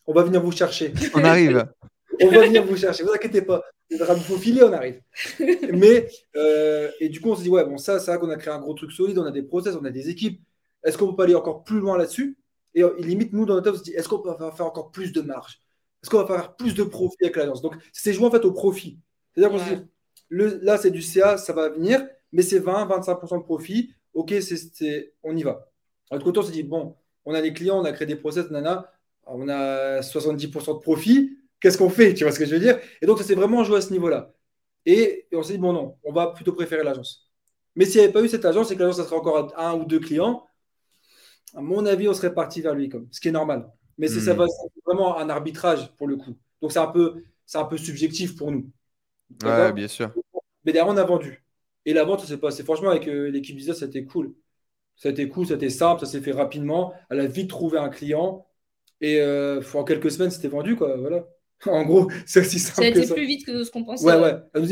[0.07, 0.93] On va venir vous chercher.
[1.15, 1.67] On arrive.
[2.21, 3.05] on va venir vous chercher.
[3.05, 3.63] Vous inquiétez pas.
[3.91, 5.01] Il faut filer, on arrive.
[5.73, 8.37] Mais, euh, et du coup, on se dit, ouais, bon, ça, c'est vrai qu'on a
[8.37, 10.41] créé un gros truc solide, on a des process, on a des équipes.
[10.83, 12.39] Est-ce qu'on peut pas aller encore plus loin là-dessus?
[12.75, 14.91] Et euh, limite, nous, dans notre tête, on se dit, est-ce qu'on peut faire encore
[14.91, 15.61] plus de marge?
[16.03, 17.61] Est-ce qu'on va faire plus de profit avec l'agence?
[17.61, 18.99] Donc, c'est joué en fait au profit.
[19.35, 19.83] C'est-à-dire qu'on se dit,
[20.63, 23.95] là, c'est du CA, ça va venir mais c'est 20-25% de profit.
[24.15, 25.69] Ok, c'est, on y va.
[26.11, 28.17] De l'autre côté, on s'est dit, bon, on a des clients, on a créé des
[28.17, 28.92] process, nana,
[29.27, 31.39] on a 70% de profit.
[31.61, 32.79] Qu'est-ce qu'on fait Tu vois ce que je veux dire?
[33.01, 34.33] Et donc, ça s'est vraiment joué à ce niveau-là.
[34.85, 37.31] Et, on s'est dit, bon, non, on va plutôt préférer l'agence.
[37.77, 39.75] Mais s'il n'y avait pas eu cette agence et que l'agence, ça serait encore un
[39.75, 40.47] ou deux clients,
[41.55, 43.71] à mon avis, on serait parti vers lui, comme, ce qui est normal.
[43.99, 44.47] Mais c'est ça hmm.
[44.85, 46.37] vraiment un arbitrage pour le coup.
[46.61, 48.71] Donc, c'est un, peu, c'est un peu subjectif pour nous.
[49.45, 50.13] Ouais, bien sûr.
[50.65, 51.45] Mais derrière, on a vendu.
[51.85, 52.63] Et la vente, ça s'est passé.
[52.65, 54.35] Franchement, avec euh, l'équipe business, c'était cool.
[54.97, 56.95] C'était cool, c'était simple, ça s'est fait rapidement.
[57.11, 58.47] Elle a vite trouvé un client.
[59.03, 60.77] Et euh, en quelques semaines, c'était vendu.
[60.77, 61.27] Quoi, voilà.
[61.67, 62.77] en gros, c'est aussi simple.
[62.77, 64.07] Ça a été plus vite que ce qu'on pensait.
[64.07, 64.37] Ouais, ouais.
[64.55, 64.63] Elle,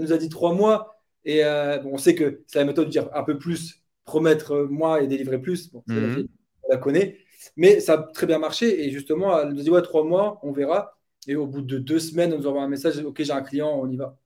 [0.00, 0.96] nous a, dit trois mois.
[1.24, 4.66] Et euh, bon, on sait que c'est la méthode de dire un peu plus, promettre
[4.70, 5.70] moins et délivrer plus.
[5.70, 6.26] Bon, mhm.
[6.64, 7.18] on la connaît.
[7.56, 8.86] Mais ça a très bien marché.
[8.86, 10.98] Et justement, elle nous a dit ouais, trois mois, on verra.
[11.26, 13.70] Et au bout de deux semaines, elle nous envoie un message Ok, j'ai un client,
[13.70, 14.16] on y va.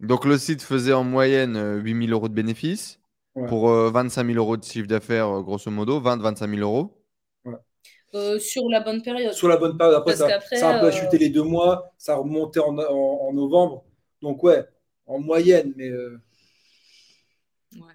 [0.00, 3.00] Donc le site faisait en moyenne 8000 euh, euros de bénéfices
[3.48, 6.97] pour 25 euh, 000 euros de chiffre d'affaires, grosso modo, 20-25 000 euros.
[8.40, 9.32] Sur la bonne période.
[9.32, 9.96] Sur la bonne période.
[9.96, 13.84] Après, ça, ça, a un peu chuté les deux mois, ça a remonté en, novembre.
[14.22, 14.64] Donc ouais,
[15.06, 15.90] en moyenne, mais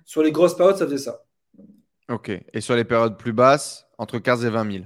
[0.06, 1.24] sur les grosses périodes, ça faisait ça.
[2.10, 2.32] Ok.
[2.54, 4.86] Et sur les périodes plus basses, entre 15 et 20 000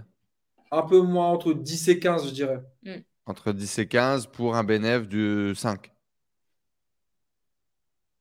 [0.71, 2.59] Un peu moins, entre 10 et 15, je dirais.
[2.83, 2.97] Mm.
[3.25, 5.91] Entre 10 et 15 pour un bénéfice de 5.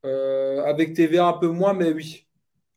[0.04, 2.26] Euh, avec TVA un peu moins, mais oui.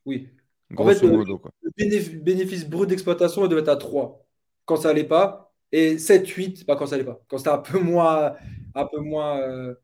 [0.04, 0.28] Oui.
[0.76, 4.26] En fait, le, bénéfice, brut d'exploitation devait être à 3
[4.64, 5.52] quand ça n'allait pas.
[5.72, 7.20] Et 7, 8, pas quand ça n'allait pas.
[7.28, 8.34] Quand c'était un peu moins,
[8.74, 9.74] un peu moins, euh,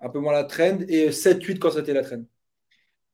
[0.00, 0.78] un peu moins la trend.
[0.88, 2.24] Et 7, 8 quand c'était la trend.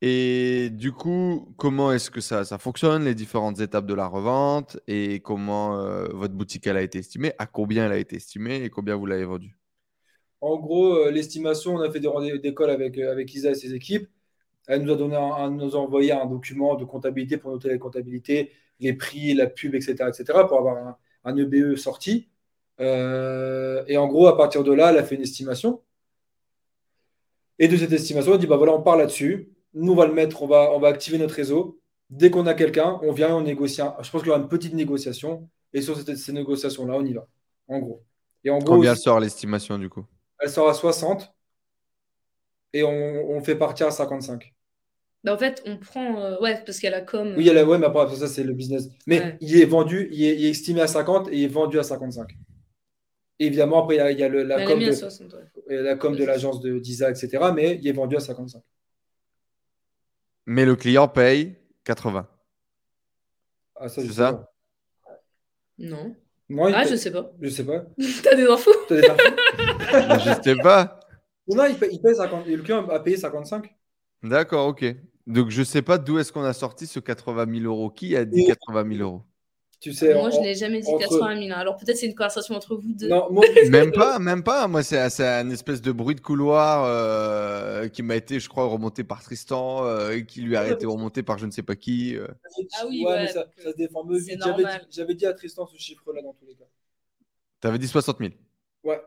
[0.00, 4.78] Et du coup, comment est-ce que ça, ça fonctionne, les différentes étapes de la revente
[4.86, 8.62] et comment euh, votre boutique elle a été estimée, à combien elle a été estimée
[8.62, 9.58] et combien vous l'avez vendue?
[10.40, 13.54] En gros, euh, l'estimation, on a fait des rendez-vous d'école avec, euh, avec Isa et
[13.54, 14.08] ses équipes.
[14.68, 17.78] Elle nous a donné un, nous a envoyé un document de comptabilité pour noter la
[17.78, 22.28] comptabilité, les prix, la pub, etc., etc., pour avoir un, un EBE sorti.
[22.80, 25.80] Euh, et en gros, à partir de là, elle a fait une estimation.
[27.58, 29.50] Et de cette estimation, elle dit bah voilà, on part là-dessus.
[29.74, 31.80] Nous, on va le mettre, on va, on va activer notre réseau.
[32.10, 33.82] Dès qu'on a quelqu'un, on vient, on négocie.
[33.82, 35.48] un- Je pense qu'il y aura une petite négociation.
[35.72, 37.26] Et sur cette- ces négociations-là, on y va.
[37.66, 38.02] En gros.
[38.44, 40.04] Et en gros, Combien aussi, sort l'estimation du coup?
[40.40, 41.34] Elle sort à 60
[42.72, 44.54] et on, on fait partir à 55.
[45.24, 46.20] Bah, en fait, on prend.
[46.22, 47.34] euh, Ouais, parce qu'elle a comme.
[47.36, 48.88] Oui, elle a- ouais, mais après, ça, c'est le business.
[49.06, 49.36] Mais Ouais.
[49.40, 51.82] il est vendu, il est, il est estimé à 50 et il est vendu à
[51.82, 52.30] 55.
[53.40, 54.84] Et évidemment, après, il y a, il y a le- la, Elle a com mis
[54.86, 55.40] à de, 60, ouais.
[55.76, 57.38] euh, la com de l'agence de d'Isa, etc.
[57.54, 58.62] Mais il est vendu à 55.
[60.46, 62.26] Mais le client paye 80.
[63.76, 64.52] Ah, ça, je C'est sais ça pas.
[65.78, 66.16] Non.
[66.48, 67.30] Moi, il Ah, paye- je sais pas.
[67.40, 67.84] je sais pas.
[68.24, 69.34] T'as des infos T'as des infos
[69.92, 70.98] Mais je sais pas.
[71.48, 72.46] Non, il paye, il paye 50.
[72.48, 73.72] et Le client a payé 55.
[74.22, 74.84] D'accord, ok.
[75.26, 77.90] Donc je sais pas d'où est-ce qu'on a sorti ce 80 000 euros.
[77.90, 79.22] Qui a dit Et- 80 000 euros?
[79.80, 81.50] Tu sais, Moi, je n'ai jamais dit entre- 80 000.
[81.52, 81.60] hein.
[81.60, 83.06] Alors peut-être c'est une conversation entre vous deux.
[83.06, 84.66] Non, moi, Même pas, même pas.
[84.66, 88.64] Moi, c'est c'est un espèce de bruit de couloir euh, qui m'a été, je crois,
[88.66, 91.76] remonté par Tristan, euh, et qui lui a été remonté par je ne sais pas
[91.76, 92.16] qui.
[92.16, 92.26] euh.
[92.80, 94.04] Ah oui, ouais, ouais, mais ça, se défend.
[94.10, 96.64] J'avais dit, j'avais dit à Tristan ce chiffre-là dans tous les cas.
[97.60, 98.32] T'avais dit 60 000.
[98.82, 99.00] Ouais.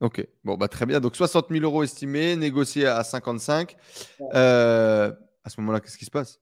[0.00, 0.98] Ok, bon, bah très bien.
[0.98, 3.76] Donc 60 000 euros estimés, négociés à 55.
[4.18, 4.28] Ouais.
[4.34, 5.12] Euh,
[5.44, 6.40] à ce moment-là, qu'est-ce qui se passe?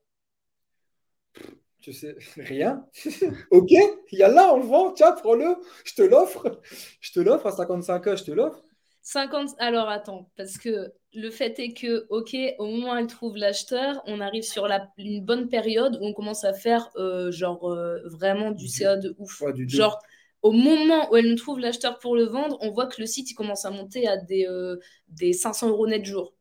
[1.81, 2.85] Tu sais, rien.
[3.51, 4.93] ok, il y a là, on le vend.
[4.93, 5.57] Tiens, prends-le.
[5.85, 6.61] Je te l'offre.
[7.01, 8.63] Je te l'offre à 55 ans, je te l'offre.
[9.03, 9.51] 50.
[9.59, 14.03] Alors attends, parce que le fait est que, ok, au moment où elle trouve l'acheteur,
[14.07, 14.89] on arrive sur la...
[14.99, 19.15] une bonne période où on commence à faire euh, genre euh, vraiment du CA de
[19.19, 19.41] ouf.
[19.41, 19.79] Ouais, du deux.
[19.79, 19.99] Genre,
[20.43, 23.30] au moment où elle nous trouve l'acheteur pour le vendre, on voit que le site
[23.30, 24.76] il commence à monter à des, euh,
[25.09, 26.34] des 500 euros net jour.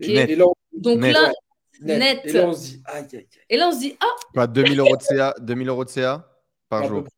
[0.00, 0.30] Net.
[0.30, 1.14] et là, Donc Net.
[1.14, 1.32] là,
[1.80, 1.98] net.
[1.98, 2.20] Net.
[2.24, 3.28] Et là, on se dit, aïe, aïe, aïe.
[3.48, 6.30] et là on se dit, ah, Quoi, 2000 euros de CA, 2000 euros de CA
[6.68, 7.02] par À peu jour.
[7.04, 7.12] près,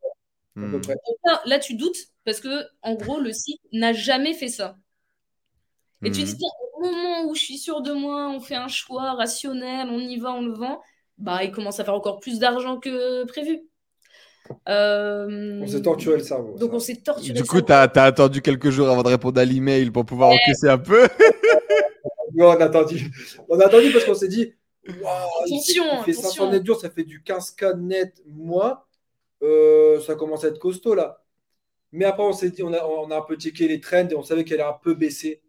[0.65, 0.81] à peu Hmm.
[0.81, 0.95] près.
[1.25, 4.77] là, là, tu doutes parce que en gros le site n'a jamais fait ça.
[6.05, 6.35] Et tu te Hmm.
[6.35, 10.01] dis, au moment où je suis sûre de moi, on fait un choix rationnel, on
[10.01, 10.83] y va, on le vend,
[11.19, 13.63] bah, il commence à faire encore plus d'argent que prévu.
[14.69, 16.57] Euh, On s'est torturé le cerveau.
[16.59, 16.77] Donc, ça.
[16.77, 17.33] on s'est torturé.
[17.35, 20.69] Du coup, tu as, attendu quelques jours avant de répondre à l'email pour pouvoir encaisser
[20.69, 21.09] un peu.
[22.35, 23.11] Ouais, on a attendu.
[23.49, 24.55] On a attendu parce qu'on s'est dit,
[24.89, 26.51] waouh, il fait- Attention, il fait 500 attention.
[26.51, 28.89] net jours, ça fait du 15K net mois.
[29.43, 31.23] Euh, ça commence à être costaud là.
[31.93, 34.15] Mais après, on s'est dit, on a, on a un peu checké les trends et
[34.15, 35.43] on savait qu'elle a un peu baissé,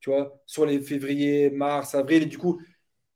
[0.00, 2.24] tu vois, sur les février, mars, avril.
[2.24, 2.60] Et du coup,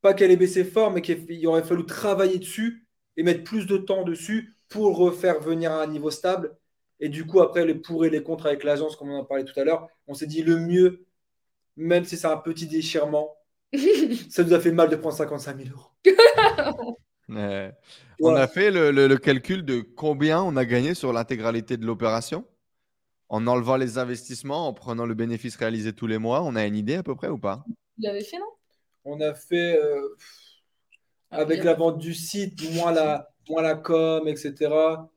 [0.00, 2.86] pas qu'elle ait baissé fort, mais qu'il aurait fallu travailler dessus
[3.18, 6.56] et mettre plus de temps dessus pour refaire venir à un niveau stable.
[7.00, 9.44] Et du coup, après, les pour et les contre avec l'agence, comme on en parlait
[9.44, 11.06] tout à l'heure, on s'est dit le mieux,
[11.76, 13.36] même si c'est un petit déchirement,
[14.30, 15.90] ça nous a fait mal de prendre 55 000 euros.
[17.30, 17.70] Euh,
[18.20, 21.86] on a fait le, le- le calcul de combien on a gagné sur l'intégralité de
[21.86, 22.46] l'opération
[23.30, 26.42] en enlevant les investissements, en prenant le bénéfice réalisé tous les mois.
[26.42, 27.64] On a une idée à peu près ou pas?
[27.66, 28.46] Vous l'avez fait, non?
[29.04, 30.16] On a fait, euh,
[31.32, 35.08] avec Ah, la vente du site, moins la, moins la com, etc.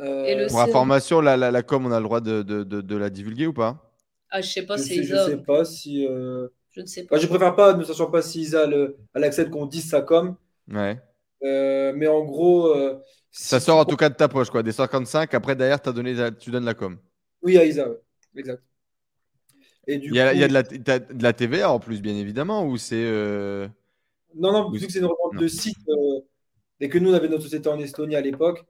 [0.00, 2.64] Euh, Et le Pour information, la, la, la com, on a le droit de, de-
[2.64, 3.92] de- de la divulguer ou pas?
[4.30, 5.26] Ah, je sais pas, je, c'est sais, je Isa.
[5.26, 6.06] sais pas si.
[6.06, 7.16] euh, Je ne sais pas.
[7.16, 10.02] bah, je préfère pas, ne sachant pas si Isa le- elle accepte qu'on dise sa
[10.02, 10.36] com.
[10.68, 11.00] Ouais.
[11.42, 12.68] Euh, mais en gros.
[12.74, 12.98] euh,
[13.30, 14.62] Ça sort en tout cas de ta poche, quoi.
[14.62, 16.98] Des 55, après derrière, as donné, tu donnes la com.
[17.42, 18.00] Oui, à Isa, ouais.
[18.36, 18.62] exact.
[19.86, 21.78] Et du Il y a, coup- il y a de, la, de la TVA en
[21.80, 22.96] plus, bien évidemment, ou c'est.
[22.96, 23.68] euh,
[24.34, 25.78] Non, non, vu que c'est une revente de site
[26.80, 28.64] et que nous, on avait notre société en Estonie à l'époque,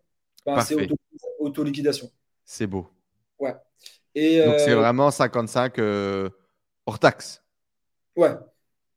[0.47, 0.85] ben, c'est Parfait.
[0.85, 0.97] auto-
[1.41, 2.11] auto-liquidation.
[2.45, 2.91] C'est beau.
[4.15, 6.29] Et, Donc c'est euh, vraiment 55 euh,
[6.87, 7.43] hors taxe.
[8.17, 8.31] Ouais.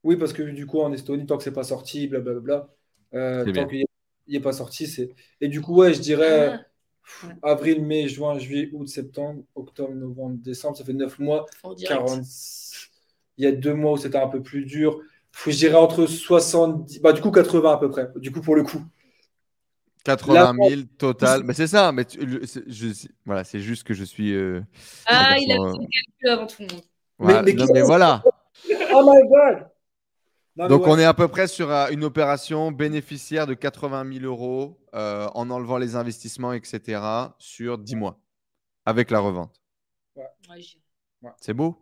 [0.02, 2.68] Oui, parce que du coup, en Estonie, tant que c'est pas sorti, blablabla,
[3.14, 3.84] euh, tant qu'il
[4.28, 5.10] n'est pas sorti, c'est.
[5.40, 7.34] Et du coup, ouais, je dirais Ah, Ouais.
[7.42, 12.00] avril, mai, juin, juillet, août, septembre, octobre, novembre, décembre, ça fait 9 mois, en direct.
[12.00, 12.24] 40.
[13.38, 15.00] Il y a deux mois où c'était un peu plus dur.
[15.46, 18.62] Je dirais entre 70, bah, du coup, 80 à peu près, du coup, pour le
[18.62, 18.82] coup.
[20.04, 21.42] 80 000 total.
[21.44, 21.92] Mais c'est ça.
[21.92, 22.20] Mais tu-
[22.66, 24.34] je- voilà, c'est juste que je suis.
[24.34, 24.60] euh,
[25.06, 26.84] Ah, il a fait le calcul avant tout le monde.
[27.18, 27.42] voilà.
[27.42, 28.22] mais Non, qui- mais voilà.
[28.92, 29.68] Oh my god!
[30.56, 34.12] Non, Donc ouais, on est à peu près sur euh, une opération bénéficiaire de 80
[34.20, 37.00] 000 euros euh, en enlevant les investissements, etc.
[37.38, 38.18] sur 10 mois
[38.84, 39.60] avec la revente.
[40.16, 40.24] Ouais,
[41.40, 41.76] C'est beau?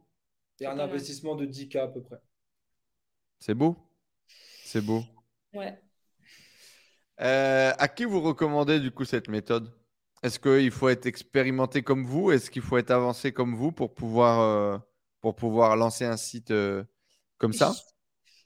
[0.65, 2.19] A un investissement de 10K à peu près.
[3.41, 3.77] C'est beau?
[4.65, 5.03] C'est beau.
[5.55, 5.81] ouais.
[7.21, 9.73] Euh, à qui vous recommandez du coup cette méthode?
[10.23, 12.31] Est-ce qu'il faut être expérimenté comme vous?
[12.33, 14.79] Est-ce qu'il faut être avancé comme vous pour pouvoir, euh,
[15.21, 16.85] pour pouvoir lancer un site euh,
[17.39, 17.85] comme ça?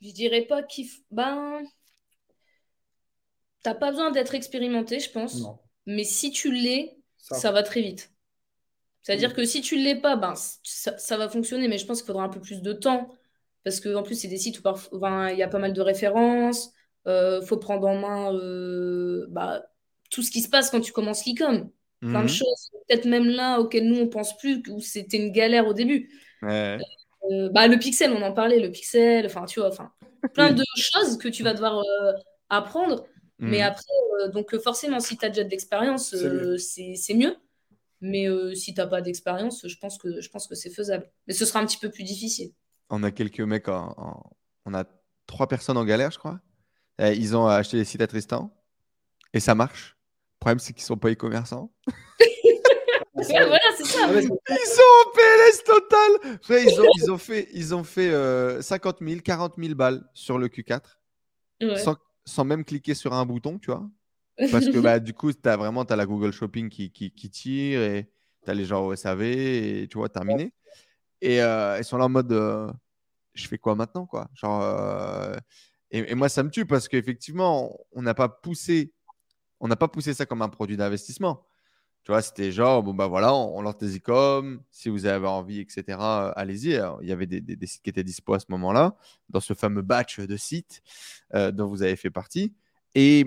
[0.01, 0.87] Je, je dirais pas qu'il.
[0.87, 1.64] f- Ben.
[3.62, 5.35] T'as pas besoin d'être expérimenté, je pense.
[5.41, 5.59] Non.
[5.87, 8.12] Mais si tu l'es, Ça, ça va très vite.
[9.03, 9.37] C'est-à-dire Oui.
[9.37, 12.07] que si tu ne l'es pas, ben, ça, ça va fonctionner, mais je pense qu'il
[12.09, 13.11] faudra un peu plus de temps.
[13.64, 16.73] Parce qu'en plus, c'est des sites où il y a pas mal de références.
[17.07, 18.33] Il faut prendre en main
[19.29, 19.63] bah,
[20.11, 21.71] tout ce qui se passe quand tu commences l'e-com.
[22.01, 22.29] Plein de mhm.
[22.29, 26.11] choses, peut-être même là auxquelles nous on pense plus, où c'était une galère au début.
[26.43, 29.93] bah, le pixel, on en parlait, le pixel, enfin tu vois, enfin
[30.35, 31.81] plein de choses que tu vas devoir
[32.49, 33.07] apprendre.
[33.39, 33.65] Mais mhm.
[33.65, 36.15] après, donc forcément, si tu as déjà de l'expérience,
[36.59, 37.37] c'est mieux.
[38.03, 41.09] Mais euh, si tu n'as pas d'expérience, je pense que, je pense que c'est faisable.
[41.29, 42.51] Mais ce sera un petit peu plus difficile.
[42.91, 44.85] On a quelques mecs, on a
[45.29, 46.41] trois personnes en galère, je crois.
[47.03, 48.55] Eh, ils ont acheté des sites à Tristan
[49.33, 49.97] et ça marche.
[50.35, 51.73] Le problème, c'est qu'ils ne sont pas e-commerçants.
[53.15, 54.09] voilà, c'est ça.
[54.13, 56.39] Ils sont en PLS total.
[56.51, 60.47] ils, ont, ils, ont, fait, ils ont fait 50 000, 40 000 balles sur le
[60.47, 60.81] Q4
[61.77, 63.89] sans, sans, même cliquer sur un bouton, tu vois.
[64.51, 67.83] Parce que bah, du coup, tu as vraiment as la Google Shopping qui, qui, tire
[67.83, 68.09] et
[68.45, 70.53] tu as les gens au SAV et tu vois, terminé.
[71.21, 72.71] Et euh, ils sont là en mode euh,
[73.35, 74.29] je fais quoi maintenant quoi?
[74.35, 74.61] Genre,
[75.95, 78.93] euh, et, moi, ça me tue parce qu'effectivement, on n'a pas poussé
[79.61, 81.47] on n'a pas poussé ça comme un produit d'investissement.
[82.03, 85.61] Tu vois, c'était genre, bon, bah voilà, on, lance des e-com, si vous avez envie,
[85.61, 85.99] etc.,
[86.34, 86.80] allez-y.
[87.01, 88.97] Il y avait des, sites qui étaient dispo à ce moment-là,
[89.28, 90.82] dans ce fameux batch de sites
[91.32, 92.53] dont vous avez fait partie.
[92.97, 93.24] Et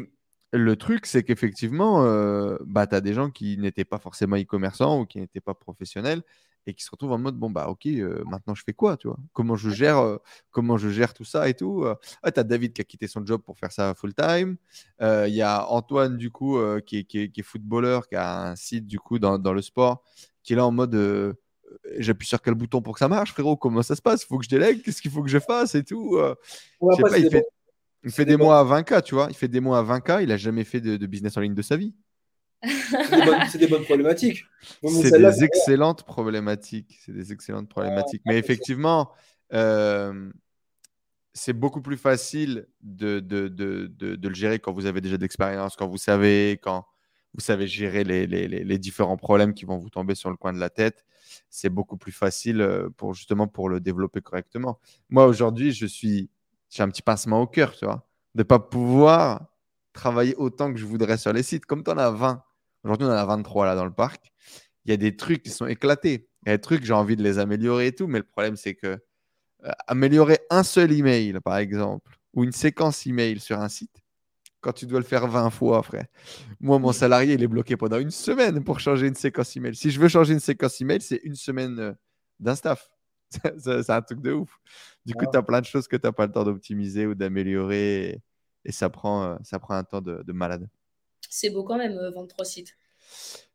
[0.55, 5.01] le truc, c'est qu'effectivement, euh, bah, tu as des gens qui n'étaient pas forcément e-commerçants
[5.01, 6.22] ou qui n'étaient pas professionnels
[6.68, 9.07] et qui se retrouvent en mode bon bah ok euh, maintenant je fais quoi tu
[9.07, 9.18] vois?
[9.34, 10.18] Comment je gère euh,
[10.51, 11.86] comment je gère tout ça et tout
[12.24, 14.57] ah, tu as David qui a quitté son job pour faire ça full time.
[15.01, 18.88] Il y a Antoine du coup qui est, qui, est, footballeur qui a un site
[18.88, 20.03] du coup dans, dans le sport
[20.43, 21.36] qui est là en mode
[21.97, 23.57] j'appuie sur quel bouton pour que ça marche frérot?
[23.57, 24.24] Comment ça se passe?
[24.24, 24.82] Faut que je délègue?
[24.84, 26.18] Qu'est-ce qu'il faut que je fasse et tout
[26.82, 27.45] je sais pas, il fait,
[28.05, 29.28] il fait des mois à 20K, tu vois?
[29.30, 30.22] Il fait des mois à 20K.
[30.24, 31.93] Il a jamais fait de, business en ligne de sa vie.
[33.49, 34.45] C'est des, bonnes problématiques.
[34.84, 36.99] c'est des excellentes problématiques.
[37.05, 38.22] C'est des excellentes problématiques.
[38.26, 39.11] Mais effectivement,
[39.53, 40.32] euh,
[41.34, 45.97] c'est beaucoup plus facile de, de, le gérer quand vous avez déjà d'expérience, quand vous
[45.97, 46.86] savez, quand
[47.34, 50.59] vous savez gérer les, les, différents problèmes qui vont vous tomber sur le coin de
[50.59, 51.05] la tête.
[51.49, 54.80] C'est beaucoup plus facile euh, pour justement pour le développer correctement.
[55.09, 56.30] Moi, aujourd'hui, je suis
[56.70, 59.47] j'ai un petit pincement au cœur, tu vois, de ne pas pouvoir
[59.93, 61.66] travailler autant que je voudrais sur les sites.
[61.66, 62.43] Comme tu en as 20,
[62.86, 64.32] aujourd'hui on en a 23 là dans le parc,
[64.86, 66.30] il y a des trucs qui sont éclatés.
[66.46, 68.56] Il y a des trucs, j'ai envie de les améliorer et tout, mais le problème
[68.56, 68.88] c'est que
[69.66, 74.04] euh, améliorer un seul email, par exemple, ou une séquence email sur un site,
[74.62, 76.06] quand tu dois le faire 20 fois, frère.
[76.60, 79.76] Moi, mon salarié, il est bloqué pendant une semaine pour changer une séquence email.
[79.76, 81.94] Si je veux changer une séquence email, c'est une semaine euh,
[82.40, 82.90] d'un staff.
[83.58, 84.58] c'est un truc de ouf.
[85.06, 87.16] Du coup, tu as plein de choses que tu n'as pas le temps d'optimiser ou
[87.16, 88.22] d'améliorer
[88.66, 90.68] et, ça, prend, euh, ça prend un temps de, malade.
[91.30, 92.74] C'est beau quand même, 23 euh, sites.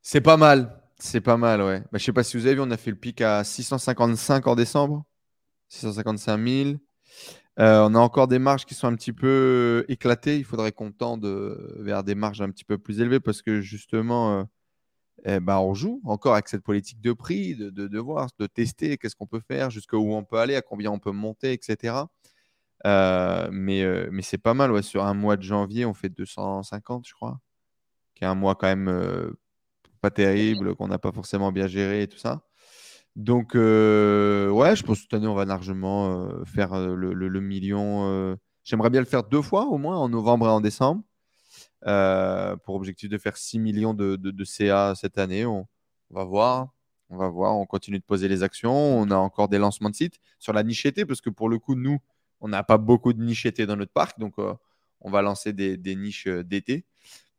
[0.02, 0.80] C'est pas mal.
[0.98, 1.80] C'est pas mal, ouais.
[1.92, 4.46] Bah, je sais pas si vous avez vu, on a fait le pic à 655
[4.46, 5.04] en décembre.
[5.68, 6.70] 655 000.
[7.58, 10.36] Euh, on a encore des marges qui sont un petit peu éclatées.
[10.38, 11.26] Il faudrait qu'on tende
[11.78, 14.46] vers des marges un petit peu plus élevées parce que justement,
[15.24, 19.16] eh ben, on joue encore avec cette politique de prix, de, voir, de tester qu'est-ce
[19.16, 21.94] qu'on peut faire, jusqu'où on peut aller, à combien on peut monter, etc.
[22.86, 24.82] Euh, mais euh, mais c'est pas mal, ouais.
[24.82, 27.40] Sur un mois de janvier, on fait 250, je crois,
[28.20, 29.32] qui est un mois quand même euh,
[30.00, 32.42] pas terrible, qu'on n'a pas forcément bien géré et tout ça.
[33.16, 38.36] Donc, ouais, je pense que cette année, on va largement faire le, le million.
[38.62, 41.02] J'aimerais bien le faire deux fois, au moins, en novembre et en décembre.
[41.86, 45.46] Euh, pour objectif de faire 6 millions de, de, CA cette année.
[45.46, 45.66] On,
[46.10, 46.68] va voir.
[47.08, 47.56] On va voir.
[47.56, 48.72] On continue de poser les actions.
[48.72, 51.58] On a encore des lancements de sites sur la niche été parce que pour le
[51.58, 51.98] coup, nous,
[52.40, 54.18] on n'a pas beaucoup de niches été dans notre parc.
[54.18, 54.54] Donc, euh,
[55.00, 56.84] on va lancer des, des niches euh, d'été.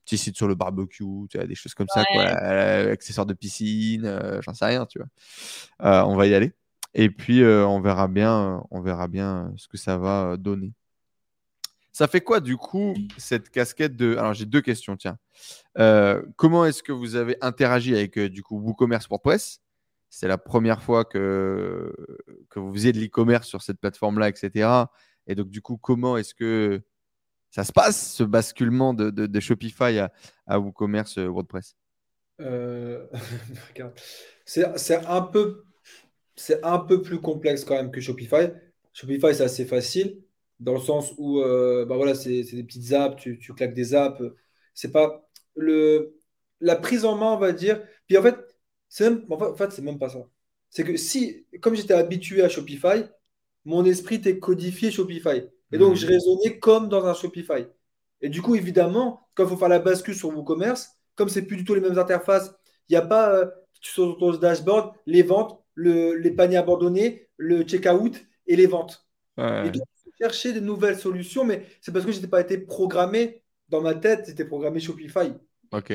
[0.06, 2.24] Petit site sur le barbecue, tu vois, des choses comme ça, quoi.
[2.24, 6.08] accessoires de piscine, j'en sais rien, tu vois.
[6.08, 6.54] on va y aller.
[6.94, 10.74] Et puis, on verra bien, on verra bien ce que ça va donner.
[11.94, 14.16] Ça fait quoi du coup cette casquette de.
[14.16, 15.18] Alors j'ai deux questions, tiens.
[15.78, 19.62] Euh, comment est-ce que vous avez interagi avec euh, du coup WooCommerce pour Presse?
[20.10, 21.94] C'est la première fois que,
[22.50, 24.70] que vous faisiez de l'e-commerce sur cette plateforme-là, etc.
[25.28, 26.82] Et donc du coup, comment est-ce que
[27.52, 30.12] ça se passe, ce basculement de, de, Shopify à,
[30.48, 31.76] à WooCommerce euh, WordPress?
[34.46, 34.66] C'est
[35.06, 35.64] un, peu,
[36.64, 38.50] un peu plus complexe quand même que Shopify.
[38.94, 40.24] Shopify, c'est assez facile
[40.60, 43.94] dans le sens où euh, bah voilà, c'est des petites apps, tu, tu, claques des
[43.96, 44.22] apps.
[44.74, 46.18] C'est pas le,
[46.62, 47.84] la prise en main, on va dire.
[48.08, 48.38] Puis en fait,
[48.90, 50.20] c'est même, en fait, même pas ça.
[50.70, 53.04] C'est que si, comme j'étais habitué à Shopify,
[53.66, 55.44] mon esprit était codifié Shopify.
[55.72, 56.14] Et donc, je mhm.
[56.14, 57.66] raisonnais comme dans un Shopify.
[58.22, 61.58] Et du coup, évidemment, quand il faut faire la bascule sur WooCommerce, comme c'est plus
[61.58, 62.54] du tout les mêmes interfaces,
[62.90, 63.46] il n'y a pas euh,
[63.80, 69.06] sur ton dashboard les ventes, le, les paniers abandonnés, le checkout et les ventes.
[70.20, 73.96] chercher des nouvelles solutions, mais c'est parce que je n'étais pas été programmé dans ma
[73.96, 75.34] tête, c'était programmé Shopify.
[75.72, 75.94] Ok.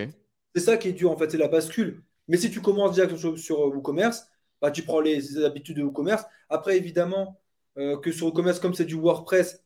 [0.54, 2.02] C'est ça qui est dur, en fait, c'est la bascule.
[2.26, 4.26] Mais si tu commences direct sur, sur euh, WooCommerce,
[4.60, 6.24] bah, tu prends les, habitudes de WooCommerce.
[6.48, 7.40] Après, évidemment,
[7.78, 9.62] euh, que sur WooCommerce, comme c'est du WordPress,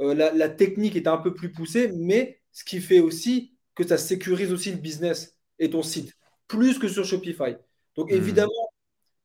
[0.00, 3.98] euh, la, technique est un peu plus poussée, mais ce qui fait aussi que ça
[3.98, 6.16] sécurise aussi le business et ton site,
[6.48, 7.56] plus que sur Shopify.
[7.96, 8.14] Donc, hmm.
[8.14, 8.72] évidemment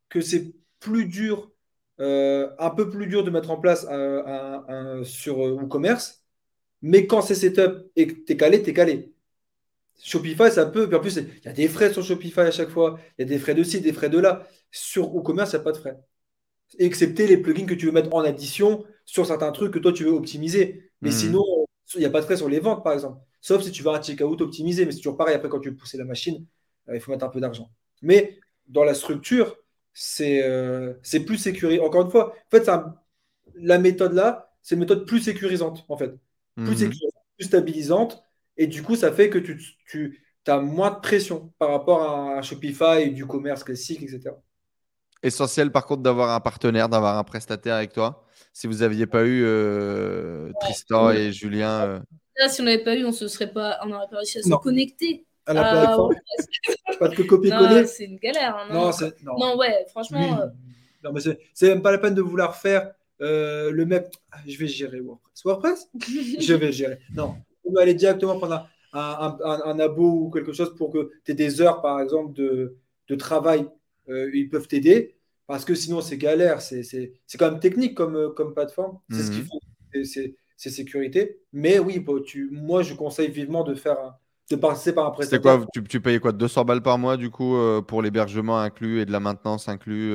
[0.09, 1.51] que c'est plus dur,
[1.99, 6.23] un peu plus dur de mettre en place un, sur WooCommerce,
[6.81, 9.13] mais quand c'est setup et que tu es calé, tu es calé.
[10.01, 10.87] Shopify, ça peut.
[10.87, 12.99] Puis en plus, il y a des frais sur Shopify à chaque fois.
[13.17, 14.47] Il y a des frais de ci, des frais de là.
[14.71, 15.97] Sur WooCommerce, il n'y a pas de frais.
[16.77, 20.03] Excepté les plugins que tu veux mettre en addition sur certains trucs que toi, tu
[20.03, 20.91] veux optimiser.
[21.01, 21.13] Mais hmm.
[21.13, 21.43] sinon,
[21.95, 23.19] il n'y a pas de frais sur les ventes, par exemple.
[23.41, 24.85] Sauf si tu veux un checkout optimisé.
[24.85, 25.35] Mais c'est toujours pareil.
[25.35, 26.45] Après, quand tu veux pousser la machine,
[26.89, 27.71] euh, il faut mettre un peu d'argent.
[28.01, 29.57] Mais dans la structure,
[29.93, 30.93] c'est euh,
[31.25, 31.81] plus sécurisé.
[31.81, 32.69] Encore une fois, en fait,
[33.55, 36.13] la méthode là, c'est une méthode plus sécurisante, en fait.
[36.55, 36.77] Plus, hmm.
[36.77, 38.23] sécurisante, plus stabilisante
[38.59, 42.41] et du coup, ça fait que tu, tu as moins de pression par rapport à
[42.41, 44.31] Shopify et du commerce classique, etc.
[45.21, 48.23] Essentiel par contre d'avoir un partenaire, d'avoir un prestataire avec toi.
[48.53, 51.81] Si vous n'aviez pas eu euh, Tristan et Julien.
[51.81, 51.99] Euh,
[52.37, 54.55] Là, si on n'avait pas eu, on serait pas, on n'aurait pas réussi à se
[54.55, 55.25] connecter.
[55.45, 55.97] À la ah,
[56.99, 57.85] pas de copier-coller.
[57.85, 58.55] C'est une galère.
[58.55, 58.91] Hein, non,
[59.23, 59.57] non, non.
[59.57, 60.39] ouais, franchement.
[60.41, 60.47] Euh,
[61.03, 61.21] non, mais
[61.53, 64.05] c'est même pas la peine de vouloir faire le même.
[64.31, 65.43] Ah, je vais gérer WordPress.
[65.43, 65.89] WordPress?
[66.39, 66.99] Je vais gérer.
[67.13, 67.35] Non,
[67.77, 71.99] aller directement prendre un, abo ou quelque chose pour que tu aies des heures, par
[72.01, 72.75] exemple, de,
[73.17, 73.67] travail.
[74.09, 75.15] Euh, ils peuvent t'aider
[75.47, 76.61] parce que sinon, c'est galère.
[76.61, 78.99] C'est quand même technique comme, euh, comme plateforme.
[79.09, 79.47] C'est ce qu'il mhm.
[79.47, 79.59] faut.
[80.57, 81.39] C'est sécurité.
[81.53, 84.17] Mais oui, tu, moi, je conseille vivement de faire
[84.51, 85.59] de passer par un prestataire.
[85.59, 88.99] quoi tu, tu, payais quoi 200 balles par mois, du coup, euh, pour l'hébergement inclus
[88.99, 90.13] et de la maintenance inclus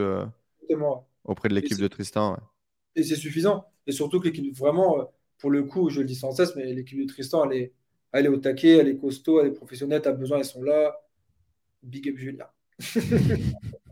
[1.25, 2.37] auprès de l'équipe de Tristan
[2.95, 3.65] Et c'est suffisant.
[3.87, 5.09] Et surtout que l'équipe, vraiment,
[5.39, 7.73] pour le coup, je le dis sans cesse, mais l'équipe de Tristan, elle est,
[8.13, 10.63] elle est au taquet, elle est costaud, elle est professionnelle, tu as besoin, elles sont
[10.63, 11.01] là.
[11.83, 12.47] Big up Julien.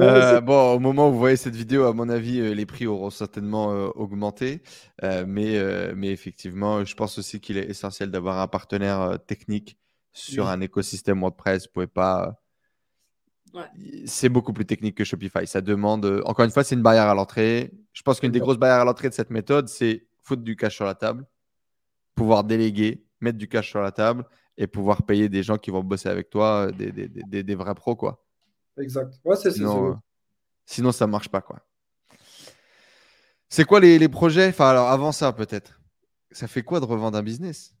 [0.00, 2.86] Euh, bon, au moment où vous voyez cette vidéo, à mon avis, euh, les prix
[2.86, 4.62] auront certainement euh, augmenté.
[5.02, 5.58] mais,
[5.94, 9.78] mais effectivement, je pense aussi qu'il est essentiel d'avoir un partenaire technique
[10.12, 11.66] sur un écosystème WordPress.
[11.66, 12.38] Vous pouvez pas.
[14.06, 15.46] C'est beaucoup plus technique que Shopify.
[15.46, 17.72] Ça demande, encore une fois, c'est une barrière à l'entrée.
[17.92, 20.76] Je pense qu'une des grosses barrières à l'entrée de cette méthode, c'est foutre du cash
[20.76, 21.26] sur la table,
[22.14, 24.24] pouvoir déléguer, mettre du cash sur la table
[24.56, 27.74] et pouvoir payer des gens qui vont bosser avec toi, euh, des, des, des, vrais
[27.74, 28.22] pros, quoi.
[28.78, 29.14] Exact.
[29.24, 29.94] Ouais, c'est sinon, euh,
[30.64, 31.60] sinon, ça marche pas, quoi.
[33.48, 34.48] C'est quoi les, les, projets?
[34.48, 35.80] Enfin, alors avant ça, peut-être.
[36.30, 37.74] Ça fait quoi de revendre un business?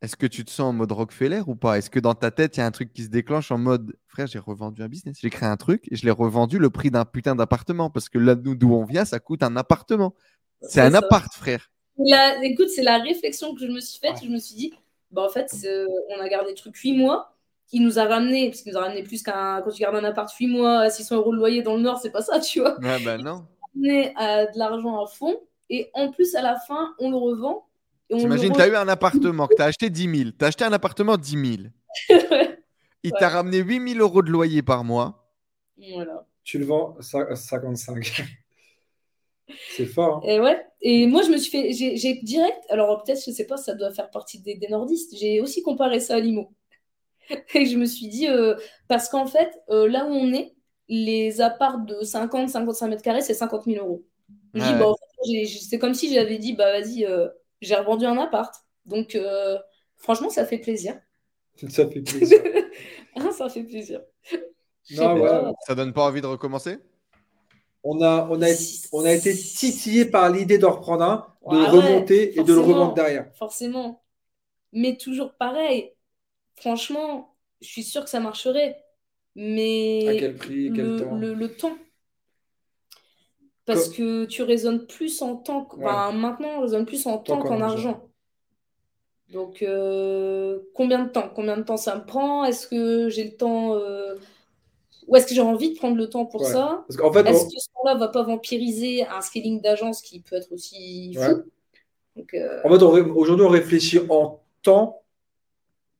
[0.00, 1.76] Est-ce que tu te sens en mode Rockefeller ou pas?
[1.76, 3.94] Est-ce que dans ta tête, il y a un truc qui se déclenche en mode
[4.06, 6.90] frère, j'ai revendu un business, j'ai créé un truc et je l'ai revendu le prix
[6.90, 10.14] d'un putain d'appartement parce que là, d'où on vient, ça coûte un appartement.
[10.62, 11.70] C'est un appart, frère
[12.42, 14.16] écoute, c'est la réflexion que je me suis faite.
[14.22, 14.72] Je me suis dit,
[15.10, 15.52] bah, en fait,
[16.08, 17.36] on a gardé le truc 8 mois.
[17.70, 19.62] Qui nous a ramené, parce qu'il nous a ramené plus qu'un.
[19.62, 22.00] Quand tu gardes un appart 8 mois à 600 euros de loyer dans le Nord,
[22.00, 22.78] c'est pas ça, tu vois.
[22.80, 23.44] Ouais, bah non.
[23.74, 25.40] Ramené à de l'argent à fond.
[25.68, 27.68] Et en plus, à la fin, on le revend.
[28.10, 30.30] T'imagines, tu as eu un appartement que tu as acheté 10 000.
[30.36, 32.18] Tu as acheté un appartement 10 000.
[33.04, 35.32] Il t'a ramené 8 000 euros de loyer par mois.
[35.94, 36.26] Voilà.
[36.42, 38.22] Tu le vends à 55.
[39.76, 40.16] C'est fort.
[40.24, 40.28] Hein.
[40.28, 40.60] Et ouais.
[40.82, 41.72] Et moi, je me suis fait.
[41.72, 42.58] J'ai direct.
[42.68, 45.16] Alors, peut-être, je sais pas, ça doit faire partie des, nordistes.
[45.16, 46.52] J'ai aussi comparé ça à Limo.
[47.54, 48.28] Et je me suis dit.
[48.28, 48.56] Euh,
[48.88, 50.54] parce qu'en fait, euh, là où on est,
[50.88, 54.04] les apparts de 50-55 mètres carrés, c'est 50 000 euros.
[54.54, 54.64] Bah,
[55.68, 57.28] c'est comme si j'avais dit, bah vas-y, euh,
[57.60, 58.52] j'ai revendu un appart.
[58.86, 59.16] Donc,
[59.96, 60.98] franchement, ça fait plaisir.
[61.68, 62.38] Ça fait plaisir.
[63.36, 64.00] ça fait plaisir.
[64.92, 66.78] Non, Ça donne pas envie de recommencer?
[67.84, 68.46] On a, on a,
[68.92, 72.60] on a été titillé par l'idée d'en reprendre un, de le remonter et de le
[72.60, 73.30] revendre derrière.
[73.34, 74.02] Forcément.
[74.72, 75.92] Mais toujours pareil.
[76.60, 78.82] Franchement, je suis sûr que ça marcherait.
[79.34, 80.06] Mais.
[80.08, 81.78] À quel prix, quel le, temps le, temps.
[83.64, 85.68] Parce que tu raisonnes plus en temps.
[85.78, 88.06] maintenant, on raisonne plus en temps qu'en argent.
[89.30, 91.30] Donc, euh, combien de temps?
[91.34, 92.44] Combien de temps ça me prend?
[92.44, 94.16] Est-ce que j'ai le temps euh,
[95.06, 96.84] ou est-ce que j'ai envie de prendre le temps pour ça?
[96.88, 101.42] Est-ce que ce temps-là va pas vampiriser un scaling d'agence qui peut être aussi fou?
[102.34, 105.02] Euh, En fait, aujourd'hui, on réfléchit en temps,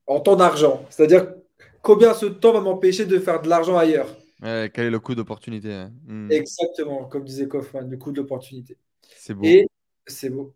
[0.06, 0.84] en temps d'argent.
[0.90, 1.34] C'est-à-dire
[1.82, 4.08] combien ce temps va m'empêcher de faire de l'argent ailleurs?
[4.42, 5.92] Quel est le coût d'opportunité hein?
[6.06, 6.30] hmm.
[6.30, 8.76] Exactement, comme disait Kaufman, le coût d'opportunité.
[9.16, 9.44] C'est beau.
[9.44, 9.68] Et
[10.06, 10.54] c'est beau.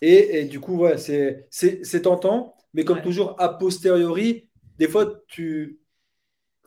[0.00, 4.48] Et, du coup, ouais, c'est tentant, mais comme toujours, a posteriori,
[4.78, 5.78] des fois, tu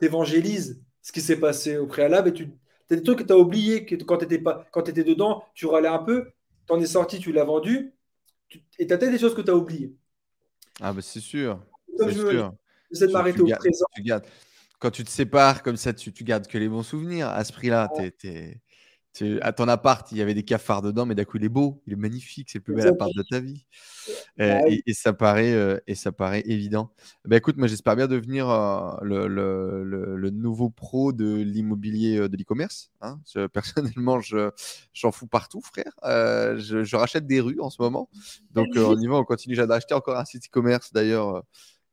[0.00, 2.50] évangélises ce qui s'est passé au préalable et tu
[2.90, 5.44] as des trucs que tu as oublié que quand tu étais, pas, quand étais dedans,
[5.54, 6.30] tu râlais un peu.
[6.66, 7.94] t'en es sorti, tu l'as vendu,
[8.48, 9.94] tu- et tu as peut-être des choses que tu as oubliées.
[10.80, 11.60] Ah, bah, c'est sûr.
[11.98, 12.54] Comme C'est je me- sûr.
[12.90, 13.86] J'essaie de Tu- m'arrêter tu au gardes- présent.
[13.94, 14.24] tu gardes-
[14.78, 17.28] Quand tu te sépares comme ça, tu, tu gardes que les bons souvenirs.
[17.28, 18.60] À ce prix-là, t'es-
[19.40, 21.82] à ton appart, il y avait des cafards dedans, mais d'un coup, il est beau,
[21.86, 23.64] il est magnifique, c'est le plus bel appart de ta vie.
[24.40, 24.74] Euh, Ouais.
[24.74, 26.92] et, et ça paraît, euh, et ça paraît évident.
[27.24, 32.18] Bah, écoute, moi, j'espère bien devenir euh, le, le- le- le nouveau pro de l'immobilier,
[32.18, 32.90] euh, de l'e-commerce.
[33.00, 33.18] hein.
[34.04, 34.50] Personnellement, je,
[34.92, 35.92] j'en fous partout, frère.
[36.04, 38.10] Je, je rachète des rues en ce moment.
[38.50, 39.54] Donc, on y va, on continue.
[39.54, 41.42] J'ai acheté encore un site e-commerce d'ailleurs.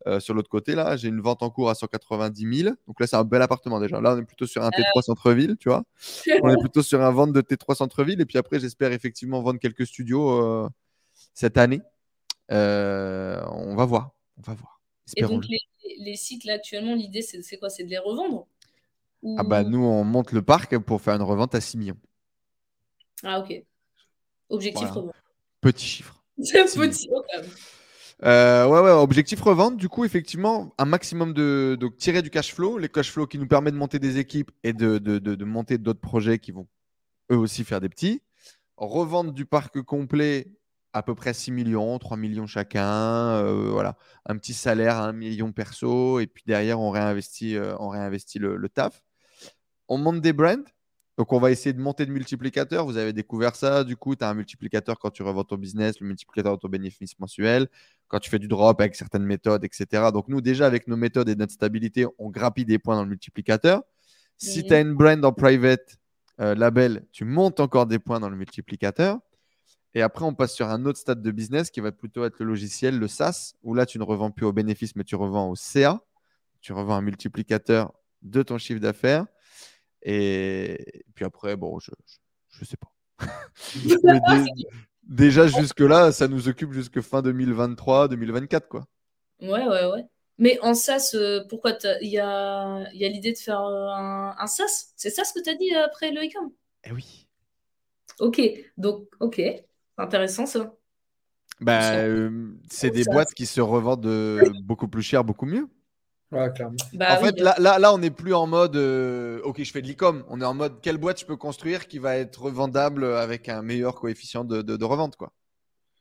[0.08, 2.76] Euh, euh, sur l'autre côté, là, j'ai une vente en cours à 190 000.
[2.88, 4.02] Donc là, c'est un bel appartement déjà.
[4.02, 5.84] Là, on est plutôt sur un T3 centre-ville, tu vois.
[6.44, 8.20] On est plutôt sur un vente de T3 centre-ville.
[8.22, 10.70] Et puis après, j'espère effectivement vendre quelques studios euh,
[11.34, 11.82] cette année.
[12.52, 14.12] Euh, on va voir.
[14.38, 14.82] On va voir.
[15.16, 15.46] Et donc,
[15.98, 17.70] les, sites, là, actuellement, l'idée, c'est quoi?
[17.70, 18.48] C'est de les revendre?
[19.22, 21.98] Ou- Ah bah, nous, on monte le parc pour faire une revente à 6 millions.
[23.24, 23.64] Ah, ok.
[24.50, 24.94] Objectif Voilà.
[24.94, 25.16] revente.
[25.62, 26.24] Petit chiffre.
[26.42, 27.10] C'est petit.
[28.24, 31.76] Euh, ouais, ouais, objectif revente, du coup, effectivement, un maximum de.
[31.80, 34.52] Donc, tirer du cash flow, les cash flow qui nous permettent de monter des équipes
[34.64, 36.68] et de, de, de- monter d'autres projets qui vont
[37.32, 38.22] eux aussi faire des petits.
[38.78, 40.52] Revendre du parc complet
[40.94, 42.86] à peu près 6 millions, 3 millions chacun.
[43.38, 43.98] euh, voilà,
[44.28, 46.20] un petit salaire à 1 million perso.
[46.20, 49.04] Et puis derrière, on réinvestit, euh, on réinvestit le taf.
[49.88, 50.64] On monte des brands.
[51.18, 52.86] Donc, on va essayer de monter de multiplicateurs.
[52.86, 53.84] Vous avez découvert ça.
[53.84, 56.70] Du coup, tu as un multiplicateur quand tu revends ton business, le multiplicateur de ton
[56.70, 57.68] bénéfice mensuel
[58.08, 60.10] quand tu fais du drop avec certaines méthodes, etc.
[60.12, 63.10] Donc, nous, déjà, avec nos méthodes et notre stabilité, on grappille des points dans le
[63.10, 63.84] multiplicateur.
[64.38, 65.98] Si tu as une brand en private
[66.42, 69.20] euh, label, tu montes encore des points dans le multiplicateur.
[69.94, 72.46] Et après, on passe sur un autre stade de business qui va plutôt être le
[72.46, 75.56] logiciel, le SaaS, où là, tu ne revends plus au bénéfice, mais tu revends au
[75.56, 76.02] CA.
[76.62, 79.28] Tu revends un multiplicateur de ton chiffre d'affaires.
[80.04, 81.92] Et puis après, bon, je
[82.62, 82.92] ne sais pas.
[83.76, 84.46] Dé-
[85.04, 88.86] déjà, jusque-là, ça nous occupe jusque fin 2023, 2024, quoi.
[89.42, 90.06] Ouais, ouais, ouais.
[90.40, 94.36] Mais en SaaS, euh, pourquoi il y a, y a l'idée de faire euh, un,
[94.38, 94.94] un SaaS?
[94.96, 96.52] C'est ça ce que tu as dit après le e-com?
[96.84, 97.28] Eh oui.
[98.20, 98.42] Ok,
[98.78, 99.42] donc, ok.
[99.98, 100.76] Intéressant ça.
[101.62, 105.68] Bah, euh, c'est des boîtes qui se revendent euh, beaucoup plus cher, beaucoup mieux.
[106.34, 106.76] Ouais, clairement.
[106.94, 109.72] Bah en oui, fait, là, là, là, on n'est plus en mode euh, OK, je
[109.72, 110.24] fais de l'e-com.
[110.30, 113.62] On est en mode quelle boîte je peux construire qui va être revendable avec un
[113.62, 115.32] meilleur coefficient de, de- de revente, quoi.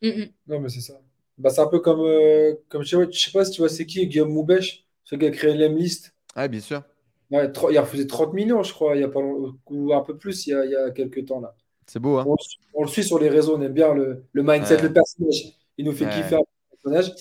[0.02, 0.26] Mm, mm.
[0.48, 0.94] Non, mais c'est ça.
[1.38, 3.68] Bah, c'est un peu comme, euh, comme je sais, je sais pas si tu vois,
[3.68, 6.14] c'est qui Guillaume Moubèche, ce qui a créé l'Emlist.
[6.36, 6.82] Ouais, bien sûr.
[7.30, 10.02] Ouais, il a refusé 30 millions, je crois, il y a pas long- ou un
[10.02, 11.54] peu plus il y a, il y a quelques temps là.
[11.86, 12.24] C'est beau, hein.
[12.26, 14.76] On, le suit- on le suit sur les réseaux, on aime bien le, le mindset,
[14.76, 14.82] Ouais.
[14.82, 15.54] le personnage.
[15.78, 16.10] Il nous fait Ouais.
[16.10, 17.12] kiffer un personnage.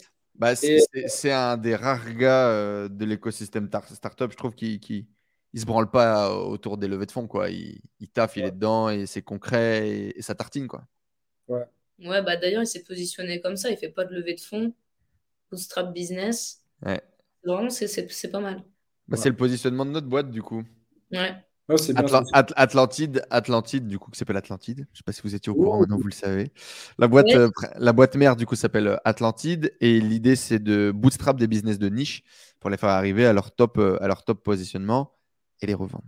[0.42, 5.08] Bah, c'est un des rares gars euh, de l'écosystème tar- startup, je trouve, qui, qui
[5.54, 7.50] il se branle pas autour des levées de fonds, quoi.
[7.52, 10.86] Il, il taffe, il est dedans et c'est concret et, et ça tartine, quoi.
[12.00, 13.70] Ouais, bah d'ailleurs, il s'est positionné comme ça.
[13.70, 14.74] Il fait pas de levée de fonds,
[15.52, 16.64] bootstrap business.
[16.86, 17.02] Ouais.
[17.46, 18.64] Vraiment, c'est- c'est c'est pas mal.
[19.08, 19.18] Bah, Ouais.
[19.18, 20.64] C'est le positionnement de notre boîte, du coup.
[21.12, 21.44] Ouais.
[21.68, 21.78] Bien.
[22.06, 22.24] Atla-.
[22.34, 24.88] At- Atlantide, Atlantide, du coup, qui s'appelle Atlantide.
[24.92, 26.52] Je sais pas si vous étiez au courant, maintenant vous le savez.
[26.98, 29.74] La boîte, euh, la boîte mère, du coup, s'appelle euh, Atlantide.
[29.80, 32.24] Et l'idée, c'est de bootstrap des business de niche
[32.60, 35.14] pour les faire arriver à leur top, euh, à leur top positionnement
[35.62, 36.04] et les revendre.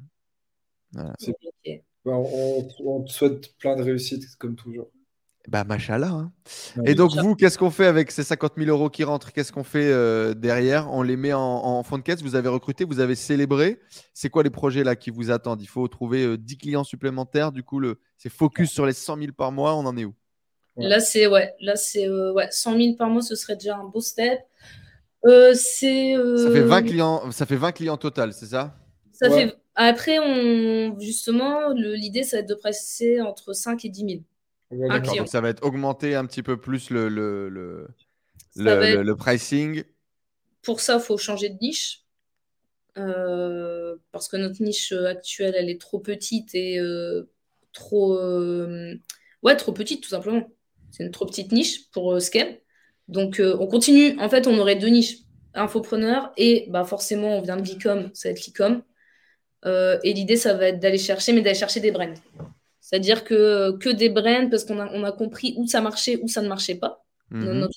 [2.06, 4.92] Bah, on, on te souhaite plein de réussite, comme toujours.
[5.50, 6.08] Bah, machallah.
[6.10, 6.32] hein.
[6.78, 6.92] Ouais.
[6.92, 7.28] Et donc, Machallah.
[7.28, 9.34] vous, qu'est-ce qu'on fait avec ces 50 000 euros qui rentrent?
[9.34, 10.90] Qu'est-ce qu'on fait euh, derrière?
[10.94, 12.22] On les met en, en fond de caisse?
[12.22, 13.82] Vous avez recruté, vous avez célébré.
[14.14, 15.62] C'est quoi les projets là qui vous attendent?
[15.62, 17.52] Il faut trouver euh, 10 clients supplémentaires.
[17.52, 19.76] Du coup, le, c'est focus sur les 100 000 par mois.
[19.76, 20.14] On en est où?
[20.78, 20.88] Ouais.
[20.88, 23.84] Là, c'est ouais, là, c'est euh, ouais, 100 000 par mois, ce serait déjà un
[23.84, 24.40] beau step.
[25.26, 28.76] Euh, c'est euh, Ça fait 20 clients, ça fait 20 clients total, c'est ça?
[29.12, 29.48] Ça Ouais.
[29.50, 34.00] fait après on justement le- l'idée ça va être de presser entre 5 et 10
[34.02, 34.12] 000.
[34.74, 37.88] Donc ça va être augmenter un petit peu plus le, le, le,
[38.56, 39.84] le- être- pricing.
[40.62, 42.02] Pour ça, il faut changer de niche.
[42.98, 47.30] Euh, parce que notre niche euh, actuelle, elle est trop petite et euh,
[47.72, 48.18] trop.
[48.18, 48.96] euh,
[49.42, 50.48] ouais, trop petite, tout simplement.
[50.92, 52.48] C'est une trop petite niche pour Scam.
[53.08, 54.18] Donc, on continue.
[54.20, 55.18] En fait, on aurait deux niches
[55.56, 58.84] infopreneur et bah, forcément, on vient de l'e-com, ça va être l'e-com.
[60.04, 62.14] Et l'idée, ça va être d'aller chercher, mais d'aller chercher des brands.
[62.94, 66.28] C'est-à-dire que, que des brands, parce qu'on a, on a compris où ça marchait, où
[66.28, 67.04] ça ne marchait pas.
[67.32, 67.68] Mhm.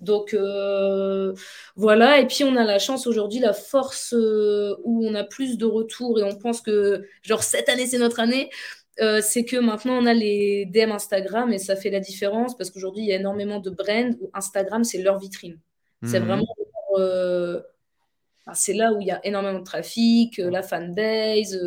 [0.00, 1.34] Donc euh,
[1.74, 5.58] voilà, et puis on a la chance aujourd'hui, la force euh, où on a plus
[5.58, 8.48] de retours et on pense que genre cette année c'est notre année,
[9.02, 12.70] euh, c'est que maintenant on a les DM Instagram et ça fait la différence parce
[12.70, 15.58] qu'aujourd'hui il y a énormément de brands où Instagram c'est leur vitrine.
[16.04, 16.26] C'est Mhm.
[16.26, 16.46] vraiment
[16.98, 17.62] leur,
[18.54, 21.58] c'est là où il y a énormément de trafic, la fanbase.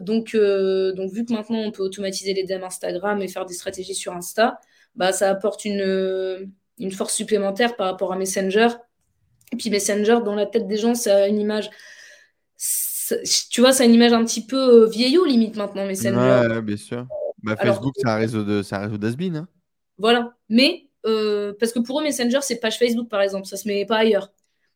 [0.00, 3.94] donc, donc, vu que maintenant on peut automatiser les DM Instagram et faire des stratégies
[3.94, 4.60] sur Insta,
[4.94, 8.68] bah, ça apporte une, une force supplémentaire par rapport à Messenger.
[9.52, 11.70] Et puis Messenger, dans la tête des gens, ça a une image
[13.50, 16.48] tu vois, ça a une image un petit peu vieillot limite maintenant, Messenger.
[16.48, 17.06] Ouais, bien sûr.
[17.42, 19.34] Bah, Facebook, c'est un réseau de, c'est un réseau d'asbin.
[19.34, 19.48] Hein.
[19.98, 20.34] Voilà.
[20.48, 23.46] Mais parce que pour eux, Messenger, c'est page Facebook, par exemple.
[23.46, 24.30] Ça se met pas ailleurs.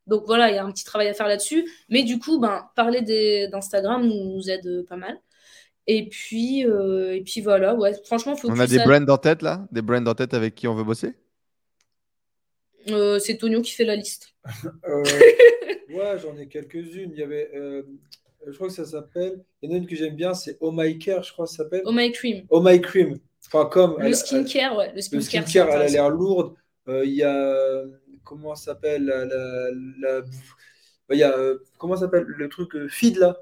[0.08, 1.70] Donc voilà, il y a un petit travail à faire là-dessus.
[1.88, 3.02] Mais du coup, ben, parler
[3.48, 5.20] d'Instagram nous, aide pas mal.
[5.86, 9.40] Et puis, euh, et puis voilà, ouais, franchement, faut On a des brands en tête
[9.40, 9.66] là?
[9.72, 11.14] Des brands en tête avec qui on veut bosser?
[12.90, 14.34] Euh, C'est Tonio qui fait la liste.
[14.86, 15.02] euh,
[15.90, 17.10] ouais, j'en ai quelques-unes.
[17.12, 17.82] Il y avait, euh,
[18.46, 20.72] je crois que ça s'appelle, il y en a une que j'aime bien, c'est Oh
[20.72, 21.82] My Care, je crois que ça s'appelle.
[21.86, 22.44] Oh My Cream.
[22.50, 23.18] Oh My Cream.
[23.46, 23.98] Enfin, comme.
[23.98, 24.92] Le skincare, ouais.
[24.94, 26.54] Le skincare, le skincare elle a l'air lourde.
[26.86, 27.84] Il y a
[28.28, 30.20] comment ça s'appelle la, la,
[31.08, 33.38] bah, il y a euh, comment s'appelle le truc euh, feed là?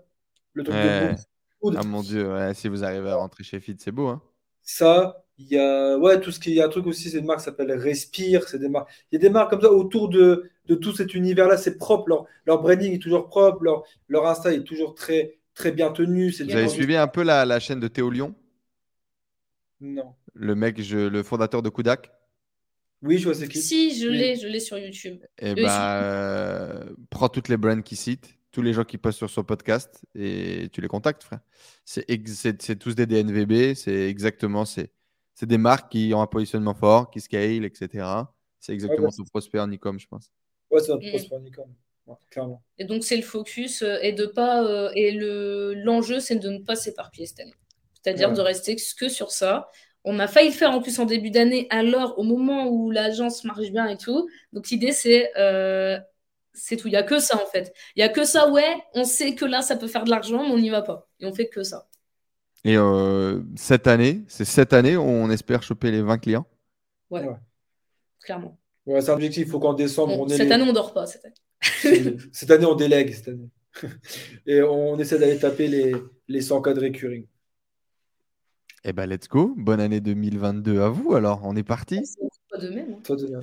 [0.53, 4.07] Le truc de ah mon dieu si vous arrivez à rentrer chez feed c'est beau
[4.07, 4.23] hein.
[4.63, 7.19] Ça il y a ouais tout ce qui il y a un truc aussi c'est
[7.19, 9.71] une marque qui s'appelle Respire c'est des marques il y a des marques comme ça
[9.71, 13.63] autour de, de tout cet univers là c'est propre leur, leur branding est toujours propre
[13.65, 17.45] leur, leur Insta est toujours très très bien tenu vous avez suivi un peu la,
[17.45, 18.35] la chaîne de Théo Lyon?
[19.81, 20.15] Non.
[20.35, 22.11] Le mec je, le fondateur de Kudak?
[23.03, 23.61] Oui, je vois c'est qui.
[23.61, 25.23] Si, je l'ai, je l'ai sur YouTube.
[25.39, 29.19] Et eh bah, euh, prends toutes les brands qui citent, tous les gens qui postent
[29.19, 31.41] sur son podcast et tu les contactes, frère.
[31.85, 34.91] C'est, c'est, tous des DNVB, c'est exactement, c'est,
[35.35, 38.07] c'est des marques qui ont un positionnement fort, qui scale, etc.
[38.61, 40.33] C'est exactement ton prospect en e-com, je pense.
[40.71, 41.11] Ouais, c'est notre mm.
[41.11, 42.17] prospect en e-com.
[42.31, 42.63] clairement.
[42.79, 44.65] Et donc, c'est le focus euh, et de pas.
[44.65, 47.55] Euh, et le, l'enjeu, c'est de ne pas s'éparpiller cette année.
[48.03, 49.69] C'est-à-dire de rester que sur ça
[50.07, 53.45] on a failli le faire en plus en début d'année, alors au moment où l'agence
[53.45, 54.29] marche bien et tout.
[54.53, 55.99] Donc l'idée, c'est euh,
[56.55, 56.87] c'est tout.
[56.87, 57.75] Il n'y a que ça en fait.
[57.97, 60.45] Il n'y a que ça, ouais, on sait que là, ça peut faire de l'argent,
[60.45, 61.09] mais on n'y va pas.
[61.19, 61.89] Et on fait que ça.
[62.65, 66.47] Et euh, cette année, c'est cette année où on espère choper les 20 clients?
[67.11, 67.27] Ouais,
[68.23, 68.59] clairement.
[68.87, 69.47] Ouais, c'est un objectif.
[69.47, 71.07] Il faut qu'en décembre, on, Cette année, on ne dort pas.
[71.07, 72.17] Cette année.
[72.33, 73.13] cette année, on délègue.
[73.13, 73.51] Cette année.
[74.47, 75.95] et on essaie d'aller taper les,
[76.29, 77.27] les 100 cas de recurring.
[78.89, 79.53] Eh ben, let's go.
[79.57, 81.17] Bonne année 2022 à vous.
[81.17, 82.01] Alors, on est parti.
[82.49, 82.95] Toi de même.
[83.11, 83.41] Hein.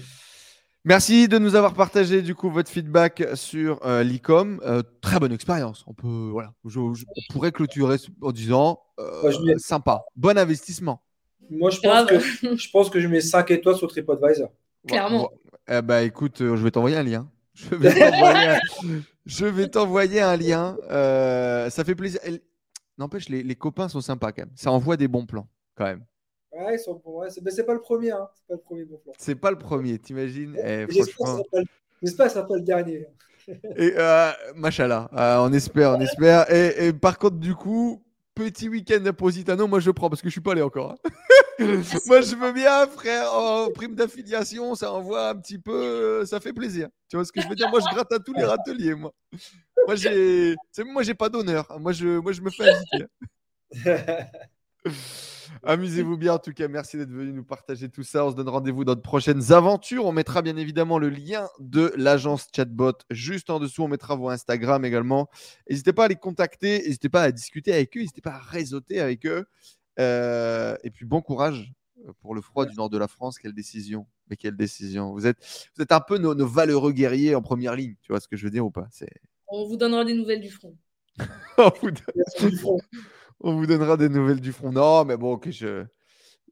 [0.85, 4.61] Merci de nous avoir partagé du coup votre feedback sur euh, l'e-com.
[4.63, 5.83] Euh, très bonne expérience.
[5.85, 6.79] On peut, voilà, je,
[7.29, 11.03] pourrais clôturer en disant euh, sympa, bon investissement.
[11.49, 12.19] Moi, je pense, que,
[12.55, 14.49] je pense que je mets 5 étoiles sur TripAdvisor.
[14.87, 15.29] Clairement.
[15.69, 17.29] eh ben, écoute, je vais t'envoyer un lien.
[17.53, 18.59] Je vais t'envoyer un...
[19.25, 20.77] je vais t'envoyer un lien.
[20.89, 22.21] ça fait plaisir.
[22.97, 24.51] N'empêche, les, copains sont sympas quand même.
[24.55, 26.05] Ça envoie des bons plans quand même.
[26.51, 27.23] Ouais, ils sont bons.
[27.29, 28.11] c'est pas le premier.
[28.11, 28.29] Hein.
[28.35, 29.13] C'est pas le premier bon plan.
[29.17, 30.55] C'est pas le premier, t'imagines?
[30.63, 33.07] Eh, J'espère que ce sera pas le dernier.
[33.75, 36.51] et euh, machallah, euh, on espère, on espère.
[36.51, 38.03] Et, par contre, du coup,
[38.35, 40.91] petit week-end à Positano, moi je prends parce que je suis pas allé encore.
[40.91, 41.09] Hein.
[42.07, 46.53] moi je veux bien, frère, en prime d'affiliation, ça envoie un petit peu, ça fait
[46.53, 46.89] plaisir.
[47.09, 47.69] Tu vois ce que je veux dire?
[47.69, 49.13] Moi je gratte à tous les râteliers, moi.
[49.85, 50.55] Moi, j'ai,
[50.85, 51.67] moi, j'ai pas d'honneur.
[51.79, 53.05] Moi, je, moi, je me fais inviter.
[55.63, 56.67] Amusez-vous bien en tout cas.
[56.67, 58.25] Merci d'être venu nous partager tout ça.
[58.25, 60.05] On se donne rendez-vous dans de prochaines aventures.
[60.05, 63.83] On mettra bien évidemment le lien de l'agence Chatbot juste en dessous.
[63.83, 65.29] On mettra vos Instagram également.
[65.69, 66.79] N'hésitez pas à les contacter.
[66.79, 68.01] N'hésitez pas à discuter avec eux.
[68.01, 69.45] N'hésitez pas à réseauter avec eux.
[69.99, 71.71] Euh, et puis bon courage
[72.21, 73.37] pour le froid du nord de la France.
[73.37, 74.07] Quelle décision.
[74.29, 75.13] Mais quelle décision.
[75.13, 75.37] Vous êtes,
[75.75, 77.95] vous êtes un peu nos, nos valeureux guerriers en première ligne.
[78.01, 78.87] Tu vois ce que je veux dire ou pas?
[79.47, 80.75] On vous donnera des nouvelles du front.
[81.57, 82.79] on, vous
[83.65, 84.71] donnera des nouvelles du front.
[84.71, 85.85] Non, mais bon, ok, je,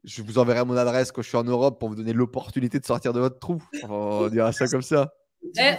[0.04, 2.84] je vous enverrai mon adresse quand je suis en Europe pour vous donner l'opportunité de
[2.84, 3.62] sortir de votre trou.
[3.88, 5.12] On dira ça comme ça.
[5.58, 5.74] Eh,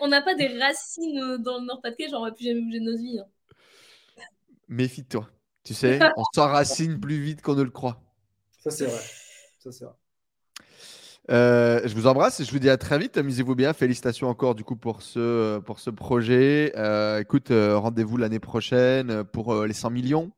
[0.00, 2.84] on n'a pas des racines dans le Nord-Pas-de-Calais, genre on va plus jamais bouger de
[2.84, 3.18] notre vie.
[3.18, 3.26] Hein.
[4.68, 5.28] Méfie-toi.
[5.64, 8.00] Tu sais, on s'enracine plus vite qu'on ne le croit.
[8.62, 9.02] Ça, c'est vrai.
[9.58, 9.94] Ça, c'est vrai.
[11.30, 13.16] Euh, je vous embrasse et je vous dis à très vite.
[13.18, 13.72] Amusez-vous bien.
[13.72, 16.72] Félicitations encore du coup pour ce, pour ce projet.
[16.76, 20.30] Euh, écoute, euh, rendez-vous l'année prochaine pour les 100 millions.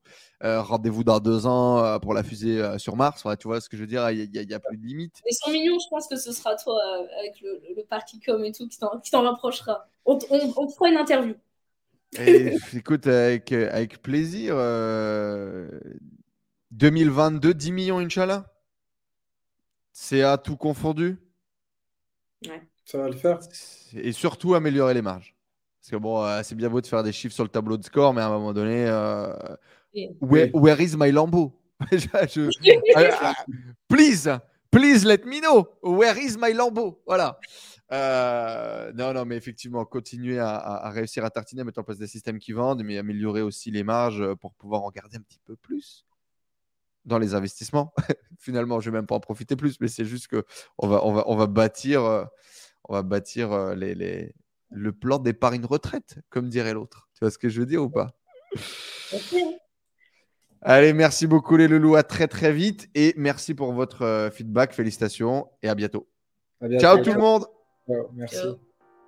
[0.42, 3.24] rendez-vous dans deux ans pour la fusée sur Mars.
[3.38, 4.10] tu vois ce que je veux dire?
[4.10, 5.14] Il n'y a, plus de limite.
[5.26, 6.80] Les 100 millions, je pense que ce sera toi
[7.20, 9.86] avec le, le parc com et tout qui t'en rapprochera.
[10.06, 11.34] On, on, fera une interview.
[12.74, 14.56] écoute, avec, avec plaisir.
[16.72, 18.46] 2022, 10 millions, Inch'Allah
[20.00, 21.18] c'est à tout confondu
[22.48, 22.62] Ouais.
[22.86, 23.38] Ça va le faire.
[23.92, 25.36] Et surtout améliorer les marges.
[25.78, 27.84] Parce que bon, euh, c'est bien beau de faire des chiffres sur le tableau de
[27.84, 29.34] score, mais à un moment donné, euh,
[30.22, 31.52] where, is my Lambo?
[31.92, 33.32] Euh,
[33.88, 34.28] Please,
[34.70, 35.68] please let me know.
[35.82, 37.02] Where is my Lambo?
[37.06, 37.38] Voilà.
[37.92, 42.38] Euh, non, non, mais effectivement, continuer à, réussir à tartiner, mettre en place des systèmes
[42.38, 46.06] qui vendent, mais améliorer aussi les marges pour pouvoir en garder un petit peu plus
[47.04, 47.92] dans les investissements.
[48.38, 50.44] Finalement, je vais même pas en profiter plus, mais c'est juste que
[50.78, 52.02] on va, on va, on va bâtir,
[52.88, 54.34] on va bâtir les, les,
[54.70, 57.08] le plan d'épargne retraite, comme dirait l'autre.
[57.14, 58.14] Tu vois ce que je veux dire ou pas?
[60.62, 64.74] Allez, merci beaucoup les loulous, à très très vite et merci pour votre euh, feedback,
[64.74, 66.06] félicitations et à bientôt.
[66.78, 67.46] Ciao tout le monde.
[68.12, 68.36] merci.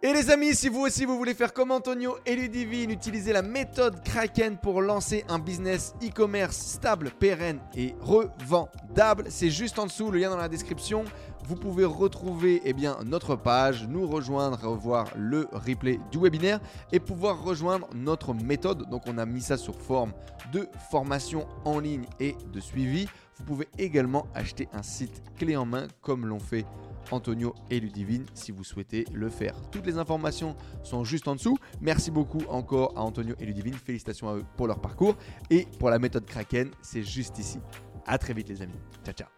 [0.05, 3.41] Et les amis, si vous aussi vous voulez faire comme Antonio et Ludivine, utiliser la
[3.41, 10.11] méthode Kraken pour lancer un business e-commerce stable, pérenne et revendable, c'est juste en dessous,
[10.11, 11.05] le lien dans la description.
[11.47, 16.59] Vous pouvez retrouver eh bien, notre page, nous rejoindre, revoir le replay du webinaire
[16.91, 18.91] et pouvoir rejoindre notre méthode.
[18.91, 20.13] Donc on a mis ça sur forme
[20.53, 23.07] de formation en ligne et de suivi.
[23.39, 26.67] Vous pouvez également acheter un site clé en main comme l'ont fait
[27.11, 29.55] Antonio et Ludivine si vous souhaitez le faire.
[29.71, 31.59] Toutes les informations sont juste en dessous.
[31.81, 33.75] Merci beaucoup encore à Antonio et Ludivine.
[33.75, 35.17] Félicitations à eux pour leur parcours.
[35.51, 37.59] Et pour la méthode Kraken, c'est juste ici.
[38.07, 38.79] A très vite les amis.
[39.05, 39.29] Ciao ciao.